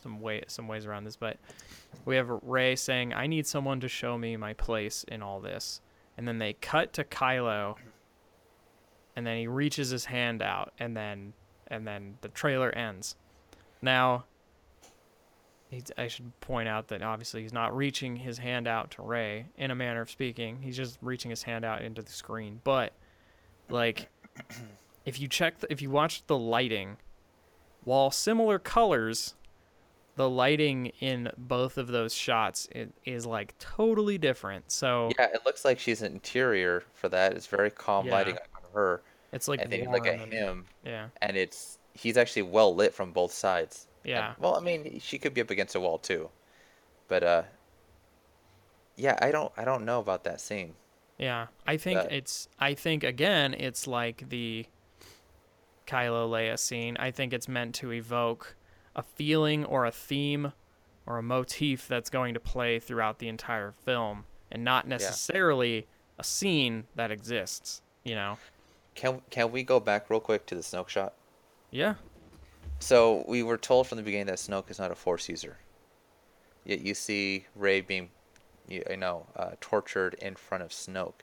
some 0.00 0.20
way 0.20 0.42
some 0.46 0.68
ways 0.68 0.86
around 0.86 1.02
this. 1.02 1.16
But 1.16 1.36
we 2.04 2.14
have 2.14 2.28
Rey 2.28 2.76
saying, 2.76 3.12
"I 3.12 3.26
need 3.26 3.44
someone 3.48 3.80
to 3.80 3.88
show 3.88 4.16
me 4.16 4.36
my 4.36 4.52
place 4.54 5.04
in 5.08 5.20
all 5.20 5.40
this," 5.40 5.80
and 6.16 6.28
then 6.28 6.38
they 6.38 6.52
cut 6.52 6.92
to 6.92 7.02
Kylo, 7.02 7.74
and 9.16 9.26
then 9.26 9.36
he 9.36 9.48
reaches 9.48 9.90
his 9.90 10.04
hand 10.04 10.42
out, 10.42 10.72
and 10.78 10.96
then 10.96 11.32
and 11.66 11.88
then 11.88 12.18
the 12.20 12.28
trailer 12.28 12.70
ends. 12.70 13.16
Now, 13.82 14.26
he's, 15.72 15.90
I 15.98 16.06
should 16.08 16.38
point 16.40 16.68
out 16.68 16.88
that 16.88 17.02
obviously 17.02 17.42
he's 17.42 17.52
not 17.52 17.74
reaching 17.76 18.16
his 18.16 18.38
hand 18.38 18.68
out 18.68 18.92
to 18.92 19.02
Rey 19.02 19.46
in 19.56 19.70
a 19.70 19.74
manner 19.74 20.02
of 20.02 20.10
speaking. 20.10 20.58
He's 20.60 20.76
just 20.76 20.98
reaching 21.00 21.30
his 21.30 21.42
hand 21.42 21.64
out 21.64 21.82
into 21.82 22.02
the 22.02 22.12
screen. 22.12 22.60
But 22.62 22.92
like, 23.68 24.08
if 25.04 25.18
you 25.18 25.28
check, 25.28 25.58
the, 25.60 25.72
if 25.72 25.82
you 25.82 25.90
watch 25.90 26.24
the 26.26 26.38
lighting, 26.38 26.98
while 27.84 28.10
similar 28.10 28.58
colors, 28.58 29.34
the 30.16 30.28
lighting 30.28 30.86
in 31.00 31.30
both 31.38 31.78
of 31.78 31.88
those 31.88 32.12
shots 32.14 32.68
is, 32.74 32.90
is 33.04 33.26
like 33.26 33.56
totally 33.58 34.18
different. 34.18 34.70
So 34.70 35.10
Yeah, 35.18 35.28
it 35.32 35.40
looks 35.46 35.64
like 35.64 35.78
she's 35.78 36.02
an 36.02 36.12
interior 36.12 36.84
for 36.92 37.08
that. 37.08 37.32
It's 37.32 37.46
very 37.46 37.70
calm 37.70 38.06
Yeah. 38.06 38.12
lighting 38.12 38.34
on 38.36 38.62
her, 38.74 39.02
it's 39.32 39.48
like 39.48 39.62
and 39.62 39.72
then 39.72 39.82
you 39.82 39.90
look 39.90 40.06
at 40.06 40.18
him, 40.20 40.66
Yeah, 40.84 41.08
and 41.22 41.36
it's 41.36 41.78
he's 41.94 42.18
actually 42.18 42.42
well 42.42 42.74
lit 42.74 42.92
from 42.94 43.12
both 43.12 43.32
sides. 43.32 43.86
Yeah, 44.04 44.34
well, 44.38 44.56
I 44.56 44.60
mean, 44.60 45.00
she 45.00 45.18
could 45.18 45.34
be 45.34 45.40
up 45.40 45.50
against 45.50 45.74
a 45.74 45.80
wall 45.80 45.98
too, 45.98 46.28
but 47.08 47.22
uh, 47.22 47.42
yeah, 48.96 49.18
I 49.20 49.30
don't 49.30 49.52
I 49.56 49.64
don't 49.64 49.84
know 49.84 50.00
about 50.00 50.24
that 50.24 50.40
scene. 50.40 50.74
yeah. 51.18 51.46
I 51.66 51.76
think 51.76 52.00
That- 52.00 52.12
it's. 52.12 52.48
I 52.58 52.74
think 52.74 53.04
again, 53.04 53.54
it's 53.54 53.86
like 53.86 54.28
the 54.28 54.66
Kylo 55.86 56.28
Leia 56.30 56.58
scene. 56.58 56.96
I 56.98 57.10
think 57.10 57.32
it's 57.32 57.48
meant 57.48 57.74
to 57.76 57.92
evoke 57.92 58.56
a 58.94 59.02
feeling 59.02 59.64
or 59.64 59.86
a 59.86 59.92
theme 59.92 60.52
or 61.06 61.18
a 61.18 61.22
motif 61.22 61.88
that's 61.88 62.10
going 62.10 62.34
to 62.34 62.40
play 62.40 62.78
throughout 62.78 63.18
the 63.18 63.28
entire 63.28 63.72
film, 63.84 64.24
and 64.50 64.64
not 64.64 64.86
necessarily 64.86 65.86
a 66.18 66.24
scene 66.24 66.84
that 66.94 67.10
exists. 67.10 67.82
You 68.04 68.14
know? 68.14 68.38
Can 68.94 69.22
can 69.30 69.50
we 69.50 69.62
go 69.62 69.80
back 69.80 70.10
real 70.10 70.20
quick 70.20 70.46
to 70.46 70.54
the 70.54 70.60
Snoke 70.60 70.88
shot? 70.88 71.14
Yeah. 71.70 71.94
So 72.82 73.24
we 73.28 73.44
were 73.44 73.56
told 73.56 73.86
from 73.86 73.96
the 73.96 74.02
beginning 74.02 74.26
that 74.26 74.38
Snoke 74.38 74.68
is 74.68 74.80
not 74.80 74.90
a 74.90 74.96
Force 74.96 75.28
user. 75.28 75.56
Yet 76.64 76.80
you 76.80 76.94
see 76.94 77.46
Rey 77.54 77.80
being, 77.80 78.10
you 78.68 78.82
know, 78.96 79.26
uh, 79.36 79.52
tortured 79.60 80.14
in 80.14 80.34
front 80.34 80.64
of 80.64 80.70
Snoke. 80.70 81.20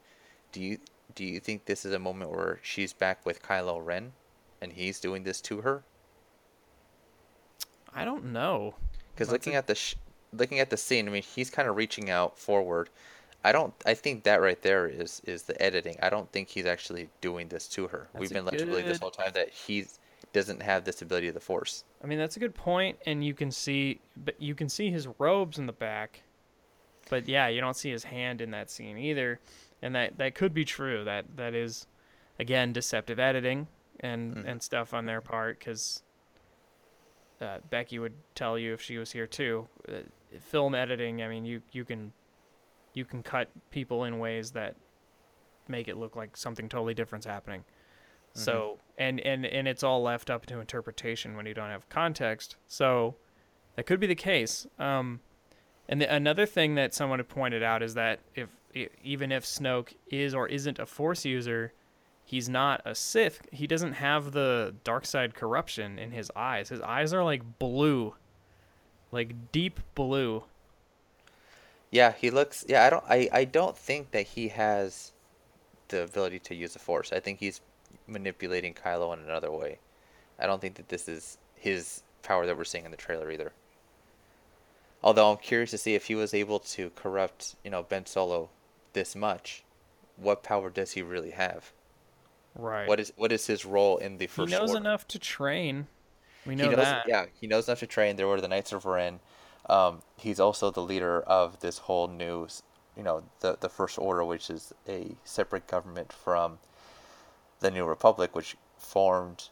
Do 0.54 0.62
you 0.62 0.78
do 1.14 1.26
you 1.26 1.42
think 1.42 1.66
this 1.66 1.84
is 1.84 1.94
a 1.94 2.00
moment 2.00 2.32
where 2.32 2.60
she's 2.64 2.94
back 2.94 3.26
with 3.26 3.44
Kylo 3.44 3.86
Ren, 3.86 4.14
and 4.62 4.72
he's 4.72 5.02
doing 5.02 5.24
this 5.24 5.42
to 5.42 5.60
her? 5.62 5.84
I 7.94 8.06
don't 8.06 8.32
know. 8.32 8.76
Because 9.14 9.30
looking 9.30 9.56
a- 9.56 9.58
at 9.58 9.68
the 9.68 9.76
sh- 9.76 9.96
looking 10.32 10.60
at 10.60 10.70
the 10.70 10.78
scene, 10.78 11.10
I 11.10 11.12
mean, 11.12 11.24
he's 11.24 11.50
kind 11.50 11.68
of 11.68 11.76
reaching 11.76 12.10
out 12.10 12.40
forward. 12.40 12.90
I 13.44 13.52
don't. 13.52 13.74
I 13.86 13.96
think 13.96 14.24
that 14.24 14.40
right 14.42 14.62
there 14.62 14.88
is 14.88 15.22
is 15.26 15.44
the 15.44 15.62
editing. 15.62 15.98
I 16.02 16.10
don't 16.10 16.32
think 16.32 16.48
he's 16.48 16.66
actually 16.66 17.10
doing 17.20 17.50
this 17.50 17.68
to 17.70 17.88
her. 17.88 18.08
That's 18.14 18.22
We've 18.22 18.32
been 18.32 18.46
led 18.46 18.60
to 18.60 18.66
believe 18.66 18.86
this 18.86 19.00
whole 19.00 19.12
time 19.12 19.32
that 19.34 19.50
he 19.50 19.86
doesn't 20.34 20.62
have 20.62 20.84
this 20.84 21.02
ability 21.02 21.28
of 21.28 21.34
the 21.34 21.40
Force. 21.40 21.84
I 22.04 22.08
mean, 22.08 22.20
that's 22.20 22.38
a 22.38 22.40
good 22.40 22.54
point, 22.56 22.98
and 23.06 23.24
you 23.26 23.34
can 23.34 23.52
see, 23.52 24.00
but 24.16 24.40
you 24.42 24.54
can 24.56 24.70
see 24.70 24.92
his 24.92 25.08
robes 25.18 25.58
in 25.58 25.66
the 25.66 25.74
back. 25.74 26.22
But 27.10 27.28
yeah, 27.28 27.48
you 27.48 27.60
don't 27.62 27.76
see 27.76 27.90
his 27.90 28.04
hand 28.04 28.40
in 28.40 28.52
that 28.52 28.70
scene 28.70 28.98
either, 28.98 29.40
and 29.82 29.96
that 29.96 30.18
that 30.20 30.36
could 30.36 30.54
be 30.54 30.66
true. 30.66 31.04
That 31.04 31.26
that 31.38 31.56
is, 31.56 31.88
again, 32.40 32.72
deceptive 32.74 33.20
editing 33.20 33.68
and 34.00 34.36
Mhm. 34.36 34.46
and 34.48 34.64
stuff 34.64 34.94
on 34.94 35.06
their 35.06 35.20
part, 35.22 35.58
because 35.60 36.04
uh, 37.42 37.60
Becky 37.70 37.98
would 38.00 38.14
tell 38.36 38.60
you 38.60 38.74
if 38.74 38.82
she 38.82 38.98
was 38.98 39.12
here 39.12 39.26
too. 39.28 39.68
Uh, 39.88 40.02
film 40.40 40.76
editing, 40.76 41.24
I 41.24 41.28
mean, 41.28 41.46
you 41.46 41.62
you 41.72 41.84
can 41.86 42.14
you 42.94 43.06
can 43.06 43.24
cut 43.24 43.50
people 43.72 44.04
in 44.04 44.20
ways 44.20 44.52
that 44.52 44.76
make 45.68 45.88
it 45.88 45.96
look 45.98 46.16
like 46.16 46.36
something 46.36 46.68
totally 46.68 46.94
different's 46.94 47.26
happening. 47.26 47.64
So 48.34 48.78
and 48.98 49.20
and 49.22 49.46
and 49.46 49.68
it's 49.68 49.84
all 49.84 50.02
left 50.02 50.30
up 50.30 50.46
to 50.48 50.60
interpretation 50.60 51.36
when 51.36 51.46
you 51.46 51.54
don't 51.54 51.70
have 51.70 51.88
context. 51.90 52.56
So 52.68 53.16
that 53.76 53.86
could 53.86 54.00
be 54.00 54.08
the 54.08 54.16
case. 54.16 54.68
Um, 54.78 55.22
and 55.88 56.02
the, 56.02 56.14
another 56.14 56.46
thing 56.46 56.76
that 56.76 56.94
someone 56.94 57.20
had 57.20 57.30
pointed 57.30 57.64
out 57.64 57.82
is 57.82 57.94
that 57.96 58.20
if 58.36 58.50
even 59.04 59.32
if 59.32 59.44
Snoke 59.44 59.94
is 60.12 60.36
or 60.36 60.48
isn't 60.48 60.80
a 60.80 60.86
Force 60.86 61.26
user, 61.26 61.74
he's 62.24 62.48
not 62.48 62.82
a 62.86 62.94
Sith. 62.94 63.48
He 63.52 63.66
doesn't 63.66 63.94
have 63.94 64.32
the 64.32 64.76
dark 64.84 65.06
side 65.06 65.34
corruption 65.34 65.98
in 65.98 66.12
his 66.12 66.32
eyes. 66.36 66.70
His 66.70 66.82
eyes 66.82 67.14
are 67.14 67.24
like 67.24 67.58
blue, 67.58 68.16
like 69.12 69.52
deep 69.52 69.80
blue. 69.96 70.44
Yeah, 71.90 72.14
he 72.14 72.30
looks. 72.30 72.66
Yeah, 72.68 72.86
I 72.86 72.90
don't. 72.92 73.04
I, 73.10 73.30
I 73.32 73.46
don't 73.46 73.76
think 73.76 74.12
that 74.12 74.28
he 74.28 74.50
has 74.50 75.14
the 75.88 76.04
ability 76.04 76.40
to 76.40 76.56
use 76.56 76.74
the 76.74 76.80
Force. 76.80 77.12
I 77.12 77.20
think 77.20 77.40
he's 77.40 77.62
manipulating 78.10 78.74
Kylo 78.74 79.14
in 79.14 79.24
another 79.24 79.52
way. 79.52 79.80
I 80.40 80.46
don't 80.46 80.62
think 80.62 80.76
that 80.76 80.90
this 80.90 81.08
is 81.08 81.38
his 81.56 82.04
power 82.24 82.46
that 82.46 82.58
we're 82.58 82.64
seeing 82.64 82.86
in 82.86 82.92
the 82.92 82.98
trailer 82.98 83.32
either. 83.32 83.52
Although 85.04 85.32
I'm 85.32 85.38
curious 85.38 85.72
to 85.72 85.78
see 85.78 85.96
if 85.96 86.06
he 86.06 86.16
was 86.16 86.34
able 86.34 86.60
to 86.60 86.90
corrupt, 86.92 87.56
you 87.64 87.72
know, 87.72 87.84
Ben 87.84 88.06
Solo 88.06 88.50
this 88.94 89.16
much. 89.16 89.64
What 90.18 90.44
power 90.44 90.70
does 90.70 90.92
he 90.92 91.02
really 91.02 91.32
have? 91.32 91.72
Right. 92.56 92.88
What 92.88 93.00
is 93.00 93.14
what 93.16 93.32
is 93.32 93.48
his 93.48 93.66
role 93.66 93.98
in 93.98 94.18
the 94.18 94.28
first? 94.28 94.52
he 94.52 94.58
knows 94.58 94.72
order? 94.72 94.82
enough 94.82 95.08
to 95.10 95.20
train. 95.20 95.88
We 96.46 96.56
know 96.56 96.66
knows, 96.66 96.78
that. 96.78 97.06
Yeah, 97.08 97.26
he 97.40 97.48
knows 97.48 97.68
enough 97.68 97.80
to 97.80 97.88
train. 97.88 98.16
There 98.16 98.28
were 98.28 98.42
the 98.42 98.48
Knights 98.48 98.74
of 98.74 98.86
Ren. 98.86 99.20
Um, 99.70 100.02
he's 100.18 100.40
also 100.40 100.72
the 100.72 100.82
leader 100.82 101.22
of 101.22 101.60
this 101.60 101.78
whole 101.78 102.08
new, 102.08 102.48
you 102.98 103.04
know, 103.04 103.24
the 103.40 103.58
the 103.60 103.70
First 103.70 103.98
Order, 103.98 104.26
which 104.26 104.50
is 104.50 104.74
a 104.88 105.16
separate 105.24 105.68
government 105.68 106.12
from 106.12 106.60
the 107.60 107.72
New 107.72 107.86
Republic, 107.86 108.36
which 108.36 108.56
formed 108.78 109.50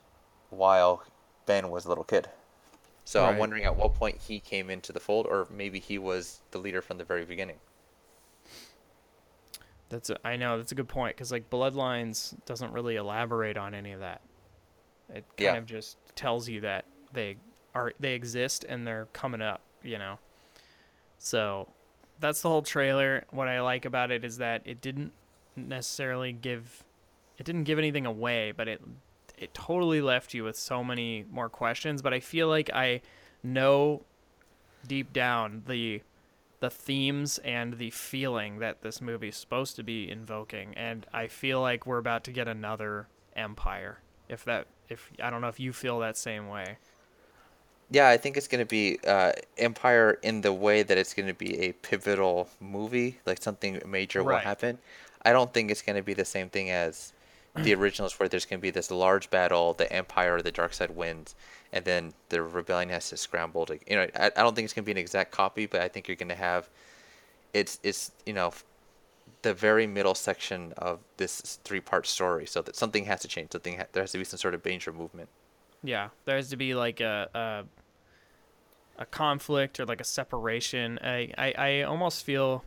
while 0.49 1.03
Ben 1.45 1.69
was 1.69 1.85
a 1.85 1.89
little 1.89 2.03
kid. 2.03 2.29
So 3.05 3.25
I'm 3.25 3.37
wondering 3.37 3.63
at 3.63 3.75
what 3.75 3.93
point 3.95 4.17
he 4.27 4.39
came 4.39 4.69
into 4.69 4.91
the 4.91 4.99
fold, 4.99 5.27
or 5.27 5.47
maybe 5.49 5.79
he 5.79 5.97
was 5.97 6.41
the 6.51 6.57
leader 6.57 6.81
from 6.81 6.97
the 6.97 7.05
very 7.05 7.23
beginning. 7.23 7.57
That's 9.89 10.09
a, 10.09 10.17
I 10.27 10.35
know 10.35 10.57
that's 10.57 10.73
a 10.73 10.75
good 10.75 10.89
point 10.89 11.15
because 11.15 11.31
like 11.31 11.49
Bloodlines 11.49 12.35
doesn't 12.45 12.73
really 12.73 12.97
elaborate 12.97 13.57
on 13.57 13.73
any 13.73 13.93
of 13.93 14.01
that. 14.01 14.21
It 15.09 15.23
kind 15.37 15.39
Yeah. 15.39 15.55
of 15.55 15.65
just 15.65 15.97
tells 16.15 16.49
you 16.49 16.59
that 16.61 16.83
they 17.13 17.37
are 17.73 17.93
they 17.99 18.13
exist 18.13 18.65
and 18.67 18.85
they're 18.85 19.07
coming 19.13 19.41
up, 19.41 19.61
you 19.83 19.97
know. 19.97 20.19
So 21.17 21.69
that's 22.19 22.41
the 22.41 22.49
whole 22.49 22.61
trailer. 22.61 23.23
What 23.29 23.47
I 23.47 23.61
like 23.61 23.85
about 23.85 24.11
it 24.11 24.25
is 24.25 24.37
that 24.39 24.61
it 24.65 24.81
didn't 24.81 25.13
necessarily 25.55 26.33
give 26.33 26.83
it 27.37 27.45
didn't 27.45 27.63
give 27.63 27.77
anything 27.77 28.05
away, 28.05 28.51
but 28.55 28.67
it 28.67 28.81
it 29.37 29.53
totally 29.53 30.01
left 30.01 30.33
you 30.33 30.43
with 30.43 30.55
so 30.55 30.83
many 30.83 31.25
more 31.29 31.49
questions. 31.49 32.01
But 32.01 32.13
I 32.13 32.19
feel 32.19 32.47
like 32.47 32.69
I 32.73 33.01
know 33.43 34.01
deep 34.87 35.13
down 35.13 35.63
the 35.67 36.01
the 36.59 36.69
themes 36.69 37.37
and 37.39 37.77
the 37.77 37.91
feeling 37.91 38.59
that 38.59 38.81
this 38.81 38.99
movie 38.99 39.27
is 39.27 39.35
supposed 39.35 39.75
to 39.75 39.83
be 39.83 40.09
invoking 40.09 40.73
and 40.75 41.05
i 41.13 41.27
feel 41.27 41.61
like 41.61 41.85
we're 41.85 41.99
about 41.99 42.23
to 42.23 42.31
get 42.31 42.47
another 42.47 43.07
empire 43.35 43.99
if 44.27 44.43
that 44.43 44.65
if 44.89 45.11
i 45.21 45.29
don't 45.29 45.41
know 45.41 45.47
if 45.47 45.59
you 45.59 45.71
feel 45.71 45.99
that 45.99 46.17
same 46.17 46.47
way 46.47 46.77
Yeah, 47.89 48.09
I 48.09 48.17
think 48.17 48.35
it's 48.35 48.49
going 48.49 48.59
to 48.59 48.65
be 48.65 48.99
uh, 49.07 49.31
Empire 49.57 50.19
in 50.21 50.41
the 50.41 50.51
way 50.51 50.83
that 50.83 50.97
it's 50.97 51.13
going 51.13 51.27
to 51.27 51.33
be 51.33 51.57
a 51.61 51.71
pivotal 51.71 52.49
movie, 52.59 53.19
like 53.25 53.41
something 53.41 53.81
major 53.87 54.23
will 54.23 54.37
happen. 54.37 54.77
I 55.23 55.31
don't 55.31 55.53
think 55.53 55.71
it's 55.71 55.81
going 55.81 55.95
to 55.95 56.03
be 56.03 56.13
the 56.13 56.25
same 56.25 56.49
thing 56.49 56.69
as 56.69 57.13
the 57.63 57.73
originals, 57.75 58.19
where 58.19 58.29
there's 58.29 58.45
going 58.45 58.59
to 58.59 58.61
be 58.61 58.71
this 58.71 58.91
large 58.91 59.29
battle, 59.29 59.73
the 59.73 59.91
Empire 59.91 60.41
the 60.41 60.51
Dark 60.51 60.73
Side 60.73 60.91
wins, 60.91 61.35
and 61.73 61.85
then 61.85 62.13
the 62.29 62.41
Rebellion 62.41 62.89
has 62.89 63.09
to 63.09 63.17
scramble 63.17 63.65
to. 63.67 63.79
You 63.89 63.95
know, 63.97 64.07
I, 64.15 64.27
I 64.27 64.43
don't 64.43 64.55
think 64.55 64.65
it's 64.65 64.73
going 64.73 64.83
to 64.83 64.87
be 64.87 64.91
an 64.91 64.97
exact 64.97 65.31
copy, 65.31 65.65
but 65.65 65.81
I 65.81 65.87
think 65.87 66.07
you're 66.07 66.15
going 66.17 66.29
to 66.29 66.35
have. 66.35 66.69
It's 67.53 67.79
it's 67.83 68.11
you 68.25 68.33
know, 68.33 68.51
the 69.41 69.53
very 69.53 69.87
middle 69.87 70.15
section 70.15 70.73
of 70.77 70.99
this 71.17 71.59
three 71.63 71.81
part 71.81 72.07
story, 72.07 72.45
so 72.45 72.61
that 72.61 72.75
something 72.75 73.05
has 73.05 73.21
to 73.21 73.27
change. 73.27 73.51
Something 73.51 73.77
ha- 73.77 73.85
there 73.93 74.03
has 74.03 74.11
to 74.11 74.17
be 74.17 74.23
some 74.23 74.37
sort 74.39 74.53
of 74.53 74.63
major 74.65 74.91
movement. 74.91 75.29
yeah 75.83 76.09
there 76.25 76.35
has 76.35 76.49
to 76.49 76.57
be 76.57 76.73
like 76.73 76.99
a 77.01 77.29
a, 78.97 79.01
a 79.01 79.05
conflict 79.05 79.79
or 79.79 79.85
like 79.85 80.01
a 80.01 80.03
separation 80.03 80.97
I, 81.03 81.31
I 81.37 81.53
i 81.57 81.81
almost 81.83 82.23
feel 82.25 82.63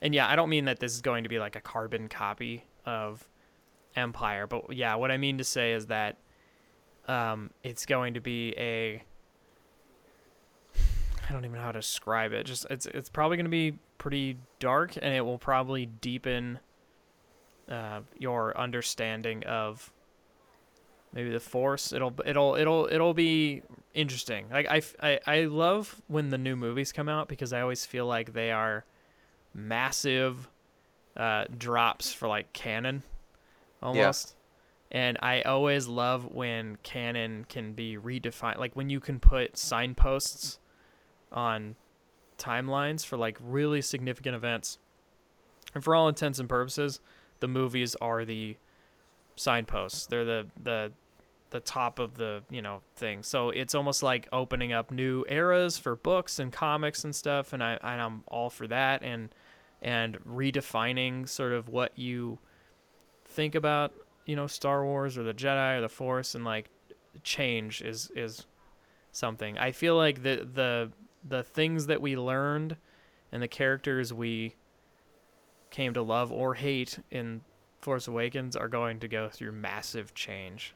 and 0.00 0.14
yeah 0.14 0.28
i 0.28 0.36
don't 0.36 0.48
mean 0.48 0.66
that 0.66 0.78
this 0.78 0.94
is 0.94 1.00
going 1.00 1.24
to 1.24 1.28
be 1.28 1.40
like 1.40 1.56
a 1.56 1.60
carbon 1.60 2.08
copy 2.08 2.64
of 2.86 3.26
empire 3.96 4.46
but 4.46 4.72
yeah 4.72 4.94
what 4.94 5.10
i 5.10 5.16
mean 5.16 5.38
to 5.38 5.44
say 5.44 5.72
is 5.72 5.86
that 5.86 6.16
um 7.08 7.50
it's 7.62 7.86
going 7.86 8.14
to 8.14 8.20
be 8.20 8.54
a 8.56 9.02
I 11.28 11.32
don't 11.32 11.44
even 11.44 11.58
know 11.58 11.62
how 11.62 11.72
to 11.72 11.78
describe 11.78 12.32
it. 12.32 12.44
Just 12.44 12.66
it's 12.70 12.86
it's 12.86 13.08
probably 13.08 13.36
going 13.36 13.44
to 13.44 13.50
be 13.50 13.78
pretty 13.98 14.36
dark, 14.58 14.96
and 14.96 15.14
it 15.14 15.20
will 15.20 15.38
probably 15.38 15.86
deepen 15.86 16.58
uh, 17.70 18.00
your 18.18 18.56
understanding 18.58 19.44
of 19.44 19.92
maybe 21.12 21.30
the 21.30 21.40
force. 21.40 21.92
It'll 21.92 22.14
it'll 22.24 22.56
it'll 22.56 22.88
it'll 22.90 23.14
be 23.14 23.62
interesting. 23.94 24.46
Like 24.50 24.66
I, 24.68 24.82
I 25.02 25.20
I 25.26 25.40
love 25.44 26.00
when 26.08 26.30
the 26.30 26.38
new 26.38 26.56
movies 26.56 26.92
come 26.92 27.08
out 27.08 27.28
because 27.28 27.52
I 27.52 27.60
always 27.60 27.86
feel 27.86 28.06
like 28.06 28.32
they 28.32 28.50
are 28.50 28.84
massive 29.54 30.48
uh, 31.16 31.44
drops 31.56 32.12
for 32.12 32.28
like 32.28 32.52
canon, 32.52 33.02
almost. 33.82 34.36
And 34.92 35.18
I 35.22 35.42
always 35.42 35.86
love 35.86 36.26
when 36.32 36.76
canon 36.82 37.46
can 37.48 37.74
be 37.74 37.96
redefined. 37.96 38.58
Like 38.58 38.74
when 38.74 38.90
you 38.90 38.98
can 38.98 39.20
put 39.20 39.56
signposts 39.56 40.58
on 41.30 41.76
timelines 42.38 43.04
for 43.06 43.16
like 43.16 43.38
really 43.40 43.82
significant 43.82 44.34
events. 44.34 44.78
And 45.74 45.84
for 45.84 45.94
all 45.94 46.08
intents 46.08 46.40
and 46.40 46.48
purposes, 46.48 47.00
the 47.38 47.46
movies 47.46 47.94
are 48.00 48.24
the 48.24 48.56
signposts. 49.36 50.06
They're 50.06 50.24
the 50.24 50.46
the 50.60 50.92
the 51.50 51.60
top 51.60 51.98
of 51.98 52.14
the, 52.14 52.42
you 52.48 52.62
know, 52.62 52.80
thing. 52.94 53.24
So 53.24 53.50
it's 53.50 53.74
almost 53.74 54.04
like 54.04 54.28
opening 54.32 54.72
up 54.72 54.92
new 54.92 55.24
eras 55.28 55.78
for 55.78 55.96
books 55.96 56.38
and 56.38 56.52
comics 56.52 57.04
and 57.04 57.14
stuff 57.14 57.52
and 57.52 57.62
I 57.62 57.78
and 57.82 58.00
I'm 58.00 58.22
all 58.26 58.50
for 58.50 58.66
that 58.68 59.02
and 59.02 59.34
and 59.82 60.18
redefining 60.24 61.28
sort 61.28 61.52
of 61.52 61.68
what 61.68 61.98
you 61.98 62.38
think 63.30 63.54
about, 63.54 63.92
you 64.26 64.36
know, 64.36 64.46
Star 64.46 64.84
Wars 64.84 65.16
or 65.16 65.22
the 65.22 65.34
Jedi 65.34 65.78
or 65.78 65.80
the 65.80 65.88
Force 65.88 66.34
and 66.34 66.44
like 66.44 66.68
change 67.22 67.82
is 67.82 68.10
is 68.14 68.46
something. 69.12 69.58
I 69.58 69.72
feel 69.72 69.96
like 69.96 70.22
the 70.22 70.48
the 70.52 70.92
the 71.26 71.42
things 71.42 71.86
that 71.86 72.00
we 72.00 72.16
learned 72.16 72.76
and 73.32 73.42
the 73.42 73.48
characters 73.48 74.12
we 74.12 74.54
came 75.70 75.94
to 75.94 76.02
love 76.02 76.32
or 76.32 76.54
hate 76.54 76.98
in 77.10 77.42
Force 77.80 78.08
Awakens 78.08 78.56
are 78.56 78.68
going 78.68 79.00
to 79.00 79.08
go 79.08 79.28
through 79.28 79.52
massive 79.52 80.14
change. 80.14 80.74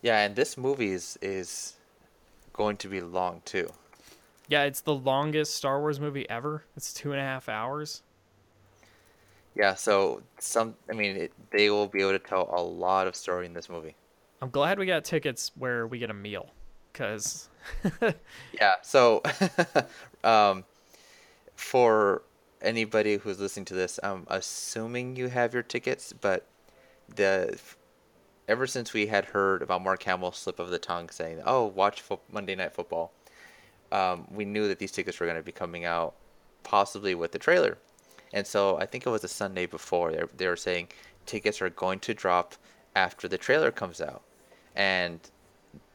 Yeah, 0.00 0.20
and 0.20 0.34
this 0.34 0.56
movie 0.56 0.92
is 0.92 1.18
is 1.20 1.74
going 2.52 2.76
to 2.78 2.88
be 2.88 3.00
long 3.00 3.42
too. 3.44 3.68
Yeah, 4.48 4.64
it's 4.64 4.80
the 4.80 4.94
longest 4.94 5.54
Star 5.54 5.80
Wars 5.80 6.00
movie 6.00 6.28
ever. 6.28 6.64
It's 6.76 6.92
two 6.92 7.12
and 7.12 7.20
a 7.20 7.24
half 7.24 7.48
hours. 7.48 8.02
Yeah, 9.54 9.74
so 9.74 10.22
some 10.38 10.74
I 10.88 10.94
mean 10.94 11.16
it, 11.16 11.32
they 11.50 11.70
will 11.70 11.88
be 11.88 12.00
able 12.00 12.12
to 12.12 12.18
tell 12.18 12.48
a 12.52 12.62
lot 12.62 13.06
of 13.06 13.14
story 13.16 13.46
in 13.46 13.52
this 13.52 13.68
movie. 13.68 13.94
I'm 14.40 14.50
glad 14.50 14.78
we 14.78 14.86
got 14.86 15.04
tickets 15.04 15.52
where 15.56 15.86
we 15.86 15.98
get 15.98 16.10
a 16.10 16.14
meal, 16.14 16.50
cause 16.94 17.48
Yeah, 18.52 18.74
so 18.82 19.22
um, 20.24 20.64
for 21.54 22.22
anybody 22.60 23.16
who's 23.16 23.38
listening 23.38 23.66
to 23.66 23.74
this, 23.74 24.00
I'm 24.02 24.26
assuming 24.28 25.16
you 25.16 25.28
have 25.28 25.52
your 25.54 25.62
tickets, 25.62 26.12
but 26.12 26.46
the 27.14 27.58
ever 28.48 28.66
since 28.66 28.92
we 28.92 29.06
had 29.06 29.26
heard 29.26 29.62
about 29.62 29.82
Mark 29.82 30.02
Hamill's 30.02 30.36
slip 30.36 30.58
of 30.58 30.70
the 30.70 30.78
tongue 30.78 31.08
saying, 31.10 31.42
"Oh, 31.44 31.66
watch 31.66 32.00
fo- 32.00 32.20
Monday 32.30 32.54
Night 32.54 32.74
Football," 32.74 33.12
um, 33.90 34.26
we 34.30 34.44
knew 34.44 34.68
that 34.68 34.78
these 34.78 34.92
tickets 34.92 35.20
were 35.20 35.26
going 35.26 35.38
to 35.38 35.42
be 35.42 35.52
coming 35.52 35.84
out, 35.84 36.14
possibly 36.62 37.14
with 37.14 37.32
the 37.32 37.38
trailer. 37.38 37.78
And 38.32 38.46
so 38.46 38.78
I 38.78 38.86
think 38.86 39.06
it 39.06 39.10
was 39.10 39.24
a 39.24 39.28
Sunday 39.28 39.66
before 39.66 40.12
they 40.12 40.22
they 40.36 40.48
were 40.48 40.56
saying 40.56 40.88
tickets 41.26 41.60
are 41.62 41.70
going 41.70 42.00
to 42.00 42.14
drop 42.14 42.54
after 42.94 43.28
the 43.28 43.38
trailer 43.38 43.70
comes 43.70 44.00
out, 44.00 44.22
and 44.74 45.20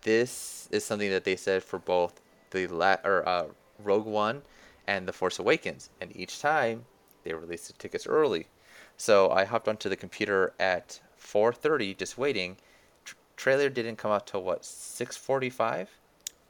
this 0.02 0.68
is 0.72 0.86
something 0.86 1.10
that 1.10 1.24
they 1.24 1.36
said 1.36 1.64
for 1.64 1.80
both 1.80 2.22
the 2.52 2.68
la- 2.68 2.98
or 3.04 3.28
uh, 3.28 3.48
Rogue 3.84 4.06
One 4.06 4.42
and 4.88 5.08
the 5.08 5.14
Force 5.14 5.40
Awakens, 5.40 5.90
and 6.00 6.16
each 6.16 6.40
time 6.40 6.86
they 7.24 7.34
released 7.34 7.68
the 7.68 7.74
tickets 7.74 8.08
early. 8.08 8.48
So 8.96 9.30
I 9.30 9.46
hopped 9.46 9.68
onto 9.68 9.90
the 9.90 9.96
computer 9.96 10.54
at 10.60 11.00
4:30, 11.20 11.98
just 11.98 12.18
waiting. 12.18 12.58
Tr- 13.06 13.16
trailer 13.36 13.70
didn't 13.70 13.98
come 13.98 14.12
out 14.12 14.28
till 14.28 14.44
what 14.44 14.64
6:45. 14.64 15.88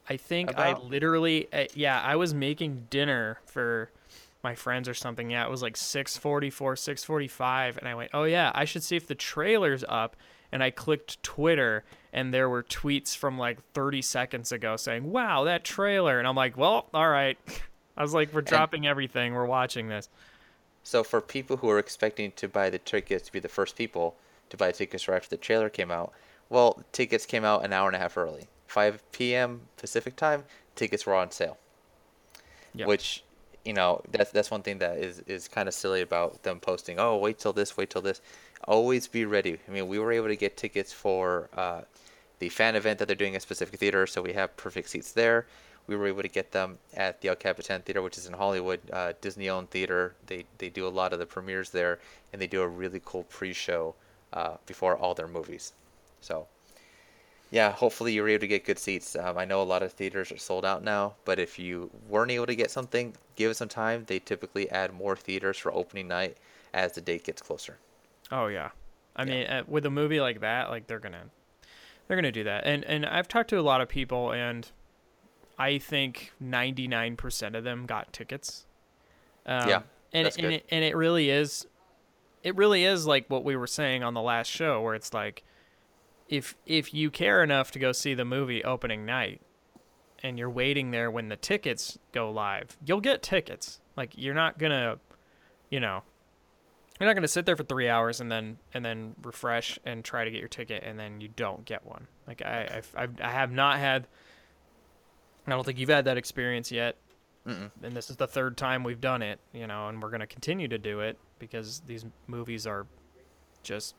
I 0.09 0.15
think 0.15 0.57
I 0.57 0.73
literally, 0.73 1.47
uh, 1.51 1.65
yeah, 1.73 2.01
I 2.01 2.15
was 2.15 2.33
making 2.33 2.87
dinner 2.89 3.39
for 3.45 3.89
my 4.47 4.55
friends 4.55 4.87
or 4.87 4.93
something. 4.93 5.29
Yeah, 5.29 5.45
it 5.45 5.49
was 5.49 5.61
like 5.61 5.75
6:44, 5.75 6.77
6:45, 6.77 7.77
and 7.77 7.87
I 7.87 7.95
went, 7.95 8.11
"Oh 8.13 8.23
yeah, 8.23 8.51
I 8.55 8.63
should 8.63 8.81
see 8.81 8.95
if 8.95 9.05
the 9.05 9.15
trailer's 9.15 9.83
up." 9.89 10.15
And 10.53 10.63
I 10.63 10.69
clicked 10.71 11.21
Twitter, 11.21 11.83
and 12.13 12.33
there 12.33 12.47
were 12.47 12.63
tweets 12.63 13.13
from 13.13 13.37
like 13.37 13.57
30 13.73 14.01
seconds 14.01 14.53
ago 14.53 14.77
saying, 14.77 15.11
"Wow, 15.11 15.43
that 15.43 15.65
trailer!" 15.65 16.17
And 16.17 16.25
I'm 16.25 16.37
like, 16.37 16.55
"Well, 16.55 16.87
all 16.93 17.09
right." 17.09 17.37
I 17.97 18.01
was 18.01 18.13
like, 18.13 18.33
"We're 18.33 18.41
dropping 18.41 18.87
everything. 18.87 19.33
We're 19.33 19.45
watching 19.45 19.89
this." 19.89 20.07
So 20.83 21.03
for 21.03 21.19
people 21.19 21.57
who 21.57 21.69
are 21.69 21.79
expecting 21.79 22.31
to 22.37 22.47
buy 22.47 22.69
the 22.69 22.79
tickets 22.79 23.25
to 23.25 23.33
be 23.33 23.41
the 23.41 23.49
first 23.49 23.75
people 23.75 24.15
to 24.49 24.55
buy 24.55 24.71
tickets 24.71 25.09
right 25.09 25.17
after 25.17 25.29
the 25.29 25.41
trailer 25.41 25.69
came 25.69 25.91
out, 25.91 26.13
well, 26.47 26.81
tickets 26.93 27.25
came 27.25 27.43
out 27.43 27.65
an 27.65 27.73
hour 27.73 27.87
and 27.87 27.95
a 27.97 27.99
half 27.99 28.15
early. 28.15 28.47
5 28.67 29.11
p.m. 29.11 29.67
Pacific 29.75 30.15
time, 30.15 30.45
tickets 30.75 31.05
were 31.05 31.15
on 31.15 31.31
sale. 31.31 31.57
Yep. 32.73 32.87
Which, 32.87 33.23
you 33.67 33.73
know, 33.73 34.01
that's 34.11 34.31
that's 34.31 34.49
one 34.49 34.63
thing 34.63 34.77
that 34.77 34.97
is 34.97 35.19
is 35.27 35.49
kind 35.49 35.67
of 35.67 35.73
silly 35.73 36.01
about 36.01 36.41
them 36.43 36.57
posting. 36.59 36.99
Oh, 36.99 37.17
wait 37.17 37.37
till 37.37 37.51
this, 37.51 37.75
wait 37.75 37.89
till 37.89 38.01
this. 38.01 38.21
Always 38.63 39.07
be 39.07 39.25
ready. 39.25 39.59
I 39.67 39.71
mean, 39.71 39.87
we 39.89 39.99
were 39.99 40.13
able 40.13 40.29
to 40.29 40.37
get 40.37 40.55
tickets 40.55 40.93
for 40.93 41.49
uh, 41.53 41.81
the 42.39 42.47
fan 42.47 42.77
event 42.77 42.99
that 42.99 43.07
they're 43.07 43.23
doing 43.23 43.35
at 43.35 43.41
specific 43.41 43.77
theater, 43.77 44.07
so 44.07 44.21
we 44.21 44.31
have 44.33 44.55
perfect 44.55 44.89
seats 44.89 45.11
there. 45.11 45.47
We 45.87 45.97
were 45.97 46.07
able 46.07 46.21
to 46.21 46.29
get 46.29 46.51
them 46.53 46.77
at 46.95 47.19
the 47.21 47.27
El 47.27 47.35
Capitan 47.35 47.81
Theater, 47.81 48.01
which 48.01 48.17
is 48.17 48.25
in 48.25 48.33
Hollywood, 48.33 48.79
uh, 48.91 49.13
Disney-owned 49.19 49.69
theater. 49.69 50.15
They 50.27 50.45
they 50.59 50.69
do 50.69 50.87
a 50.87 50.93
lot 50.99 51.11
of 51.11 51.19
the 51.19 51.25
premieres 51.25 51.69
there, 51.69 51.99
and 52.31 52.41
they 52.41 52.47
do 52.47 52.61
a 52.61 52.67
really 52.67 53.01
cool 53.03 53.23
pre-show 53.23 53.95
uh, 54.31 54.55
before 54.65 54.95
all 54.95 55.13
their 55.13 55.27
movies. 55.27 55.73
So, 56.21 56.47
yeah, 57.51 57.71
hopefully 57.71 58.13
you're 58.13 58.27
able 58.29 58.41
to 58.41 58.47
get 58.47 58.65
good 58.65 58.79
seats. 58.79 59.15
Um, 59.15 59.37
I 59.37 59.45
know 59.45 59.61
a 59.61 59.63
lot 59.63 59.83
of 59.83 59.93
theaters 59.93 60.31
are 60.31 60.37
sold 60.37 60.65
out 60.65 60.83
now, 60.83 61.15
but 61.25 61.39
if 61.39 61.57
you 61.59 61.89
weren't 62.09 62.31
able 62.31 62.45
to 62.47 62.55
get 62.55 62.71
something, 62.71 63.13
give 63.35 63.51
it 63.51 63.55
some 63.57 63.69
time. 63.69 64.05
They 64.07 64.19
typically 64.19 64.69
add 64.69 64.93
more 64.93 65.15
theaters 65.15 65.57
for 65.57 65.73
opening 65.73 66.07
night 66.07 66.37
as 66.73 66.93
the 66.93 67.01
date 67.01 67.23
gets 67.23 67.41
closer. 67.41 67.77
Oh 68.31 68.47
yeah. 68.47 68.69
I 69.15 69.25
Yeah. 69.25 69.35
mean, 69.35 69.47
uh, 69.47 69.63
with 69.67 69.85
a 69.85 69.89
movie 69.89 70.19
like 70.19 70.41
that, 70.41 70.69
like 70.69 70.87
they're 70.87 70.99
gonna 70.99 71.25
they're 72.07 72.17
gonna 72.17 72.31
do 72.31 72.43
that, 72.43 72.65
and 72.65 72.83
and 72.85 73.05
I've 73.05 73.27
talked 73.27 73.49
to 73.51 73.59
a 73.59 73.61
lot 73.61 73.81
of 73.81 73.89
people, 73.89 74.31
and 74.31 74.69
I 75.57 75.77
think 75.77 76.33
ninety 76.39 76.87
nine 76.87 77.15
percent 77.15 77.55
of 77.55 77.63
them 77.63 77.85
got 77.85 78.13
tickets. 78.13 78.65
Um, 79.45 79.69
Yeah, 79.69 79.81
and 80.13 80.25
that's 80.25 80.37
and 80.37 80.45
good. 80.47 80.53
it, 80.55 80.65
and 80.69 80.83
it 80.85 80.95
really 80.95 81.29
is, 81.29 81.67
it 82.43 82.55
really 82.55 82.85
is 82.85 83.07
like 83.07 83.25
what 83.29 83.43
we 83.43 83.55
were 83.55 83.67
saying 83.67 84.03
on 84.03 84.13
the 84.13 84.21
last 84.21 84.47
show, 84.47 84.81
where 84.81 84.95
it's 84.95 85.13
like, 85.13 85.43
if 86.29 86.55
if 86.65 86.93
you 86.93 87.09
care 87.09 87.43
enough 87.43 87.71
to 87.71 87.79
go 87.79 87.91
see 87.91 88.13
the 88.13 88.25
movie 88.25 88.63
opening 88.63 89.05
night, 89.05 89.41
and 90.23 90.37
you're 90.37 90.49
waiting 90.49 90.91
there 90.91 91.09
when 91.11 91.29
the 91.29 91.35
tickets 91.35 91.97
go 92.11 92.31
live, 92.31 92.77
you'll 92.85 93.01
get 93.01 93.21
tickets. 93.21 93.79
Like 93.95 94.13
you're 94.15 94.33
not 94.33 94.57
gonna, 94.57 94.97
you 95.69 95.79
know, 95.79 96.03
you're 96.99 97.07
not 97.07 97.13
gonna 97.13 97.27
sit 97.27 97.45
there 97.45 97.55
for 97.55 97.63
three 97.63 97.89
hours 97.89 98.19
and 98.21 98.31
then 98.31 98.57
and 98.73 98.83
then 98.83 99.15
refresh 99.23 99.79
and 99.85 100.03
try 100.03 100.25
to 100.25 100.31
get 100.31 100.39
your 100.39 100.49
ticket 100.49 100.83
and 100.83 100.99
then 100.99 101.21
you 101.21 101.29
don't 101.29 101.65
get 101.65 101.85
one. 101.85 102.07
Like 102.27 102.41
I 102.41 102.69
I've, 102.77 102.93
I've 102.95 103.21
I 103.21 103.31
have 103.31 103.51
not 103.51 103.79
had. 103.79 104.07
I 105.45 105.51
don't 105.51 105.65
think 105.65 105.79
you've 105.79 105.89
had 105.89 106.05
that 106.05 106.17
experience 106.17 106.71
yet. 106.71 106.97
Mm-mm. 107.47 107.71
And 107.81 107.95
this 107.95 108.09
is 108.09 108.17
the 108.17 108.27
third 108.27 108.57
time 108.57 108.83
we've 108.83 108.99
done 108.99 109.21
it, 109.21 109.39
you 109.53 109.67
know, 109.67 109.87
and 109.87 110.01
we're 110.01 110.09
gonna 110.09 110.27
continue 110.27 110.67
to 110.67 110.77
do 110.77 110.99
it 110.99 111.17
because 111.39 111.81
these 111.85 112.05
movies 112.27 112.67
are 112.67 112.85
just 113.63 113.95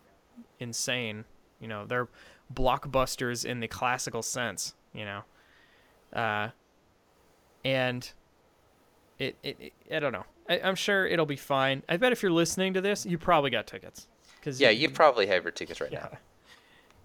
insane. 0.58 1.24
You 1.60 1.68
know, 1.68 1.86
they're 1.86 2.08
blockbusters 2.52 3.44
in 3.44 3.60
the 3.60 3.68
classical 3.68 4.22
sense. 4.22 4.74
You 4.92 5.04
know, 5.04 5.22
uh, 6.12 6.48
and 7.64 8.10
it, 9.18 9.36
it, 9.42 9.56
it 9.60 9.72
I 9.94 10.00
don't 10.00 10.12
know. 10.12 10.24
I, 10.48 10.60
I'm 10.60 10.74
sure 10.74 11.06
it'll 11.06 11.26
be 11.26 11.36
fine. 11.36 11.82
I 11.88 11.96
bet 11.96 12.12
if 12.12 12.22
you're 12.22 12.32
listening 12.32 12.74
to 12.74 12.80
this, 12.80 13.04
you 13.04 13.18
probably 13.18 13.50
got 13.50 13.66
tickets. 13.66 14.06
Cause 14.42 14.60
Yeah, 14.60 14.70
you 14.70 14.88
probably 14.88 15.26
have 15.26 15.42
your 15.42 15.52
tickets 15.52 15.80
right 15.80 15.92
yeah. 15.92 16.08
now. 16.10 16.18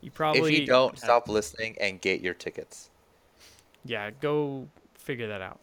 You 0.02 0.12
probably 0.12 0.54
if 0.54 0.60
you 0.60 0.66
don't, 0.66 0.98
stop 0.98 1.30
listening 1.30 1.78
and 1.80 2.00
get 2.00 2.22
your 2.22 2.34
tickets. 2.34 2.90
Yeah, 3.86 4.12
go 4.12 4.68
figure 4.96 5.28
that 5.28 5.42
out. 5.42 5.60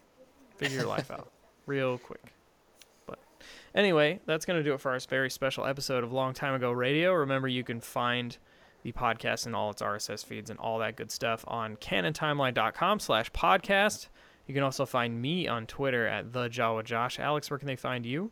Figure 0.57 0.79
your 0.79 0.89
life 0.89 1.11
out 1.11 1.31
real 1.67 1.99
quick. 1.99 2.33
But 3.07 3.19
anyway, 3.75 4.21
that's 4.27 4.47
going 4.47 4.59
to 4.59 4.65
do 4.65 4.73
it 4.73 4.81
for 4.81 4.93
our 4.93 5.01
very 5.01 5.31
special 5.31 5.67
episode 5.67 6.05
of 6.05 6.13
Long 6.13 6.33
Time 6.33 6.55
Ago 6.55 6.73
Radio. 6.73 7.13
Remember, 7.13 7.49
you 7.49 7.63
can 7.63 7.81
find 7.81 8.37
the 8.83 8.93
podcast 8.93 9.47
and 9.47 9.55
all 9.55 9.71
its 9.71 9.83
RSS 9.83 10.25
feeds 10.25 10.51
and 10.51 10.59
all 10.59 10.79
that 10.79 10.97
good 10.97 11.11
stuff 11.11 11.45
on 11.47 11.77
canontimeline.com 11.77 13.01
slash 13.01 13.31
podcast. 13.33 14.09
You 14.47 14.55
can 14.55 14.63
also 14.63 14.87
find 14.87 15.21
me 15.21 15.47
on 15.47 15.67
Twitter 15.67 16.07
at 16.07 16.33
the 16.33 16.49
Jawa 16.49 16.85
Josh. 16.85 17.19
Alex, 17.19 17.51
where 17.51 17.59
can 17.59 17.67
they 17.67 17.77
find 17.77 18.05
you? 18.05 18.31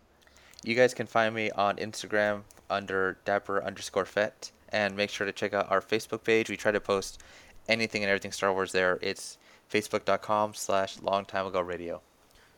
You 0.65 0.75
guys 0.75 0.95
can 0.95 1.07
find 1.07 1.35
me 1.35 1.51
on 1.53 1.77
Instagram 1.77 2.43
under 2.69 3.19
dapper 3.25 3.63
underscore 3.63 4.05
fet. 4.05 4.51
And 4.71 4.97
make 4.97 5.09
sure 5.11 5.27
to 5.27 5.33
check 5.33 5.55
out 5.55 5.71
our 5.71 5.81
Facebook 5.81 6.25
page. 6.25 6.51
We 6.51 6.57
try 6.57 6.73
to 6.73 6.81
post 6.81 7.23
anything 7.69 8.03
and 8.03 8.11
everything 8.11 8.33
Star 8.33 8.53
Wars 8.53 8.73
there. 8.73 8.99
It's 9.01 9.39
facebook.com 9.71 10.55
slash 10.55 11.01
long 11.01 11.25
time 11.25 11.47
ago 11.47 11.61
radio. 11.61 12.03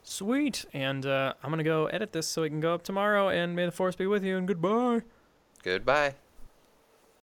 Sweet. 0.03 0.65
And 0.73 1.07
uh, 1.07 1.35
I'm 1.43 1.51
going 1.51 1.59
to 1.59 1.65
go 1.65 1.87
edit 1.87 2.13
this 2.13 2.27
so 2.27 2.43
it 2.43 2.49
can 2.49 2.61
go 2.61 2.75
up 2.75 2.83
tomorrow. 2.83 3.29
And 3.29 3.55
may 3.55 3.67
the 3.67 3.73
force 3.73 3.95
be 3.95 4.07
with 4.07 4.25
you. 4.25 4.37
And 4.39 4.49
goodbye. 4.49 5.03
Goodbye. 5.63 6.15